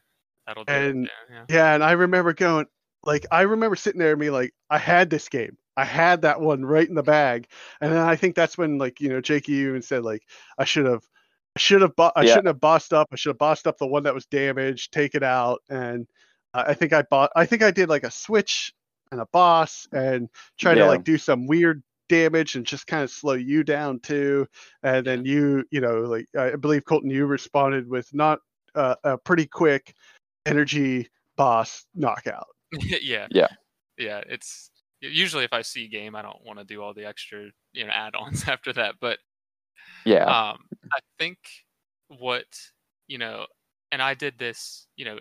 that'll 0.47 0.65
do. 0.65 0.73
it, 0.73 0.81
and- 0.89 1.05
yeah, 1.29 1.35
yeah. 1.35 1.45
Yeah, 1.49 1.73
and 1.75 1.83
I 1.83 1.93
remember 1.93 2.33
going, 2.33 2.65
like, 3.03 3.25
I 3.31 3.41
remember 3.41 3.75
sitting 3.75 3.99
there 3.99 4.11
and 4.11 4.19
being 4.19 4.31
like, 4.33 4.53
"I 4.69 4.77
had 4.77 5.09
this 5.09 5.27
game, 5.29 5.57
I 5.77 5.85
had 5.85 6.21
that 6.23 6.39
one 6.41 6.63
right 6.65 6.87
in 6.87 6.95
the 6.95 7.03
bag," 7.03 7.47
and 7.79 7.91
then 7.91 7.99
I 8.01 8.15
think 8.15 8.35
that's 8.35 8.57
when, 8.57 8.77
like, 8.77 8.99
you 9.01 9.09
know, 9.09 9.21
Jakey 9.21 9.53
even 9.53 9.81
said, 9.81 10.03
like, 10.03 10.23
I 10.57 10.65
should 10.65 10.85
have. 10.85 11.03
I 11.55 11.59
should 11.59 11.81
have. 11.81 11.95
Bo- 11.97 12.11
I 12.15 12.21
Yeah. 12.23 12.27
shouldn't 12.29 12.47
have 12.47 12.61
bossed 12.61 12.93
up. 12.93 13.09
I 13.11 13.15
should 13.17 13.31
have 13.31 13.37
bossed 13.37 13.67
up 13.67 13.77
the 13.77 13.87
one 13.87 14.03
that 14.03 14.13
was 14.13 14.25
damaged, 14.25 14.93
take 14.93 15.15
it 15.15 15.23
out, 15.23 15.61
and 15.69 16.07
uh, 16.53 16.63
I 16.67 16.73
think 16.75 16.93
I 16.93 17.01
bought. 17.01 17.31
I 17.35 17.45
think 17.45 17.61
I 17.63 17.71
did 17.71 17.89
like 17.89 18.03
a 18.05 18.11
switch 18.11 18.73
and 19.11 19.19
a 19.19 19.25
boss, 19.33 19.87
and 19.91 20.29
try 20.57 20.73
to 20.75 20.85
like 20.85 21.03
do 21.03 21.17
some 21.17 21.47
weird 21.47 21.81
damage 22.11 22.57
and 22.57 22.65
just 22.65 22.87
kind 22.87 23.03
of 23.03 23.09
slow 23.09 23.33
you 23.33 23.63
down 23.63 23.97
too. 24.01 24.45
And 24.83 25.07
then 25.07 25.23
you, 25.23 25.63
you 25.71 25.79
know, 25.79 26.01
like 26.01 26.25
I 26.37 26.57
believe 26.57 26.83
Colton, 26.83 27.09
you 27.09 27.25
responded 27.25 27.89
with 27.89 28.13
not 28.13 28.39
uh, 28.75 28.95
a 29.05 29.17
pretty 29.17 29.47
quick 29.47 29.95
energy 30.45 31.09
boss 31.37 31.85
knockout. 31.95 32.47
yeah. 33.01 33.27
Yeah. 33.31 33.47
Yeah. 33.97 34.21
It's 34.27 34.71
usually 34.99 35.45
if 35.45 35.53
I 35.53 35.61
see 35.61 35.87
game, 35.87 36.13
I 36.17 36.21
don't 36.21 36.43
want 36.43 36.59
to 36.59 36.65
do 36.65 36.83
all 36.83 36.93
the 36.93 37.07
extra, 37.07 37.47
you 37.71 37.85
know, 37.85 37.91
add-ons 37.91 38.43
after 38.47 38.73
that. 38.73 38.95
But 38.99 39.19
Yeah. 40.03 40.25
um, 40.25 40.59
I 40.93 40.99
think 41.17 41.37
what 42.09 42.45
you 43.07 43.17
know, 43.17 43.45
and 43.93 44.01
I 44.01 44.15
did 44.15 44.37
this, 44.37 44.87
you 44.97 45.05
know, 45.05 45.17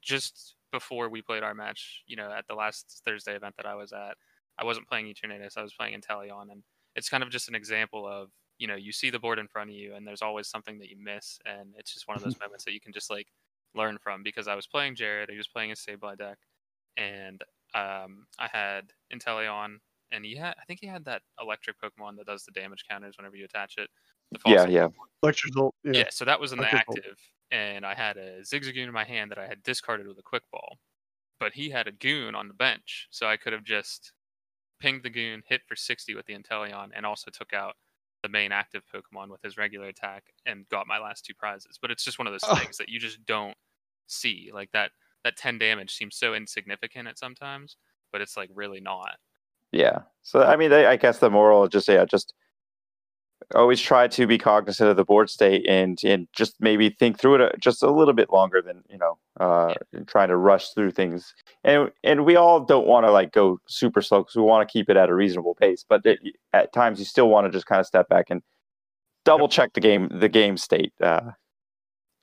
just 0.00 0.54
before 0.70 1.08
we 1.08 1.22
played 1.22 1.42
our 1.42 1.54
match, 1.54 2.04
you 2.06 2.14
know, 2.14 2.30
at 2.30 2.46
the 2.48 2.54
last 2.54 3.02
Thursday 3.04 3.34
event 3.34 3.56
that 3.56 3.66
I 3.66 3.74
was 3.74 3.92
at. 3.92 4.16
I 4.60 4.64
wasn't 4.64 4.88
playing 4.88 5.06
Eternatus, 5.06 5.56
I 5.56 5.62
was 5.62 5.72
playing 5.72 5.98
Inteleon, 5.98 6.50
and 6.50 6.62
it's 6.96 7.08
kind 7.08 7.22
of 7.22 7.30
just 7.30 7.48
an 7.48 7.54
example 7.54 8.06
of 8.06 8.28
you 8.58 8.66
know 8.66 8.76
you 8.76 8.92
see 8.92 9.10
the 9.10 9.18
board 9.18 9.38
in 9.38 9.48
front 9.48 9.70
of 9.70 9.76
you, 9.76 9.94
and 9.94 10.06
there's 10.06 10.22
always 10.22 10.48
something 10.48 10.78
that 10.78 10.90
you 10.90 10.96
miss, 11.02 11.38
and 11.46 11.74
it's 11.76 11.94
just 11.94 12.06
one 12.06 12.16
of 12.16 12.22
those 12.22 12.38
moments 12.40 12.64
that 12.64 12.72
you 12.72 12.80
can 12.80 12.92
just 12.92 13.10
like 13.10 13.28
learn 13.74 13.98
from. 14.02 14.22
Because 14.22 14.48
I 14.48 14.54
was 14.54 14.66
playing 14.66 14.96
Jared, 14.96 15.30
he 15.30 15.36
was 15.36 15.48
playing 15.48 15.72
a 15.72 15.74
Sableye 15.74 16.18
deck, 16.18 16.38
and 16.96 17.42
um, 17.74 18.26
I 18.38 18.48
had 18.52 18.92
Inteleon, 19.12 19.78
and 20.12 20.24
he 20.24 20.36
had 20.36 20.54
I 20.60 20.64
think 20.66 20.80
he 20.80 20.86
had 20.86 21.04
that 21.06 21.22
electric 21.40 21.76
Pokemon 21.80 22.16
that 22.18 22.26
does 22.26 22.44
the 22.44 22.52
damage 22.52 22.84
counters 22.88 23.16
whenever 23.16 23.36
you 23.36 23.46
attach 23.46 23.74
it. 23.78 23.88
The 24.32 24.40
yeah. 24.46 24.56
false 24.56 24.70
Yeah. 24.70 24.88
Lectures, 25.22 25.52
yeah. 25.56 25.92
yeah. 25.92 26.04
so 26.10 26.24
that 26.24 26.40
was 26.40 26.52
in 26.52 26.58
the 26.58 26.68
Electric 26.68 26.98
active, 26.98 27.18
and 27.50 27.84
I 27.84 27.94
had 27.94 28.16
a 28.16 28.40
Zigzagoon 28.40 28.84
in 28.84 28.92
my 28.92 29.04
hand 29.04 29.30
that 29.30 29.38
I 29.38 29.46
had 29.46 29.62
discarded 29.62 30.06
with 30.06 30.18
a 30.18 30.22
quick 30.22 30.42
ball, 30.52 30.78
but 31.40 31.52
he 31.52 31.70
had 31.70 31.86
a 31.88 31.92
goon 31.92 32.34
on 32.34 32.48
the 32.48 32.54
bench, 32.54 33.08
so 33.10 33.26
I 33.26 33.36
could 33.36 33.52
have 33.52 33.64
just 33.64 34.12
pinged 34.80 35.02
the 35.02 35.10
goon, 35.10 35.42
hit 35.46 35.62
for 35.66 35.76
60 35.76 36.14
with 36.14 36.26
the 36.26 36.34
Inteleon, 36.34 36.90
and 36.94 37.06
also 37.06 37.30
took 37.30 37.52
out 37.52 37.74
the 38.22 38.28
main 38.28 38.52
active 38.52 38.82
Pokemon 38.92 39.28
with 39.30 39.40
his 39.42 39.56
regular 39.56 39.86
attack 39.88 40.24
and 40.44 40.68
got 40.68 40.86
my 40.86 40.98
last 40.98 41.24
two 41.24 41.34
prizes. 41.34 41.78
But 41.80 41.90
it's 41.90 42.04
just 42.04 42.18
one 42.18 42.26
of 42.26 42.32
those 42.32 42.44
Oh. 42.44 42.54
things 42.56 42.76
that 42.78 42.88
you 42.88 42.98
just 42.98 43.24
don't 43.24 43.56
see. 44.06 44.50
Like 44.52 44.70
that 44.72 44.90
that 45.22 45.36
10 45.36 45.58
damage 45.58 45.94
seems 45.94 46.16
so 46.16 46.32
insignificant 46.34 47.06
at 47.06 47.18
sometimes, 47.18 47.76
but 48.10 48.22
it's 48.22 48.36
like 48.38 48.50
really 48.54 48.80
not. 48.80 49.16
Yeah. 49.70 50.00
So 50.22 50.42
I 50.42 50.56
mean, 50.56 50.72
I 50.72 50.96
guess 50.96 51.18
the 51.18 51.30
moral 51.30 51.68
just 51.68 51.88
yeah, 51.88 52.04
just 52.04 52.34
always 53.54 53.80
try 53.80 54.06
to 54.08 54.26
be 54.26 54.38
cognizant 54.38 54.90
of 54.90 54.96
the 54.96 55.04
board 55.04 55.30
state 55.30 55.66
and 55.68 55.98
and 56.04 56.28
just 56.32 56.54
maybe 56.60 56.90
think 56.90 57.18
through 57.18 57.36
it 57.36 57.54
just 57.60 57.82
a 57.82 57.90
little 57.90 58.14
bit 58.14 58.30
longer 58.30 58.62
than 58.62 58.82
you 58.88 58.98
know 58.98 59.18
uh 59.38 59.74
trying 60.06 60.28
to 60.28 60.36
rush 60.36 60.70
through 60.70 60.90
things. 60.90 61.34
And 61.64 61.90
and 62.04 62.24
we 62.24 62.36
all 62.36 62.60
don't 62.60 62.86
want 62.86 63.06
to 63.06 63.10
like 63.10 63.32
go 63.32 63.58
super 63.66 64.02
slow 64.02 64.20
because 64.20 64.36
we 64.36 64.42
want 64.42 64.68
to 64.68 64.72
keep 64.72 64.88
it 64.88 64.96
at 64.96 65.08
a 65.08 65.14
reasonable 65.14 65.54
pace. 65.54 65.84
But 65.88 66.04
it, 66.04 66.20
at 66.52 66.72
times 66.72 66.98
you 66.98 67.04
still 67.04 67.28
want 67.28 67.46
to 67.46 67.50
just 67.50 67.66
kind 67.66 67.80
of 67.80 67.86
step 67.86 68.08
back 68.08 68.26
and 68.30 68.42
double 69.24 69.48
check 69.48 69.72
the 69.72 69.80
game 69.80 70.08
the 70.12 70.28
game 70.28 70.56
state 70.56 70.92
uh, 71.00 71.32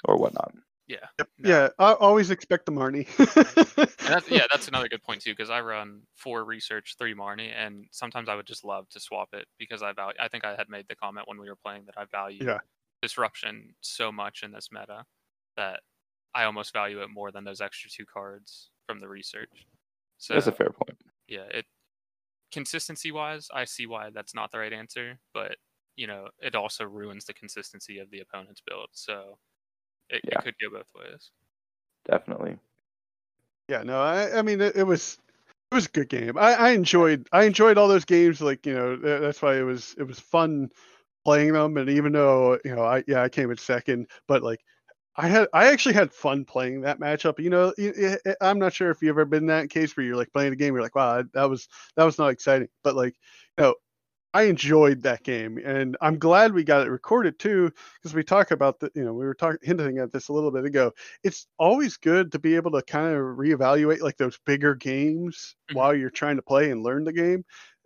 or 0.05 0.17
whatnot. 0.17 0.53
Yeah. 0.87 0.97
Yep. 1.19 1.29
No. 1.39 1.49
Yeah, 1.49 1.69
I 1.79 1.93
always 1.93 2.29
expect 2.29 2.65
the 2.65 2.71
Marnie. 2.71 3.07
And 3.99 4.15
that's, 4.15 4.31
yeah, 4.31 4.43
that's 4.49 4.67
another 4.69 4.87
good 4.87 5.03
point 5.03 5.21
too, 5.21 5.31
because 5.31 5.49
I 5.49 5.59
run 5.59 6.01
four 6.15 6.45
research, 6.45 6.95
three 6.97 7.13
Marnie, 7.13 7.51
and 7.53 7.85
sometimes 7.91 8.29
I 8.29 8.35
would 8.35 8.45
just 8.45 8.63
love 8.63 8.87
to 8.89 8.99
swap 9.01 9.29
it 9.33 9.47
because 9.57 9.83
I 9.83 9.91
value. 9.91 10.15
I 10.19 10.29
think 10.29 10.45
I 10.45 10.55
had 10.55 10.69
made 10.69 10.85
the 10.87 10.95
comment 10.95 11.27
when 11.27 11.39
we 11.39 11.49
were 11.49 11.57
playing 11.57 11.83
that 11.87 11.97
I 11.97 12.05
value 12.05 12.45
Yeah. 12.45 12.59
disruption 13.01 13.75
so 13.81 14.11
much 14.11 14.43
in 14.43 14.51
this 14.51 14.69
meta 14.71 15.03
that 15.57 15.81
I 16.33 16.43
almost 16.43 16.71
value 16.71 17.01
it 17.01 17.09
more 17.09 17.31
than 17.31 17.43
those 17.43 17.59
extra 17.59 17.89
two 17.89 18.05
cards 18.05 18.69
from 18.85 19.01
the 19.01 19.09
research. 19.09 19.67
So 20.19 20.35
That's 20.35 20.47
a 20.47 20.51
fair 20.51 20.69
point. 20.69 20.97
yeah, 21.27 21.45
it 21.51 21.65
consistency 22.51 23.11
wise, 23.11 23.49
I 23.53 23.65
see 23.65 23.87
why 23.87 24.09
that's 24.11 24.33
not 24.33 24.51
the 24.51 24.59
right 24.59 24.71
answer, 24.73 25.19
but 25.33 25.57
you 25.95 26.07
know, 26.07 26.29
it 26.39 26.55
also 26.55 26.85
ruins 26.85 27.25
the 27.25 27.33
consistency 27.33 27.99
of 27.99 28.09
the 28.11 28.19
opponent's 28.19 28.61
build. 28.65 28.89
So 28.93 29.37
it, 30.09 30.21
Yeah. 30.23 30.39
it 30.39 30.43
could 30.43 30.55
go 30.61 30.69
both 30.77 30.87
ways. 30.95 31.31
Definitely. 32.05 32.57
yeah, 33.69 33.83
no, 33.83 33.99
I, 34.01 34.39
I 34.39 34.41
mean, 34.41 34.61
it, 34.61 34.75
it 34.75 34.83
was 34.83 35.17
it 35.71 35.75
was 35.75 35.85
a 35.87 35.89
good 35.89 36.09
game. 36.09 36.37
I, 36.37 36.53
I 36.53 36.69
enjoyed 36.71 37.27
I 37.31 37.43
enjoyed 37.43 37.77
all 37.77 37.87
those 37.87 38.05
games. 38.05 38.41
Like 38.41 38.65
you 38.65 38.73
know, 38.73 38.95
that's 38.95 39.41
why 39.41 39.57
it 39.57 39.63
was 39.63 39.95
it 39.97 40.03
was 40.03 40.19
fun 40.19 40.69
playing 41.25 41.53
them. 41.53 41.77
And 41.77 41.89
even 41.89 42.13
though 42.13 42.57
you 42.63 42.75
know, 42.75 42.83
I 42.83 43.03
yeah, 43.07 43.21
I 43.23 43.29
came 43.29 43.51
in 43.51 43.57
second, 43.57 44.07
but 44.27 44.43
like. 44.43 44.61
I 45.19 45.27
had 45.27 45.47
I 45.51 45.67
actually 45.71 45.95
had 45.95 46.13
fun 46.13 46.45
playing 46.45 46.81
that 46.81 46.99
matchup. 46.99 47.39
You 47.39 47.49
know, 47.49 47.73
i- 47.79 48.17
i- 48.25 48.35
I'm 48.39 48.59
not 48.59 48.71
sure 48.71 48.91
if 48.91 49.01
you've 49.01 49.09
ever 49.09 49.25
been 49.25 49.43
in 49.43 49.47
that 49.47 49.69
case 49.71 49.97
where 49.97 50.05
you're 50.05 50.15
like 50.15 50.31
playing 50.31 50.53
a 50.53 50.55
game, 50.55 50.75
you're 50.75 50.83
like, 50.83 50.95
wow, 50.95 51.23
that 51.33 51.49
was 51.49 51.67
that 51.95 52.03
was 52.03 52.19
not 52.19 52.27
exciting. 52.29 52.67
But 52.83 52.95
like, 52.95 53.15
you 53.57 53.63
know, 53.63 53.75
I 54.33 54.43
enjoyed 54.43 55.01
that 55.03 55.23
game, 55.23 55.57
and 55.63 55.95
I'm 56.01 56.19
glad 56.19 56.53
we 56.53 56.63
got 56.63 56.85
it 56.85 56.89
recorded 56.91 57.39
too, 57.39 57.71
because 57.95 58.13
we 58.13 58.23
talk 58.23 58.51
about 58.51 58.79
the, 58.79 58.91
you 58.93 59.03
know, 59.03 59.13
we 59.13 59.25
were 59.25 59.33
talking 59.33 59.59
hinting 59.63 59.99
at 59.99 60.11
this 60.11 60.27
a 60.27 60.33
little 60.33 60.51
bit 60.51 60.65
ago. 60.65 60.91
It's 61.23 61.47
always 61.57 61.97
good 61.97 62.31
to 62.33 62.39
be 62.39 62.55
able 62.55 62.71
to 62.71 62.81
kind 62.83 63.15
of 63.15 63.21
reevaluate 63.37 64.01
like 64.01 64.17
those 64.17 64.37
bigger 64.45 64.75
games 64.75 65.55
Mhm. 65.71 65.75
while 65.75 65.95
you're 65.95 66.09
trying 66.09 66.35
to 66.35 66.41
play 66.41 66.69
and 66.71 66.83
learn 66.83 67.05
the 67.05 67.13
game, 67.13 67.43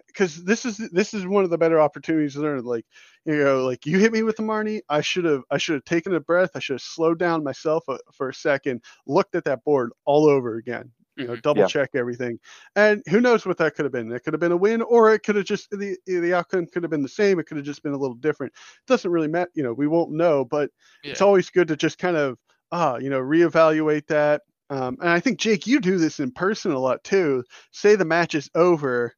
because 0.07 0.43
this 0.43 0.65
is 0.65 0.77
this 0.91 1.13
is 1.13 1.25
one 1.27 1.43
of 1.43 1.51
the 1.51 1.57
better 1.57 1.79
opportunities 1.79 2.33
to 2.33 2.41
learn. 2.41 2.63
Like, 2.65 2.85
you 3.25 3.37
know, 3.43 3.65
like 3.65 3.85
you 3.85 3.99
hit 3.99 4.11
me 4.11 4.23
with 4.23 4.37
the 4.37 4.43
Marnie, 4.43 4.81
I 4.89 5.01
should 5.01 5.25
have 5.25 5.43
I 5.51 5.57
should 5.57 5.75
have 5.75 5.85
taken 5.85 6.13
a 6.15 6.19
breath, 6.19 6.51
I 6.55 6.59
should 6.59 6.75
have 6.75 6.81
slowed 6.81 7.19
down 7.19 7.43
myself 7.43 7.83
a, 7.89 7.99
for 8.13 8.29
a 8.29 8.33
second, 8.33 8.83
looked 9.07 9.35
at 9.35 9.45
that 9.45 9.63
board 9.63 9.91
all 10.05 10.27
over 10.27 10.55
again, 10.57 10.91
you 11.19 11.27
know, 11.27 11.35
Mhm. 11.35 11.41
double 11.43 11.63
Yeah. 11.63 11.65
check 11.65 11.89
everything. 11.93 12.39
And 12.75 13.01
who 13.09 13.21
knows 13.21 13.45
what 13.45 13.57
that 13.57 13.75
could 13.75 13.85
have 13.85 13.91
been? 13.91 14.11
It 14.11 14.23
could 14.23 14.33
have 14.33 14.39
been 14.39 14.51
a 14.51 14.57
win, 14.57 14.81
or 14.81 15.13
it 15.13 15.19
could 15.23 15.35
have 15.35 15.45
just 15.45 15.69
the 15.71 15.97
the 16.05 16.33
outcome 16.33 16.67
could 16.67 16.83
have 16.83 16.89
been 16.91 17.03
the 17.03 17.09
same. 17.09 17.39
It 17.39 17.45
could 17.45 17.57
have 17.57 17.65
just 17.65 17.83
been 17.83 17.93
a 17.93 17.97
little 17.97 18.15
different. 18.15 18.53
It 18.53 18.87
doesn't 18.87 19.11
really 19.11 19.27
matter. 19.27 19.51
You 19.55 19.63
know, 19.63 19.73
we 19.73 19.87
won't 19.87 20.11
know, 20.11 20.45
but 20.45 20.69
Yeah. 21.03 21.11
it's 21.11 21.21
always 21.21 21.49
good 21.49 21.67
to 21.69 21.75
just 21.75 21.97
kind 21.97 22.17
of 22.17 22.37
ah, 22.71 22.97
you 22.97 23.09
know, 23.09 23.19
reevaluate 23.19 24.07
that. 24.07 24.41
Um, 24.69 24.97
and 25.01 25.09
I 25.09 25.19
think 25.19 25.39
Jake, 25.39 25.67
you 25.67 25.79
do 25.81 25.97
this 25.97 26.19
in 26.19 26.31
person 26.31 26.71
a 26.71 26.79
lot 26.79 27.03
too. 27.03 27.43
Say 27.71 27.95
the 27.95 28.05
match 28.05 28.33
is 28.35 28.49
over, 28.55 29.13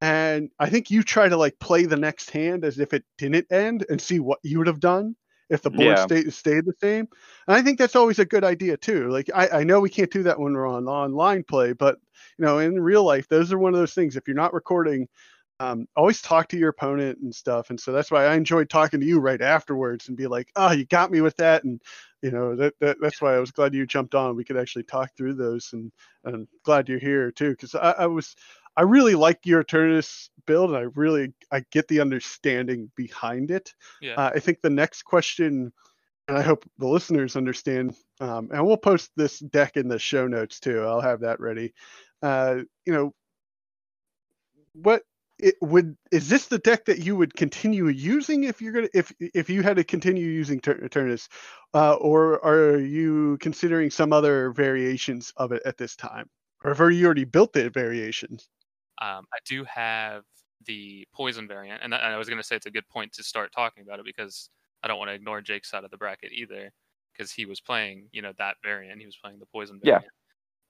and 0.00 0.50
I 0.58 0.68
think 0.70 0.90
you 0.90 1.02
try 1.02 1.28
to 1.28 1.36
like 1.36 1.58
play 1.58 1.84
the 1.86 1.96
next 1.96 2.30
hand 2.30 2.64
as 2.64 2.78
if 2.78 2.92
it 2.92 3.04
didn't 3.16 3.50
end 3.50 3.86
and 3.88 4.00
see 4.00 4.20
what 4.20 4.38
you 4.42 4.58
would 4.58 4.66
have 4.66 4.80
done 4.80 5.16
if 5.50 5.62
the 5.62 5.70
board 5.70 5.98
Yeah. 5.98 5.98
stayed 5.98 6.32
stayed 6.32 6.64
the 6.66 6.74
same. 6.80 7.08
And 7.46 7.56
I 7.56 7.62
think 7.62 7.78
that's 7.78 7.96
always 7.96 8.18
a 8.18 8.24
good 8.24 8.44
idea 8.44 8.76
too. 8.76 9.08
Like 9.08 9.30
I, 9.34 9.60
I 9.60 9.64
know 9.64 9.80
we 9.80 9.90
can't 9.90 10.10
do 10.10 10.22
that 10.24 10.38
when 10.38 10.52
we're 10.54 10.66
on 10.68 10.86
online 10.88 11.44
play, 11.44 11.72
but 11.72 11.98
you 12.38 12.44
know, 12.44 12.58
in 12.58 12.80
real 12.80 13.04
life, 13.04 13.28
those 13.28 13.52
are 13.52 13.58
one 13.58 13.74
of 13.74 13.80
those 13.80 13.94
things. 13.94 14.16
If 14.16 14.26
you're 14.28 14.36
not 14.36 14.54
recording, 14.54 15.08
um, 15.60 15.88
always 15.96 16.22
talk 16.22 16.48
to 16.48 16.58
your 16.58 16.68
opponent 16.68 17.18
and 17.18 17.34
stuff. 17.34 17.70
And 17.70 17.80
so 17.80 17.90
that's 17.92 18.12
why 18.12 18.26
I 18.26 18.34
enjoyed 18.36 18.70
talking 18.70 19.00
to 19.00 19.06
you 19.06 19.18
right 19.18 19.40
afterwards 19.42 20.06
and 20.06 20.16
be 20.16 20.28
like, 20.28 20.52
oh, 20.54 20.70
you 20.70 20.86
got 20.86 21.10
me 21.10 21.20
with 21.20 21.36
that. 21.38 21.64
And 21.64 21.82
you 22.22 22.30
know, 22.30 22.54
that, 22.56 22.74
that 22.80 22.98
that's 23.00 23.20
why 23.20 23.34
I 23.34 23.40
was 23.40 23.50
glad 23.50 23.74
you 23.74 23.84
jumped 23.86 24.14
on. 24.14 24.36
We 24.36 24.44
could 24.44 24.56
actually 24.56 24.84
talk 24.84 25.10
through 25.16 25.34
those 25.34 25.72
and 25.72 25.90
and 26.24 26.46
glad 26.64 26.88
you're 26.88 26.98
here 27.00 27.32
too. 27.32 27.56
Cause 27.56 27.74
I, 27.74 27.90
I 27.92 28.06
was 28.06 28.36
I 28.78 28.82
really 28.82 29.16
like 29.16 29.40
your 29.44 29.64
Eternatus 29.64 30.28
build. 30.46 30.70
And 30.70 30.78
I 30.78 30.86
really 30.94 31.34
I 31.50 31.64
get 31.72 31.88
the 31.88 32.00
understanding 32.00 32.92
behind 32.94 33.50
it. 33.50 33.74
Yeah. 34.00 34.14
Uh, 34.14 34.30
I 34.36 34.38
think 34.38 34.62
the 34.62 34.70
next 34.70 35.02
question, 35.02 35.72
and 36.28 36.38
I 36.38 36.42
hope 36.42 36.64
the 36.78 36.86
listeners 36.86 37.34
understand, 37.34 37.96
um, 38.20 38.50
and 38.52 38.64
we'll 38.64 38.76
post 38.76 39.10
this 39.16 39.40
deck 39.40 39.76
in 39.76 39.88
the 39.88 39.98
show 39.98 40.28
notes 40.28 40.60
too. 40.60 40.84
I'll 40.84 41.00
have 41.00 41.20
that 41.20 41.40
ready. 41.40 41.74
Uh, 42.22 42.60
you 42.86 42.92
know, 42.92 43.14
what 44.74 45.02
it 45.40 45.56
would 45.60 45.96
is 46.12 46.28
this 46.28 46.46
the 46.46 46.58
deck 46.58 46.84
that 46.84 47.00
you 47.00 47.16
would 47.16 47.34
continue 47.34 47.88
using 47.88 48.44
if 48.44 48.62
you're 48.62 48.72
gonna 48.72 48.88
if 48.94 49.12
if 49.18 49.50
you 49.50 49.62
had 49.62 49.76
to 49.76 49.84
continue 49.84 50.26
using 50.26 50.60
Tur- 50.60 50.82
Eternatus, 50.84 51.28
uh, 51.74 51.94
or 51.94 52.44
are 52.44 52.78
you 52.78 53.38
considering 53.40 53.90
some 53.90 54.12
other 54.12 54.52
variations 54.52 55.32
of 55.36 55.50
it 55.50 55.62
at 55.64 55.78
this 55.78 55.96
time, 55.96 56.30
or 56.62 56.72
have 56.74 56.92
you 56.92 57.06
already 57.06 57.24
built 57.24 57.52
the 57.52 57.70
variations? 57.70 58.48
Um, 59.00 59.26
I 59.32 59.38
do 59.46 59.64
have 59.64 60.24
the 60.66 61.06
poison 61.14 61.46
variant, 61.48 61.82
and, 61.82 61.94
I 61.94 62.16
was 62.16 62.28
going 62.28 62.38
to 62.40 62.44
say 62.46 62.56
it's 62.56 62.66
a 62.66 62.70
good 62.70 62.88
point 62.88 63.12
to 63.14 63.22
start 63.22 63.52
talking 63.52 63.82
about 63.84 64.00
it 64.00 64.04
because 64.04 64.50
I 64.82 64.88
don't 64.88 64.98
want 64.98 65.10
to 65.10 65.14
ignore 65.14 65.40
Jake's 65.40 65.70
side 65.70 65.84
of 65.84 65.90
the 65.90 65.96
bracket 65.98 66.32
either, 66.32 66.72
because 67.12 67.32
he 67.32 67.46
was 67.46 67.60
playing, 67.60 68.08
you 68.12 68.22
know, 68.22 68.32
that 68.38 68.56
variant. 68.62 69.00
He 69.00 69.06
was 69.06 69.16
playing 69.16 69.38
the 69.38 69.46
poison 69.46 69.80
Yeah. 69.82 70.00
variant. 70.00 70.12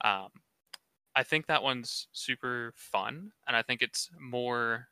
Um, 0.03 0.31
I 1.17 1.25
think 1.25 1.47
that 1.47 1.63
one's 1.63 2.09
super 2.13 2.73
fun, 2.77 3.33
and 3.47 3.57
I 3.57 3.63
think 3.63 3.83
it's 3.83 4.11
more 4.21 4.89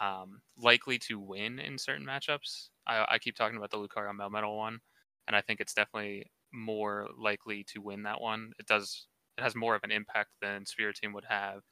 um, 0.00 0.42
likely 0.58 0.98
to 1.00 1.18
win 1.18 1.58
in 1.58 1.78
certain 1.78 2.06
matchups. 2.06 2.68
I, 2.86 3.06
I 3.08 3.18
keep 3.18 3.36
talking 3.36 3.56
about 3.56 3.70
the 3.70 3.78
Lucario 3.78 4.12
Melmetal 4.12 4.56
one, 4.56 4.80
and 5.26 5.34
I 5.36 5.40
think 5.40 5.60
it's 5.60 5.74
definitely 5.74 6.26
more 6.52 7.08
likely 7.16 7.64
to 7.64 7.80
win 7.80 8.02
that 8.04 8.20
one. 8.20 8.52
It 8.58 8.66
does. 8.66 9.08
It 9.38 9.42
has 9.42 9.54
more 9.54 9.74
of 9.74 9.82
an 9.84 9.90
impact 9.90 10.30
than 10.40 10.64
Spiritomb 10.64 11.14
would 11.14 11.24
have. 11.26 11.62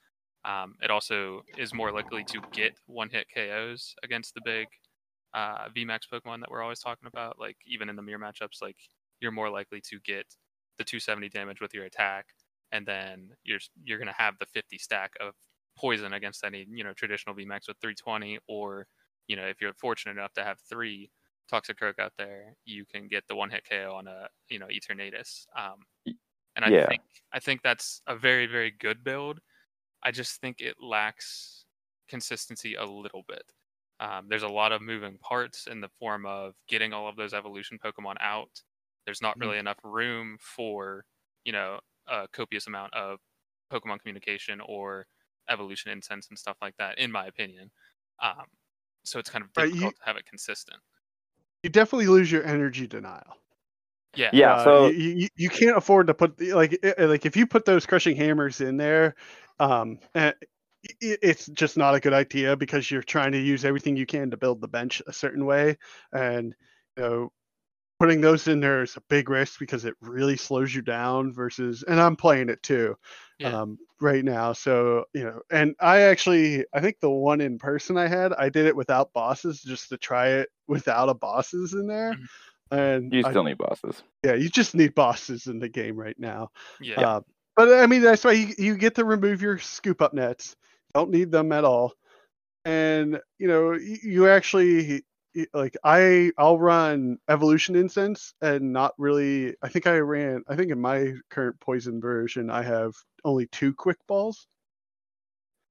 Um, 0.45 0.77
it 0.83 0.91
also 0.91 1.43
is 1.57 1.75
more 1.75 1.93
likely 1.93 2.25
to 2.27 2.43
get 2.53 2.75
one-hit 2.87 3.29
KOs 3.33 3.95
against 4.03 4.35
the 4.35 4.41
big 4.41 4.69
uh, 5.33 5.69
VMAX 5.71 6.03
Pokemon 6.13 6.41
that 6.41 6.51
we're 6.51 6.63
always 6.63 6.81
talking 6.81 7.07
about. 7.09 7.39
Like 7.39 7.57
even 7.67 7.89
in 7.89 7.97
the 7.97 8.03
mirror 8.03 8.19
matchups, 8.19 8.63
like 8.63 8.77
you're 9.21 9.33
more 9.33 9.51
likely 9.51 9.81
to 9.83 10.01
get 10.01 10.27
the 10.79 10.85
270 10.85 11.29
damage 11.29 11.61
with 11.61 11.75
your 11.75 11.85
attack, 11.85 12.27
and 12.73 12.87
then 12.87 13.31
you're 13.45 13.61
you're 13.83 13.99
gonna 13.99 14.13
have 14.17 14.39
the 14.39 14.47
50 14.47 14.79
stack 14.79 15.13
of 15.21 15.35
poison 15.77 16.13
against 16.13 16.45
any 16.45 16.67
you 16.71 16.85
know 16.85 16.93
traditional 16.93 17.35
VMAX 17.35 17.69
with 17.69 17.79
320, 17.81 18.39
or 18.49 18.87
you 19.27 19.37
know 19.37 19.47
if 19.47 19.61
you're 19.61 19.75
fortunate 19.75 20.13
enough 20.13 20.33
to 20.35 20.45
have 20.45 20.61
three 20.61 21.11
Toxic 21.49 21.77
Toxicroak 21.79 21.99
out 21.99 22.13
there, 22.17 22.55
you 22.65 22.87
can 22.87 23.07
get 23.09 23.25
the 23.29 23.37
one-hit 23.37 23.65
KO 23.69 23.95
on 23.95 24.07
a 24.09 24.29
you 24.49 24.59
know 24.59 24.67
Eternatus. 24.69 25.47
Um, 25.57 25.85
and 26.57 26.65
I 26.65 26.73
Yeah. 26.73 26.89
think 26.89 27.03
I 27.33 27.41
think 27.41 27.63
that's 27.63 28.03
a 28.07 28.17
very 28.17 28.47
very 28.47 28.71
good 28.71 29.05
build. 29.05 29.41
I 30.05 30.11
just 30.11 30.41
think 30.41 30.61
it 30.61 30.77
lacks 30.81 31.65
consistency 32.09 32.75
a 32.75 32.85
little 32.85 33.25
bit. 33.29 33.43
Um, 34.01 34.27
there's 34.29 34.43
a 34.43 34.49
lot 34.49 34.73
of 34.73 34.83
moving 34.83 35.19
parts 35.19 35.67
in 35.67 35.81
the 35.81 35.89
form 35.89 36.27
of 36.27 36.55
getting 36.69 36.93
all 36.93 37.09
of 37.09 37.17
those 37.17 37.33
evolution 37.33 37.79
Pokemon 37.83 38.17
out. 38.21 38.51
There's 39.07 39.23
not 39.23 39.37
Mhm. 39.39 39.41
really 39.43 39.59
enough 39.59 39.79
room 39.85 40.37
for 40.41 41.05
you 41.45 41.53
know 41.53 41.81
a 42.07 42.29
copious 42.29 42.67
amount 42.67 42.93
of 42.95 43.21
Pokemon 43.73 44.01
communication 44.01 44.61
or 44.61 45.07
evolution 45.49 45.91
incense 45.91 46.29
and 46.29 46.39
stuff 46.39 46.57
like 46.63 46.77
that, 46.79 46.99
in 46.99 47.11
my 47.13 47.27
opinion. 47.27 47.71
Um, 48.21 48.47
so 49.05 49.19
it's 49.19 49.31
kind 49.31 49.45
of 49.45 49.51
Right, 49.57 49.67
you- 49.69 49.73
difficult 49.75 49.97
to 49.97 50.05
have 50.05 50.17
it 50.17 50.27
consistent. 50.27 50.81
You 51.63 51.71
definitely 51.71 52.07
lose 52.09 52.31
your 52.31 52.45
energy 52.45 52.87
denial. 52.87 53.39
Yeah. 54.17 54.31
Yeah. 54.33 54.55
Uh, 54.55 54.65
so 54.65 54.87
you, 54.89 55.11
you 55.11 55.29
you 55.37 55.49
can't 55.51 55.77
afford 55.77 56.07
to 56.09 56.15
put 56.15 56.37
the- 56.37 56.53
like 56.55 56.79
like 56.99 57.27
if 57.27 57.37
you 57.37 57.47
put 57.47 57.65
those 57.65 57.85
crushing 57.87 58.17
hammers 58.17 58.61
in 58.61 58.77
there, 58.77 59.15
um, 59.61 59.99
eh, 60.15 60.33
it's 61.01 61.47
just 61.47 61.77
not 61.77 61.95
a 61.95 62.01
good 62.01 62.13
idea 62.13 62.57
because 62.57 62.91
you're 62.91 63.03
trying 63.03 63.33
to 63.33 63.39
use 63.41 63.65
everything 63.65 63.97
you 63.97 64.07
can 64.07 64.31
to 64.31 64.37
build 64.37 64.61
the 64.61 64.69
bench 64.69 65.01
a 65.07 65.13
certain 65.13 65.47
way, 65.47 65.79
and 66.13 66.55
you 66.97 67.03
know 67.03 67.33
putting 68.01 68.21
those 68.21 68.49
in 68.49 68.61
there 68.61 68.83
is 68.83 68.97
a 68.97 69.03
big 69.09 69.31
risk 69.31 69.59
because 69.61 69.85
it 69.85 69.95
really 70.01 70.37
slows 70.37 70.75
you 70.75 70.83
down 70.83 71.33
versus 71.33 71.85
and 71.87 72.01
I'm 72.01 72.17
playing 72.17 72.49
it 72.49 72.63
too 72.63 72.97
Yeah. 73.39 73.61
um, 73.63 73.79
right 74.01 74.25
now. 74.25 74.53
So, 74.53 75.05
you 75.15 75.23
know, 75.25 75.41
and 75.51 75.75
I 75.81 76.01
actually, 76.03 76.65
I 76.75 76.81
think 76.81 76.99
the 77.01 77.09
one 77.09 77.41
in 77.41 77.57
person 77.59 77.97
I 77.97 78.09
had, 78.09 78.33
I 78.33 78.49
did 78.49 78.67
it 78.67 78.75
without 78.77 79.13
bosses 79.13 79.63
just 79.63 79.89
to 79.91 79.97
try 79.97 80.29
it 80.31 80.49
without 80.67 81.09
a 81.09 81.15
bosses 81.15 81.73
in 81.73 81.87
there. 81.87 82.15
Mhm. 82.15 82.27
And 82.73 83.13
you 83.13 83.23
I- 83.25 83.31
still 83.31 83.45
need 83.45 83.59
bosses. 83.59 84.03
yeah, 84.25 84.35
you 84.35 84.49
just 84.49 84.75
need 84.75 84.95
bosses 84.95 85.47
in 85.47 85.61
the 85.61 85.69
game 85.69 85.97
right 85.97 86.19
now. 86.19 86.51
Yeah. 86.81 87.01
Uh, 87.01 87.21
but 87.57 87.73
I 87.73 87.87
mean, 87.87 88.03
that's 88.03 88.25
why 88.25 88.33
you, 88.33 88.55
you 88.59 88.77
get 88.77 88.97
to 88.97 89.05
remove 89.05 89.43
your 89.43 89.59
scoop 89.59 90.03
up 90.03 90.15
nets. 90.15 90.57
Don't 90.95 91.11
need 91.11 91.31
them 91.31 91.53
at 91.53 91.65
all. 91.65 91.93
And 92.65 93.21
you 93.39 93.49
know, 93.49 93.73
you, 93.73 93.99
you 94.03 94.29
actually 94.29 95.05
like 95.53 95.77
I 95.85 96.33
I'll 96.39 96.59
run 96.59 97.19
evolution 97.29 97.77
incense 97.77 98.35
and 98.41 98.73
not 98.73 98.95
really. 98.99 99.57
I 99.63 99.69
think 99.69 99.87
I 99.87 99.99
ran. 99.99 100.43
I 100.49 100.57
think 100.57 100.71
in 100.71 100.81
my 100.81 101.15
current 101.31 101.59
poison 101.61 102.01
version, 102.01 102.51
I 102.51 102.63
have 102.63 102.95
only 103.25 103.47
two 103.49 103.75
quick 103.75 103.99
balls. 104.07 104.47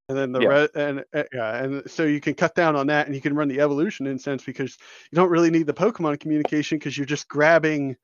And 0.10 0.18
then 0.18 0.32
the 0.34 0.42
Yeah. 0.42 0.48
red 0.48 0.70
and 0.76 1.06
uh, 1.14 1.24
yeah, 1.34 1.64
and 1.64 1.90
so 1.90 2.04
you 2.04 2.20
can 2.20 2.34
cut 2.36 2.56
down 2.56 2.76
on 2.76 2.88
that, 2.88 3.06
and 3.08 3.16
you 3.16 3.22
can 3.22 3.36
run 3.36 3.48
the 3.48 3.62
evolution 3.62 4.06
incense 4.06 4.44
because 4.44 4.78
you 5.12 5.16
don't 5.16 5.30
really 5.30 5.50
need 5.50 5.66
the 5.66 5.74
Pokemon 5.74 6.20
communication 6.20 6.78
because 6.78 6.98
you're 6.98 7.06
just 7.06 7.28
grabbing 7.30 7.96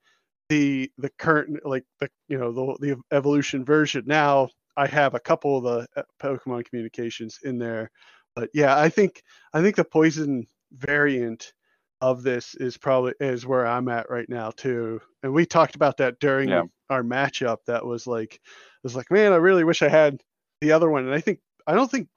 the 0.50 0.92
the 0.98 1.10
current 1.18 1.66
like 1.66 1.86
the 2.00 2.10
you 2.28 2.38
know 2.38 2.52
the 2.52 2.78
the 2.88 3.02
evolution 3.16 3.64
version. 3.66 4.04
Now 4.08 4.50
i 4.78 4.88
have 4.88 5.14
a 5.14 5.20
couple 5.20 5.58
of 5.58 5.64
the 5.64 5.88
uh, 6.00 6.04
pokemon 6.22 6.66
communications 6.66 7.40
in 7.44 7.58
there 7.58 7.92
but 8.36 8.50
yeah 8.54 8.80
i 8.80 8.88
think 8.88 9.24
i 9.54 9.62
think 9.62 9.76
the 9.76 9.84
poison 9.84 10.46
variant 10.72 11.54
of 12.02 12.24
this 12.24 12.56
is 12.56 12.78
probably 12.78 13.14
is 13.20 13.46
where 13.46 13.66
i'm 13.68 13.90
at 13.90 14.10
right 14.10 14.30
now 14.30 14.52
too. 14.52 15.02
And 15.24 15.34
we 15.34 15.46
talked 15.46 15.76
about 15.76 15.98
that 15.98 16.20
during 16.20 16.50
Yeah. 16.50 16.64
our 16.90 17.04
matchup 17.04 17.58
that 17.68 17.86
was 17.86 18.08
like 18.08 18.36
it 18.36 18.40
was 18.84 18.96
like 18.96 19.12
man 19.12 19.34
i 19.34 19.38
really 19.38 19.64
wish 19.64 19.82
i 19.82 19.90
had 19.90 20.22
the 20.62 20.72
other 20.72 20.90
one. 20.90 21.06
And 21.06 21.14
i 21.14 21.20
think 21.20 21.40
i 21.68 21.74
don't 21.74 21.92
think 21.92 22.08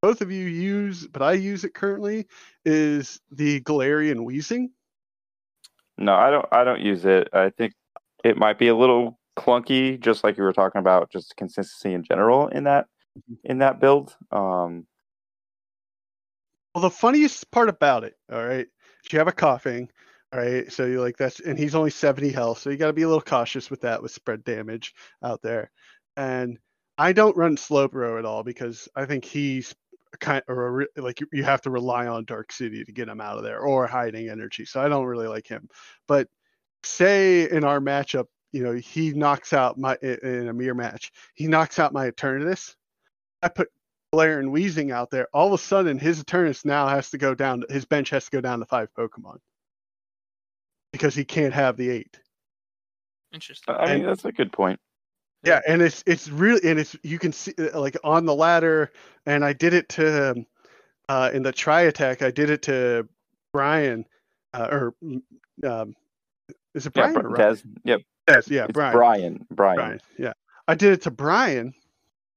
both 0.00 0.20
of 0.22 0.32
you 0.32 0.46
use 0.46 1.06
but 1.06 1.22
i 1.22 1.32
use 1.34 1.64
it 1.64 1.74
currently 1.74 2.26
is 2.64 3.20
the 3.30 3.60
Galarian 3.60 4.26
Weezing 4.26 4.70
No, 6.02 6.14
I 6.14 6.30
don't. 6.30 6.46
I 6.50 6.64
don't 6.64 6.80
use 6.80 7.04
it. 7.04 7.28
I 7.32 7.50
think 7.50 7.74
it 8.24 8.36
might 8.36 8.58
be 8.58 8.68
a 8.68 8.76
little 8.76 9.18
clunky, 9.38 9.98
just 10.00 10.24
like 10.24 10.36
you 10.36 10.42
were 10.42 10.52
talking 10.52 10.80
about, 10.80 11.10
just 11.10 11.36
consistency 11.36 11.94
in 11.94 12.02
general 12.02 12.48
in 12.48 12.64
that 12.64 12.86
in 13.44 13.58
that 13.58 13.80
build. 13.80 14.16
Um, 14.30 14.86
Well, 16.74 16.82
the 16.82 16.90
funniest 16.90 17.50
part 17.50 17.68
about 17.68 18.04
it, 18.04 18.14
all 18.32 18.44
right, 18.44 18.66
is 19.04 19.12
you 19.12 19.18
have 19.18 19.28
a 19.28 19.32
coughing, 19.32 19.90
all 20.32 20.40
right. 20.40 20.72
So 20.72 20.86
you're 20.86 21.00
like 21.00 21.18
that's, 21.18 21.38
and 21.40 21.58
he's 21.58 21.74
only 21.74 21.90
70 21.90 22.30
health, 22.30 22.58
so 22.58 22.70
you 22.70 22.76
got 22.76 22.86
to 22.86 22.92
be 22.92 23.02
a 23.02 23.08
little 23.08 23.20
cautious 23.20 23.70
with 23.70 23.82
that 23.82 24.02
with 24.02 24.10
spread 24.10 24.42
damage 24.42 24.94
out 25.22 25.42
there. 25.42 25.70
And 26.16 26.58
I 26.98 27.12
don't 27.12 27.36
run 27.36 27.56
Slowbro 27.56 28.18
at 28.18 28.24
all 28.24 28.42
because 28.42 28.88
I 28.96 29.04
think 29.04 29.24
he's 29.24 29.74
kind 30.18 30.42
or 30.48 30.66
a 30.66 30.70
re- 30.70 30.86
like 30.96 31.20
you- 31.20 31.28
you 31.32 31.44
have 31.44 31.62
to 31.62 31.70
rely 31.70 32.06
on 32.06 32.24
Dark 32.24 32.52
City 32.52 32.84
to 32.84 32.92
get 32.92 33.08
him 33.08 33.20
out 33.20 33.38
of 33.38 33.44
there 33.44 33.60
or 33.60 33.86
hiding 33.86 34.28
energy. 34.28 34.64
So 34.64 34.80
I 34.80 34.88
don't 34.88 35.06
really 35.06 35.26
like 35.28 35.46
him. 35.46 35.68
But 36.06 36.28
say 36.84 37.48
in 37.50 37.64
our 37.64 37.80
matchup, 37.80 38.26
you 38.52 38.62
know, 38.62 38.72
he 38.72 39.12
knocks 39.12 39.52
out 39.52 39.78
my 39.78 39.96
in 40.02 40.18
in 40.18 40.48
a 40.48 40.52
mirror 40.52 40.74
match, 40.74 41.10
he 41.34 41.46
knocks 41.46 41.78
out 41.78 41.92
my 41.92 42.10
Eternatus. 42.10 42.74
I 43.42 43.48
put 43.48 43.68
Galarian 44.14 44.50
Weezing 44.50 44.92
out 44.92 45.10
there, 45.10 45.26
all 45.32 45.46
of 45.46 45.52
a 45.54 45.62
sudden 45.62 45.98
his 45.98 46.22
Eternatus 46.22 46.64
now 46.64 46.86
has 46.88 47.10
to 47.10 47.18
go 47.18 47.34
down. 47.34 47.64
His 47.70 47.86
bench 47.86 48.10
has 48.10 48.26
to 48.26 48.30
go 48.30 48.40
down 48.42 48.58
to 48.58 48.66
five 48.66 48.92
Pokemon 48.92 49.38
because 50.92 51.14
he 51.14 51.24
can't 51.24 51.54
have 51.54 51.76
the 51.78 51.88
eight. 51.88 52.20
Interesting. 53.32 53.74
I 53.74 53.86
mean, 53.86 53.94
And- 54.00 54.04
that's 54.08 54.24
a 54.26 54.32
good 54.32 54.52
point. 54.52 54.78
Yeah, 55.44 55.60
and 55.66 55.82
it's 55.82 56.04
it's 56.06 56.28
really 56.28 56.68
and 56.70 56.78
it's 56.78 56.96
you 57.02 57.18
can 57.18 57.32
see 57.32 57.52
uh, 57.58 57.80
like 57.80 57.96
on 58.04 58.26
the 58.26 58.34
ladder, 58.34 58.92
and 59.26 59.44
I 59.44 59.52
did 59.52 59.74
it 59.74 59.88
to 59.90 60.30
um, 60.32 60.46
uh, 61.08 61.30
in 61.32 61.42
the 61.42 61.52
try 61.52 61.82
attack. 61.82 62.22
I 62.22 62.30
did 62.30 62.48
it 62.48 62.62
to 62.62 63.08
Brian, 63.52 64.04
uh, 64.54 64.68
or 64.70 64.94
um, 65.68 65.94
is 66.74 66.86
it 66.86 66.92
Yeah, 66.94 67.12
Brian? 67.12 67.26
or 67.26 67.28
Ryan? 67.30 67.54
Des. 67.54 67.60
Yep. 67.84 68.00
Yes, 68.28 68.48
yeah, 68.48 68.64
It's 68.64 68.72
Brian. 68.72 68.92
Brian. 68.92 69.46
Brian. 69.50 69.76
Brian. 69.76 70.00
Yeah, 70.16 70.32
I 70.68 70.76
did 70.76 70.92
it 70.92 71.02
to 71.02 71.10
Brian 71.10 71.74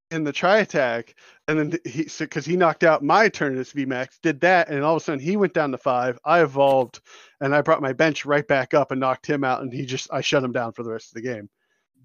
in 0.09 0.23
the 0.23 0.31
try 0.31 0.57
attack, 0.57 1.13
and 1.47 1.59
then 1.59 1.79
he 1.85 2.07
because 2.17 2.45
he 2.45 2.55
knocked 2.55 2.83
out 2.83 3.03
my 3.03 3.29
Eternatus 3.29 3.73
VMAX, 3.73 4.19
did 4.21 4.41
that, 4.41 4.69
and 4.69 4.83
all 4.83 4.95
of 4.95 5.01
a 5.01 5.05
sudden 5.05 5.19
he 5.19 5.37
went 5.37 5.53
down 5.53 5.71
to 5.71 5.77
five. 5.77 6.17
I 6.25 6.41
evolved, 6.41 7.01
and 7.39 7.53
I 7.53 7.61
brought 7.61 7.81
my 7.83 7.93
bench 7.93 8.25
right 8.25 8.47
back 8.47 8.73
up 8.73 8.89
and 8.91 8.99
knocked 8.99 9.27
him 9.27 9.43
out, 9.43 9.61
and 9.61 9.71
he 9.71 9.85
just 9.85 10.11
I 10.11 10.21
shut 10.21 10.43
him 10.43 10.51
down 10.51 10.73
for 10.73 10.81
the 10.81 10.91
rest 10.91 11.09
of 11.09 11.21
the 11.21 11.27
game. 11.29 11.49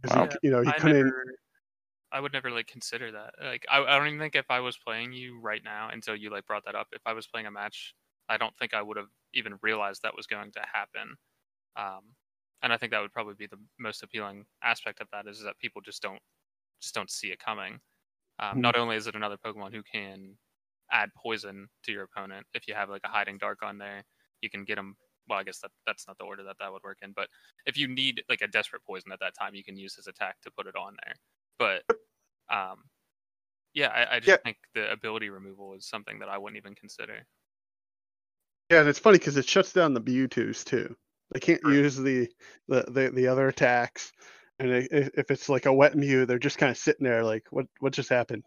'Cause 0.02 0.12
Wow. 0.12 0.28
he, 0.30 0.30
you 0.42 0.50
know, 0.50 0.62
he 0.62 0.72
I 0.72 0.78
couldn't. 0.78 1.14
never, 1.18 1.34
I 2.12 2.20
would 2.20 2.32
never 2.32 2.50
like 2.50 2.66
consider 2.66 3.12
that. 3.12 3.34
Like, 3.40 3.66
I, 3.70 3.80
I 3.82 3.98
don't 3.98 4.08
even 4.08 4.20
think 4.20 4.36
if 4.36 4.50
I 4.50 4.60
was 4.60 4.78
playing 4.78 5.12
you 5.12 5.40
right 5.40 5.62
now 5.64 5.90
until 5.90 6.16
you 6.16 6.30
like 6.30 6.46
brought 6.46 6.64
that 6.66 6.74
up. 6.74 6.88
If 6.92 7.02
I 7.06 7.12
was 7.14 7.26
playing 7.28 7.46
a 7.46 7.50
match, 7.52 7.94
I 8.28 8.36
don't 8.38 8.56
think 8.58 8.74
I 8.74 8.82
would 8.82 8.96
have 8.96 9.10
even 9.34 9.58
realized 9.62 10.02
that 10.02 10.16
was 10.16 10.26
going 10.26 10.52
to 10.52 10.62
happen. 10.72 11.16
Um, 11.76 12.16
and 12.62 12.72
I 12.72 12.78
think 12.78 12.92
that 12.92 13.00
would 13.02 13.12
probably 13.12 13.34
be 13.34 13.46
the 13.48 13.60
most 13.78 14.02
appealing 14.02 14.46
aspect 14.62 15.00
of 15.00 15.08
that 15.12 15.28
is 15.28 15.42
that 15.42 15.58
people 15.58 15.82
just 15.82 16.02
don't 16.02 16.22
just 16.82 16.94
don't 16.94 17.10
see 17.10 17.32
it 17.32 17.38
coming. 17.40 17.80
Um, 18.38 18.60
Hmm. 18.60 18.62
Not 18.62 18.76
only 18.76 18.96
is 18.96 19.06
it 19.06 19.14
another 19.16 19.38
Pokemon 19.38 19.72
who 19.74 19.82
can 19.82 20.38
add 20.90 21.10
poison 21.16 21.68
to 21.84 21.92
your 21.92 22.04
opponent, 22.04 22.46
if 22.54 22.68
you 22.68 22.74
have 22.74 22.90
like 22.90 23.02
a 23.04 23.08
hiding 23.08 23.38
dark 23.38 23.62
on 23.62 23.78
there, 23.78 24.04
you 24.42 24.50
can 24.50 24.64
get 24.64 24.76
them. 24.76 24.96
Well, 25.30 25.38
I 25.38 25.44
guess 25.44 25.60
that 25.60 25.72
that's 25.86 26.08
not 26.08 26.18
the 26.18 26.24
order 26.24 26.44
that 26.44 26.58
that 26.58 26.72
would 26.72 26.82
work 26.84 26.98
in, 27.02 27.12
but 27.12 27.30
if 27.66 27.78
you 27.78 27.88
need 27.88 28.24
like 28.28 28.42
a 28.42 28.48
desperate 28.48 28.84
poison 28.84 29.12
at 29.12 29.20
that 29.20 29.34
time, 29.34 29.54
you 29.54 29.64
can 29.64 29.76
use 29.78 29.94
his 29.96 30.08
attack 30.08 30.40
to 30.42 30.50
put 30.50 30.66
it 30.66 30.76
on 30.76 30.96
there. 31.06 31.14
But 31.58 31.84
um, 32.50 32.84
yeah, 33.74 33.88
I, 33.88 34.16
I 34.16 34.20
just 34.20 34.36
Yeah. 34.36 34.42
think 34.44 34.58
the 34.74 34.90
ability 34.92 35.30
removal 35.30 35.74
is 35.74 35.88
something 35.88 36.18
that 36.20 36.28
I 36.30 36.38
wouldn't 36.38 36.58
even 36.58 36.74
consider. 36.74 37.26
Yeah, 38.70 38.80
and 38.80 38.88
it's 38.88 38.98
funny 38.98 39.18
because 39.18 39.36
it 39.36 39.48
shuts 39.48 39.72
down 39.72 39.94
the 39.94 40.00
Mewtwo's 40.00 40.64
too. 40.64 40.96
They 41.32 41.40
can't 41.40 41.64
Right. 41.64 41.84
use 41.84 41.96
the, 41.96 42.28
the 42.68 42.82
the 42.88 43.10
the 43.10 43.26
other 43.26 43.48
attacks, 43.48 44.12
and 44.58 44.70
if 44.70 45.30
it's 45.30 45.48
like 45.48 45.66
a 45.66 45.72
wet 45.72 45.96
Mew, 45.96 46.26
they're 46.26 46.38
just 46.38 46.58
kind 46.58 46.70
of 46.70 46.76
sitting 46.76 47.04
there 47.04 47.24
like, 47.24 47.46
what 47.50 47.66
what 47.80 47.92
just 47.92 48.08
happened? 48.10 48.44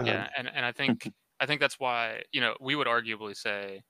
Um, 0.00 0.06
yeah, 0.06 0.28
and 0.36 0.48
and 0.48 0.64
I 0.64 0.72
think 0.72 1.10
I 1.40 1.46
think 1.46 1.60
that's 1.60 1.78
why 1.78 2.22
you 2.32 2.40
know 2.40 2.56
we 2.60 2.74
would 2.76 2.86
arguably 2.86 3.36
say, 3.36 3.82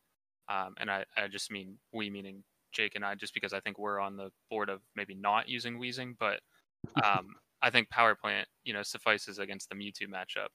um, 0.49 0.75
and 0.79 0.91
I 0.91 1.05
I 1.17 1.29
just 1.29 1.51
mean 1.51 1.79
we 1.93 2.11
meaning 2.11 2.43
Jake 2.73 2.95
and 2.95 3.05
I, 3.05 3.15
just 3.15 3.35
because 3.35 3.53
I 3.53 3.61
think 3.61 3.79
we're 3.79 4.01
on 4.01 4.17
the 4.17 4.31
board 4.51 4.69
of 4.69 4.81
maybe 4.97 5.15
not 5.15 5.49
using 5.49 5.79
Weezing, 5.79 6.15
but 6.19 6.41
um, 7.05 7.29
I 7.63 7.71
think 7.71 7.91
Power 7.91 8.15
Plant 8.15 8.49
you 8.65 8.73
know 8.73 8.83
suffices 8.83 9.39
against 9.39 9.69
the 9.69 9.75
Mewtwo 9.75 10.09
matchup. 10.09 10.49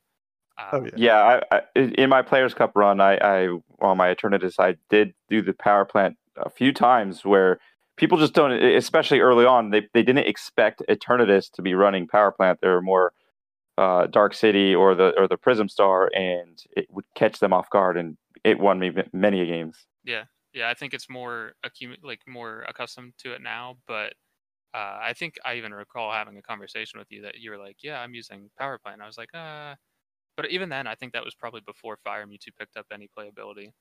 Oh 0.72 0.78
Um, 0.78 0.86
yeah. 0.86 0.92
Yeah, 0.96 1.42
I, 1.52 1.58
I, 1.58 1.80
in 1.80 2.10
my 2.10 2.22
Players 2.22 2.54
Cup 2.54 2.74
run, 2.76 3.02
I, 3.02 3.18
I 3.18 3.48
on 3.82 3.98
my 3.98 4.14
Eternatus, 4.14 4.60
I 4.60 4.76
did 4.90 5.14
do 5.30 5.42
the 5.42 5.54
power 5.54 5.86
plant 5.86 6.18
a 6.38 6.50
few 6.50 6.72
times 6.72 7.26
where 7.26 7.60
people 7.96 8.18
just 8.18 8.34
don't, 8.34 8.52
especially 8.52 9.20
early 9.20 9.46
on, 9.46 9.70
they, 9.70 9.88
they 9.94 10.04
didn't 10.04 10.28
expect 10.28 10.82
Eternatus 10.90 11.52
to 11.52 11.62
be 11.62 11.74
running 11.74 12.08
power 12.08 12.32
plant. 12.32 12.60
They 12.62 12.68
were 12.68 12.82
more 12.82 13.14
uh, 13.78 14.08
Dark 14.08 14.34
City 14.34 14.76
or 14.76 14.96
the 14.96 15.14
or 15.18 15.28
the 15.28 15.38
Prism 15.38 15.68
Star, 15.68 16.12
and 16.14 16.62
it 16.76 16.88
would 16.92 17.06
catch 17.16 17.40
them 17.40 17.54
off 17.54 17.70
guard, 17.70 17.98
and 17.98 18.18
it 18.44 18.60
won 18.60 18.80
me 18.80 18.92
many 19.14 19.46
games. 19.46 19.88
Yeah, 20.04 20.26
yeah, 20.54 20.70
I 20.70 20.74
think 20.74 20.94
it's 20.94 21.10
more 21.10 21.54
accumu- 21.66 22.04
like 22.04 22.22
more 22.28 22.62
accustomed 22.64 23.18
to 23.20 23.34
it 23.34 23.42
now. 23.42 23.80
But 23.88 24.14
uh, 24.74 25.00
I 25.02 25.14
think 25.14 25.36
I 25.46 25.56
even 25.56 25.74
recall 25.74 26.12
having 26.14 26.38
a 26.38 26.42
conversation 26.44 27.00
with 27.00 27.12
you 27.12 27.24
that 27.24 27.38
you 27.40 27.52
were 27.52 27.58
like, 27.58 27.84
"Yeah, 27.84 28.00
I'm 28.02 28.14
using 28.16 28.52
Power 28.58 28.80
Plant." 28.80 28.96
And 28.96 29.04
I 29.04 29.08
was 29.08 29.18
like, 29.18 29.34
"Uh," 29.36 29.76
but 30.38 30.52
even 30.52 30.70
then, 30.70 30.88
I 30.88 30.96
think 30.96 31.14
that 31.14 31.26
was 31.26 31.36
probably 31.36 31.62
before 31.62 31.98
Fire 32.04 32.28
Mewtwo 32.28 32.56
picked 32.58 32.78
up 32.78 32.88
any 32.92 33.10
playability. 33.18 33.72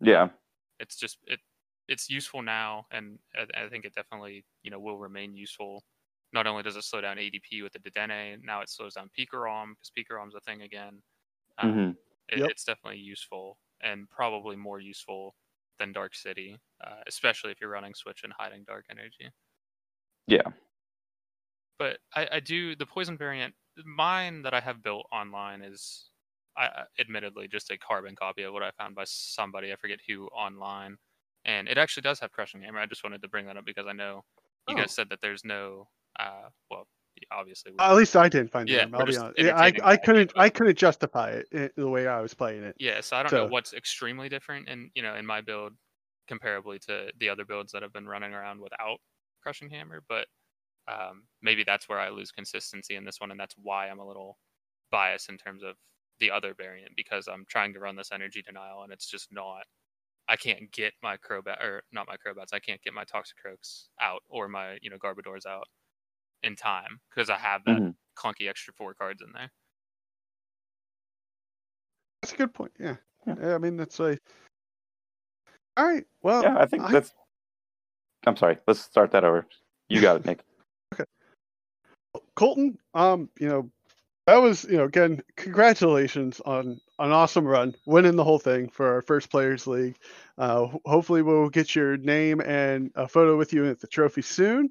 Yeah, 0.00 0.30
It's 0.78 0.96
just 0.96 1.18
it 1.26 1.40
it's 1.88 2.08
useful 2.10 2.42
now, 2.42 2.86
and 2.90 3.18
I, 3.34 3.46
I 3.64 3.68
think 3.68 3.84
it 3.84 3.94
definitely 3.94 4.44
you 4.62 4.70
know 4.70 4.80
will 4.80 4.98
remain 4.98 5.34
useful. 5.36 5.84
Not 6.32 6.46
only 6.46 6.62
does 6.62 6.76
it 6.76 6.82
slow 6.84 7.00
down 7.00 7.18
ADP 7.18 7.62
with 7.62 7.72
the 7.72 7.78
Dedenne, 7.80 8.42
now 8.42 8.60
it 8.60 8.68
slows 8.70 8.94
down 8.94 9.10
Pikarom 9.16 9.74
because 9.74 9.92
Pikarom's 9.96 10.34
a 10.34 10.40
thing 10.40 10.62
again. 10.62 11.02
Um, 11.58 11.78
hmm 11.78 11.96
it, 12.28 12.42
Yep. 12.42 12.50
it's 12.50 12.64
definitely 12.64 13.00
useful 13.00 13.58
and 13.84 14.10
probably 14.10 14.56
more 14.56 14.80
useful 14.80 15.36
than 15.78 15.92
Dark 15.92 16.14
City, 16.16 16.60
uh, 16.84 17.02
especially 17.08 17.52
if 17.52 17.60
you're 17.60 17.70
running 17.70 17.94
Switch 17.94 18.22
and 18.24 18.34
hiding 18.38 18.64
Dark 18.64 18.86
Energy. 18.90 19.30
yeah, 20.26 20.52
But 21.78 22.00
I, 22.14 22.28
I 22.32 22.40
do 22.40 22.76
the 22.76 22.86
poison 22.86 23.16
variant. 23.18 23.54
Mine 23.84 24.42
that 24.42 24.54
I 24.54 24.60
have 24.60 24.82
built 24.82 25.06
online 25.12 25.62
is, 25.62 26.10
I 26.56 26.84
admittedly 26.98 27.48
just 27.48 27.70
a 27.70 27.78
carbon 27.78 28.14
copy 28.14 28.42
of 28.44 28.52
what 28.52 28.62
I 28.62 28.70
found 28.72 28.94
by 28.94 29.04
somebody. 29.04 29.72
I 29.72 29.76
forget 29.76 29.98
who 30.06 30.28
online, 30.28 30.98
and 31.44 31.68
it 31.68 31.76
actually 31.78 32.02
does 32.02 32.20
have 32.20 32.30
crushing 32.30 32.62
hammer. 32.62 32.78
I 32.78 32.86
just 32.86 33.02
wanted 33.02 33.22
to 33.22 33.28
bring 33.28 33.46
that 33.46 33.56
up 33.56 33.64
because 33.64 33.86
I 33.88 33.92
know 33.92 34.24
you 34.66 34.74
Oh. 34.74 34.76
guys 34.76 34.92
said 34.92 35.08
that 35.10 35.20
there's 35.20 35.44
no, 35.44 35.88
uh, 36.18 36.50
well, 36.70 36.86
obviously. 37.30 37.72
we- 37.72 37.78
At 37.78 37.94
least 37.94 38.16
I 38.16 38.28
didn't 38.28 38.50
find 38.50 38.68
Yeah, 38.68 38.86
it. 38.86 38.94
I'll 38.94 39.06
be 39.06 39.16
honest. 39.16 39.38
Yeah, 39.38 39.56
I 39.56 39.72
I 39.82 39.96
couldn't 39.96 40.32
I 40.36 40.48
couldn't 40.48 40.76
justify 40.78 41.42
it 41.50 41.74
the 41.76 41.88
way 41.88 42.06
I 42.06 42.20
was 42.20 42.34
playing 42.34 42.62
it. 42.64 42.76
Yeah, 42.78 43.00
so 43.00 43.16
I 43.16 43.22
don't 43.22 43.32
know 43.32 43.46
what's 43.46 43.72
extremely 43.72 44.28
different 44.28 44.68
in 44.68 44.90
you 44.94 45.02
know 45.02 45.14
in 45.14 45.26
my 45.26 45.40
build 45.40 45.74
comparably 46.30 46.80
to 46.86 47.10
the 47.18 47.28
other 47.28 47.44
builds 47.44 47.72
that 47.72 47.82
have 47.82 47.92
been 47.92 48.06
running 48.08 48.32
around 48.32 48.60
without 48.60 48.98
crushing 49.42 49.68
hammer, 49.70 50.02
but 50.08 50.26
um, 50.88 51.24
maybe 51.42 51.64
that's 51.64 51.88
where 51.88 51.98
I 51.98 52.08
lose 52.10 52.30
consistency 52.30 52.96
in 52.96 53.04
this 53.04 53.20
one, 53.20 53.30
and 53.30 53.38
that's 53.40 53.54
why 53.62 53.88
I'm 53.88 53.98
a 54.00 54.06
little 54.06 54.38
biased 54.90 55.28
in 55.28 55.38
terms 55.38 55.62
of 55.62 55.76
the 56.20 56.30
other 56.30 56.54
variant 56.54 56.92
because 56.96 57.26
I'm 57.28 57.44
trying 57.48 57.72
to 57.74 57.80
run 57.80 57.96
this 57.96 58.12
energy 58.12 58.42
denial 58.42 58.82
and 58.84 58.92
it's 58.92 59.06
just 59.10 59.32
not. 59.32 59.64
I 60.28 60.36
can't 60.36 60.70
get 60.72 60.94
my 61.02 61.16
Crobat 61.18 61.60
or 61.62 61.82
not 61.92 62.06
my 62.06 62.16
Crobats. 62.16 62.52
I 62.54 62.58
can't 62.60 62.80
get 62.82 62.94
my 62.94 63.04
Toxicroaks 63.04 63.88
out 64.00 64.22
or 64.28 64.48
my 64.48 64.78
you 64.80 64.88
know 64.90 64.96
Garbodors 64.96 65.44
out 65.46 65.66
in 66.44 66.56
time 66.56 67.00
because 67.10 67.30
I 67.30 67.36
have 67.36 67.64
that 67.64 67.80
Mhm. 67.80 67.94
clunky 68.16 68.48
extra 68.48 68.72
four 68.74 68.94
cards 68.94 69.22
in 69.22 69.32
there. 69.32 69.50
That's 72.22 72.32
a 72.32 72.36
good 72.36 72.54
point. 72.54 72.72
Yeah. 72.78 72.96
Yeah. 73.26 73.34
Yeah, 73.40 73.54
I 73.54 73.58
mean 73.58 73.76
that's 73.76 73.98
a. 74.00 74.18
All 75.76 75.86
right. 75.86 76.04
Well. 76.22 76.42
yeah. 76.42 76.58
I 76.58 76.66
think 76.66 76.84
I- 76.84 76.92
that's. 76.92 77.12
I'm 78.26 78.36
sorry. 78.36 78.58
Let's 78.66 78.80
start 78.80 79.10
that 79.12 79.24
over. 79.24 79.46
You 79.88 80.00
got 80.00 80.16
it, 80.16 80.24
Nick. 80.26 80.40
Okay. 80.94 81.04
Colton, 82.36 82.78
um, 82.94 83.28
you 83.38 83.48
know, 83.48 83.70
that 84.26 84.36
was, 84.36 84.64
you 84.64 84.76
know, 84.76 84.84
again, 84.84 85.20
congratulations 85.36 86.40
on 86.46 86.80
an 87.00 87.12
awesome 87.12 87.44
run, 87.44 87.74
winning 87.86 88.14
the 88.16 88.24
whole 88.24 88.38
thing 88.38 88.68
for 88.70 88.88
our 88.94 89.02
first 89.02 89.28
players 89.30 89.66
league. 89.66 89.96
Uh, 90.38 90.68
hopefully, 90.86 91.22
we'll 91.22 91.48
get 91.50 91.74
your 91.74 91.96
name 91.98 92.40
and 92.40 92.90
a 92.94 93.06
photo 93.08 93.36
with 93.36 93.52
you 93.52 93.66
at 93.68 93.80
the 93.80 93.86
trophy 93.88 94.22
soon. 94.22 94.70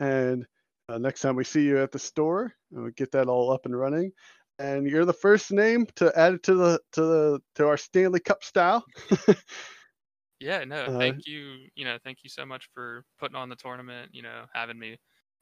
And 0.00 0.46
uh, 0.90 0.98
next 0.98 1.20
time 1.20 1.36
we 1.36 1.44
see 1.44 1.64
you 1.64 1.78
at 1.78 1.92
the 1.92 1.98
store, 1.98 2.54
we'll 2.70 2.90
get 2.90 3.12
that 3.12 3.28
all 3.28 3.50
up 3.52 3.66
and 3.66 3.78
running. 3.78 4.12
And 4.58 4.86
you're 4.86 5.06
the 5.06 5.12
first 5.12 5.52
name 5.52 5.86
to 5.96 6.12
add 6.18 6.34
it 6.34 6.42
to 6.44 6.54
the 6.54 6.80
to 6.92 7.00
the 7.02 7.40
to 7.56 7.66
our 7.66 7.76
Stanley 7.78 8.20
Cup 8.20 8.44
style. 8.44 8.84
Yeah, 10.38 10.64
no, 10.64 10.88
Uh, 10.88 10.98
thank 10.98 11.26
you. 11.26 11.68
You 11.74 11.84
know, 11.84 11.98
thank 12.02 12.22
you 12.24 12.30
so 12.30 12.46
much 12.46 12.68
for 12.72 13.04
putting 13.18 13.36
on 13.36 13.48
the 13.48 13.56
tournament. 13.56 14.10
You 14.14 14.22
know, 14.22 14.46
having 14.54 14.78
me. 14.78 14.98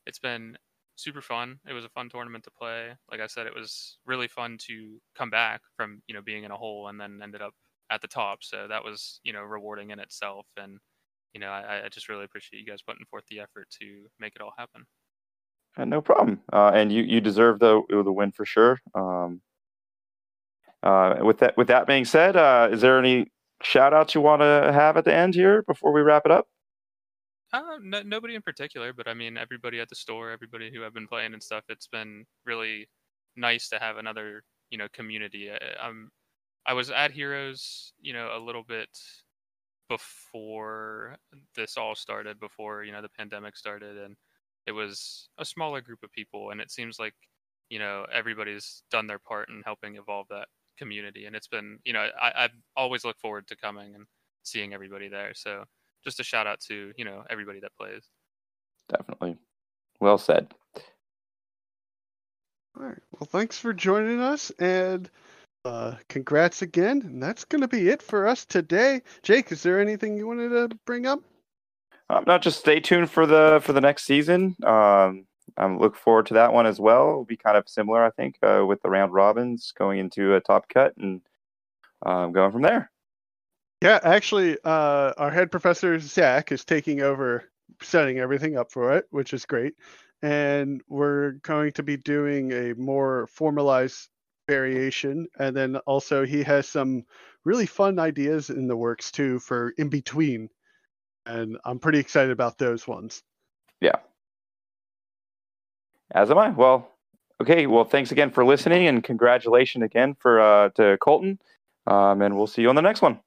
It's 0.07 0.19
been 0.19 0.57
super 0.97 1.21
fun. 1.23 1.61
It 1.67 1.73
was 1.73 1.85
a 1.85 1.89
fun 1.91 2.09
tournament 2.09 2.45
to 2.45 2.51
play. 2.51 2.97
Like 3.11 3.21
I 3.21 3.27
said, 3.27 3.47
it 3.47 3.55
was 3.55 3.99
really 4.07 4.29
fun 4.29 4.59
to 4.67 5.01
come 5.15 5.31
back 5.31 5.61
from 5.77 6.03
you 6.09 6.15
know 6.15 6.23
being 6.23 6.45
in 6.45 6.51
a 6.51 6.57
hole 6.57 6.89
and 6.89 7.01
then 7.01 7.21
ended 7.23 7.43
up 7.43 7.55
at 7.91 8.01
the 8.03 8.09
top. 8.09 8.43
So 8.43 8.67
that 8.69 8.85
was 8.85 9.21
you 9.23 9.33
know 9.33 9.43
rewarding 9.43 9.91
in 9.91 10.01
itself. 10.01 10.47
And 10.57 10.79
you 11.35 11.41
know, 11.41 11.51
I, 11.51 11.85
I 11.87 11.89
just 11.91 12.09
really 12.09 12.25
appreciate 12.25 12.61
you 12.61 12.67
guys 12.67 12.83
putting 12.83 13.07
forth 13.07 13.25
the 13.31 13.41
effort 13.41 13.69
to 13.81 14.09
make 14.19 14.35
it 14.37 14.43
all 14.43 14.55
happen. 14.59 14.85
Uh, 15.77 15.85
no 15.85 16.01
problem. 16.01 16.41
Uh, 16.53 16.73
and 16.75 16.93
you 16.93 17.03
you 17.03 17.21
deserve 17.21 17.59
the 17.59 17.83
the 17.89 18.13
win 18.13 18.33
for 18.33 18.45
sure. 18.45 18.81
Um, 18.95 19.41
uh, 20.83 21.17
with 21.23 21.39
that 21.39 21.57
with 21.57 21.69
that 21.69 21.87
being 21.87 22.05
said, 22.05 22.37
uh, 22.37 22.69
is 22.71 22.81
there 22.81 22.99
any 22.99 23.27
shout 23.63 23.93
outs 23.93 24.15
you 24.15 24.21
want 24.21 24.43
to 24.43 24.71
have 24.73 24.97
at 24.97 25.05
the 25.05 25.15
end 25.15 25.35
here 25.35 25.63
before 25.63 25.93
we 25.93 26.01
wrap 26.01 26.23
it 26.25 26.33
up? 26.33 26.47
Uh, 27.53 27.79
no, 27.83 28.03
nobody 28.03 28.35
in 28.35 28.43
particular, 28.43 28.93
but 28.93 29.09
I 29.09 29.15
mean 29.15 29.37
everybody 29.37 29.81
at 29.81 29.89
the 29.89 29.97
store, 29.97 30.31
everybody 30.31 30.71
who 30.73 30.85
I've 30.85 30.95
been 30.95 31.09
playing 31.09 31.33
and 31.33 31.43
stuff. 31.43 31.65
It's 31.69 31.87
been 31.87 32.25
really 32.45 32.89
nice 33.37 33.69
to 33.71 33.79
have 33.79 33.97
another, 33.97 34.43
you 34.71 34.79
know, 34.79 34.89
community. 34.93 35.51
I, 35.51 35.59
I'm, 35.81 36.11
I 36.67 36.75
was 36.75 36.91
at 36.91 37.13
Heroes, 37.13 37.93
you 38.01 38.13
know, 38.13 38.31
a 38.37 38.39
little 38.39 38.65
bit 38.65 38.91
before 39.89 41.17
this 41.57 41.79
all 41.79 41.95
started, 41.95 42.39
before 42.39 42.85
you 42.85 42.93
know 42.93 43.01
the 43.01 43.09
pandemic 43.09 43.57
started, 43.57 43.97
and 43.97 44.17
it 44.69 44.73
was 44.73 45.31
a 45.39 45.45
smaller 45.45 45.81
group 45.81 46.03
of 46.05 46.13
people, 46.13 46.51
and 46.51 46.61
it 46.61 46.71
seems 46.71 46.99
like 46.99 47.15
you 47.71 47.79
know 47.79 48.05
everybody's 48.13 48.83
done 48.91 49.07
their 49.07 49.19
part 49.19 49.49
in 49.49 49.63
helping 49.65 49.97
evolve 49.97 50.27
that 50.29 50.49
community, 50.79 51.25
and 51.25 51.35
it's 51.35 51.49
been, 51.49 51.79
you 51.85 51.93
know, 51.93 52.07
I, 52.21 52.45
I 52.45 52.49
always 52.77 53.05
look 53.05 53.19
forward 53.19 53.49
to 53.49 53.57
coming 53.57 53.95
and 53.95 54.05
seeing 54.45 54.75
everybody 54.75 55.09
there. 55.09 55.33
So 55.35 55.65
just 56.05 56.21
a 56.21 56.23
shout 56.23 56.47
out 56.47 56.61
to 56.69 56.93
you 56.97 57.05
know 57.05 57.25
everybody 57.31 57.61
that 57.61 57.75
plays. 57.81 58.05
Definitely. 58.91 59.39
Well 60.01 60.19
said. 60.19 60.55
All 62.77 62.87
right. 62.87 62.99
Well, 63.13 63.29
thanks 63.31 63.59
for 63.59 63.73
joining 63.73 64.21
us, 64.21 64.51
and 64.59 65.11
uh, 65.65 65.95
congrats 66.09 66.63
again. 66.63 67.03
And 67.03 67.23
that's 67.23 67.45
going 67.45 67.63
to 67.63 67.69
be 67.69 67.89
it 67.89 68.03
for 68.03 68.29
us 68.29 68.45
today. 68.45 69.03
Jake, 69.23 69.51
is 69.51 69.63
there 69.63 69.81
anything 69.81 70.17
you 70.17 70.27
wanted 70.27 70.51
to 70.51 70.79
bring 70.85 71.07
up? 71.07 71.21
Um, 72.11 72.25
not 72.27 72.43
just 72.43 72.61
stay 72.61 72.81
tuned 72.81 73.11
for 73.11 73.27
the 73.27 73.61
for 73.63 73.73
the 73.73 73.81
next 73.81 74.05
season. 74.05 74.57
Um, 74.65 75.27
I'm 75.57 75.79
look 75.79 75.97
forward 75.97 76.27
to 76.27 76.35
that 76.35 76.53
one 76.53 76.67
as 76.67 76.81
well. 76.81 77.09
It'll 77.11 77.25
be 77.25 77.37
kind 77.37 77.57
of 77.57 77.69
similar, 77.69 78.05
I 78.05 78.11
think, 78.11 78.37
uh, 78.43 78.65
with 78.67 78.83
the 78.83 78.91
round 78.91 79.13
robins 79.13 79.73
going 79.77 79.99
into 79.99 80.35
a 80.35 80.41
top 80.41 80.69
cut 80.69 80.97
and 80.97 81.21
um, 82.05 82.33
going 82.33 82.53
from 82.53 82.63
there. 82.63 82.91
Yeah, 83.83 84.01
actually, 84.03 84.59
uh, 84.65 85.13
our 85.17 85.31
head 85.31 85.51
professor 85.51 85.99
Zach 86.01 86.51
is 86.51 86.65
taking 86.65 87.01
over, 87.01 87.45
setting 87.81 88.19
everything 88.19 88.57
up 88.57 88.73
for 88.73 88.97
it, 88.97 89.07
which 89.11 89.33
is 89.33 89.45
great. 89.45 89.75
And 90.21 90.83
we're 90.89 91.33
going 91.43 91.73
to 91.73 91.85
be 91.85 91.97
doing 91.97 92.51
a 92.51 92.75
more 92.75 93.29
formalized 93.29 94.09
variation, 94.49 95.29
and 95.39 95.57
then 95.57 95.77
also 95.87 96.25
he 96.25 96.43
has 96.43 96.69
some 96.69 97.05
really 97.45 97.67
fun 97.67 98.01
ideas 98.01 98.51
in 98.51 98.67
the 98.67 98.77
works 98.77 99.13
too 99.13 99.39
for 99.39 99.71
in 99.79 99.89
between, 99.89 100.49
and 101.29 101.59
I'm 101.65 101.79
pretty 101.79 101.99
excited 101.99 102.31
about 102.31 102.59
those 102.59 102.89
ones. 102.89 103.23
Yeah. 103.81 103.97
As 106.11 106.31
am 106.31 106.39
I. 106.39 106.51
Well, 106.51 106.91
okay. 107.41 107.67
Well, 107.67 107.85
thanks 107.85 108.11
again 108.13 108.31
for 108.31 108.45
listening, 108.45 108.89
and 108.89 109.05
congratulations 109.05 109.85
again 109.85 110.17
for 110.19 110.41
uh, 110.41 110.71
to 110.71 110.97
Colton. 111.01 111.39
Um, 111.87 112.23
and 112.23 112.37
we'll 112.37 112.47
see 112.47 112.63
you 112.63 112.69
on 112.69 112.75
the 112.75 112.83
next 112.83 113.03
one. 113.03 113.21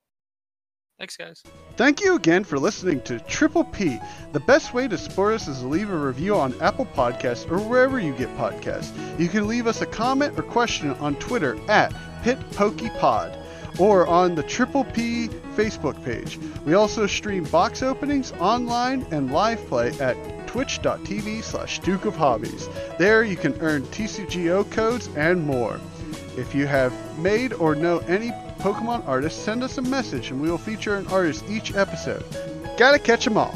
Thanks, 0.99 1.17
guys. 1.17 1.41
Thank 1.77 1.99
you 2.01 2.15
again 2.15 2.43
for 2.43 2.59
listening 2.59 3.01
to 3.03 3.19
Triple 3.21 3.63
P. 3.63 3.99
The 4.33 4.39
best 4.41 4.71
way 4.71 4.87
to 4.87 4.99
support 4.99 5.33
us 5.33 5.47
is 5.47 5.61
to 5.61 5.67
leave 5.67 5.89
a 5.89 5.97
review 5.97 6.35
on 6.35 6.53
Apple 6.61 6.85
Podcasts 6.85 7.49
or 7.49 7.57
wherever 7.57 7.99
you 7.99 8.13
get 8.13 8.29
podcasts. 8.37 8.91
You 9.19 9.27
can 9.27 9.47
leave 9.47 9.65
us 9.65 9.81
a 9.81 9.87
comment 9.87 10.37
or 10.37 10.43
question 10.43 10.91
on 10.95 11.15
Twitter 11.15 11.57
at 11.67 11.91
PittPokePod 12.21 13.40
or 13.79 14.07
on 14.07 14.35
the 14.35 14.43
Triple 14.43 14.83
P 14.85 15.27
Facebook 15.55 16.03
page. 16.03 16.39
We 16.65 16.73
also 16.73 17.07
stream 17.07 17.43
box 17.45 17.81
openings 17.83 18.31
online 18.33 19.05
and 19.11 19.31
live 19.31 19.65
play 19.67 19.91
at 19.99 20.15
twitch.tv 20.47 21.43
slash 21.43 21.79
Duke 21.79 22.05
of 22.05 22.15
Hobbies. 22.15 22.67
There 22.97 23.23
you 23.23 23.37
can 23.37 23.53
earn 23.61 23.83
TCGO 23.83 24.69
codes 24.71 25.09
and 25.15 25.45
more. 25.45 25.79
If 26.37 26.53
you 26.53 26.67
have 26.67 26.93
made 27.19 27.53
or 27.53 27.75
know 27.75 27.99
any 27.99 28.31
Pokemon 28.59 29.07
artists, 29.07 29.41
send 29.41 29.63
us 29.63 29.77
a 29.77 29.81
message 29.81 30.31
and 30.31 30.41
we 30.41 30.49
will 30.49 30.57
feature 30.57 30.95
an 30.95 31.07
artist 31.07 31.43
each 31.49 31.73
episode. 31.75 32.23
Gotta 32.77 32.99
catch 32.99 33.27
'em 33.27 33.37
all! 33.37 33.53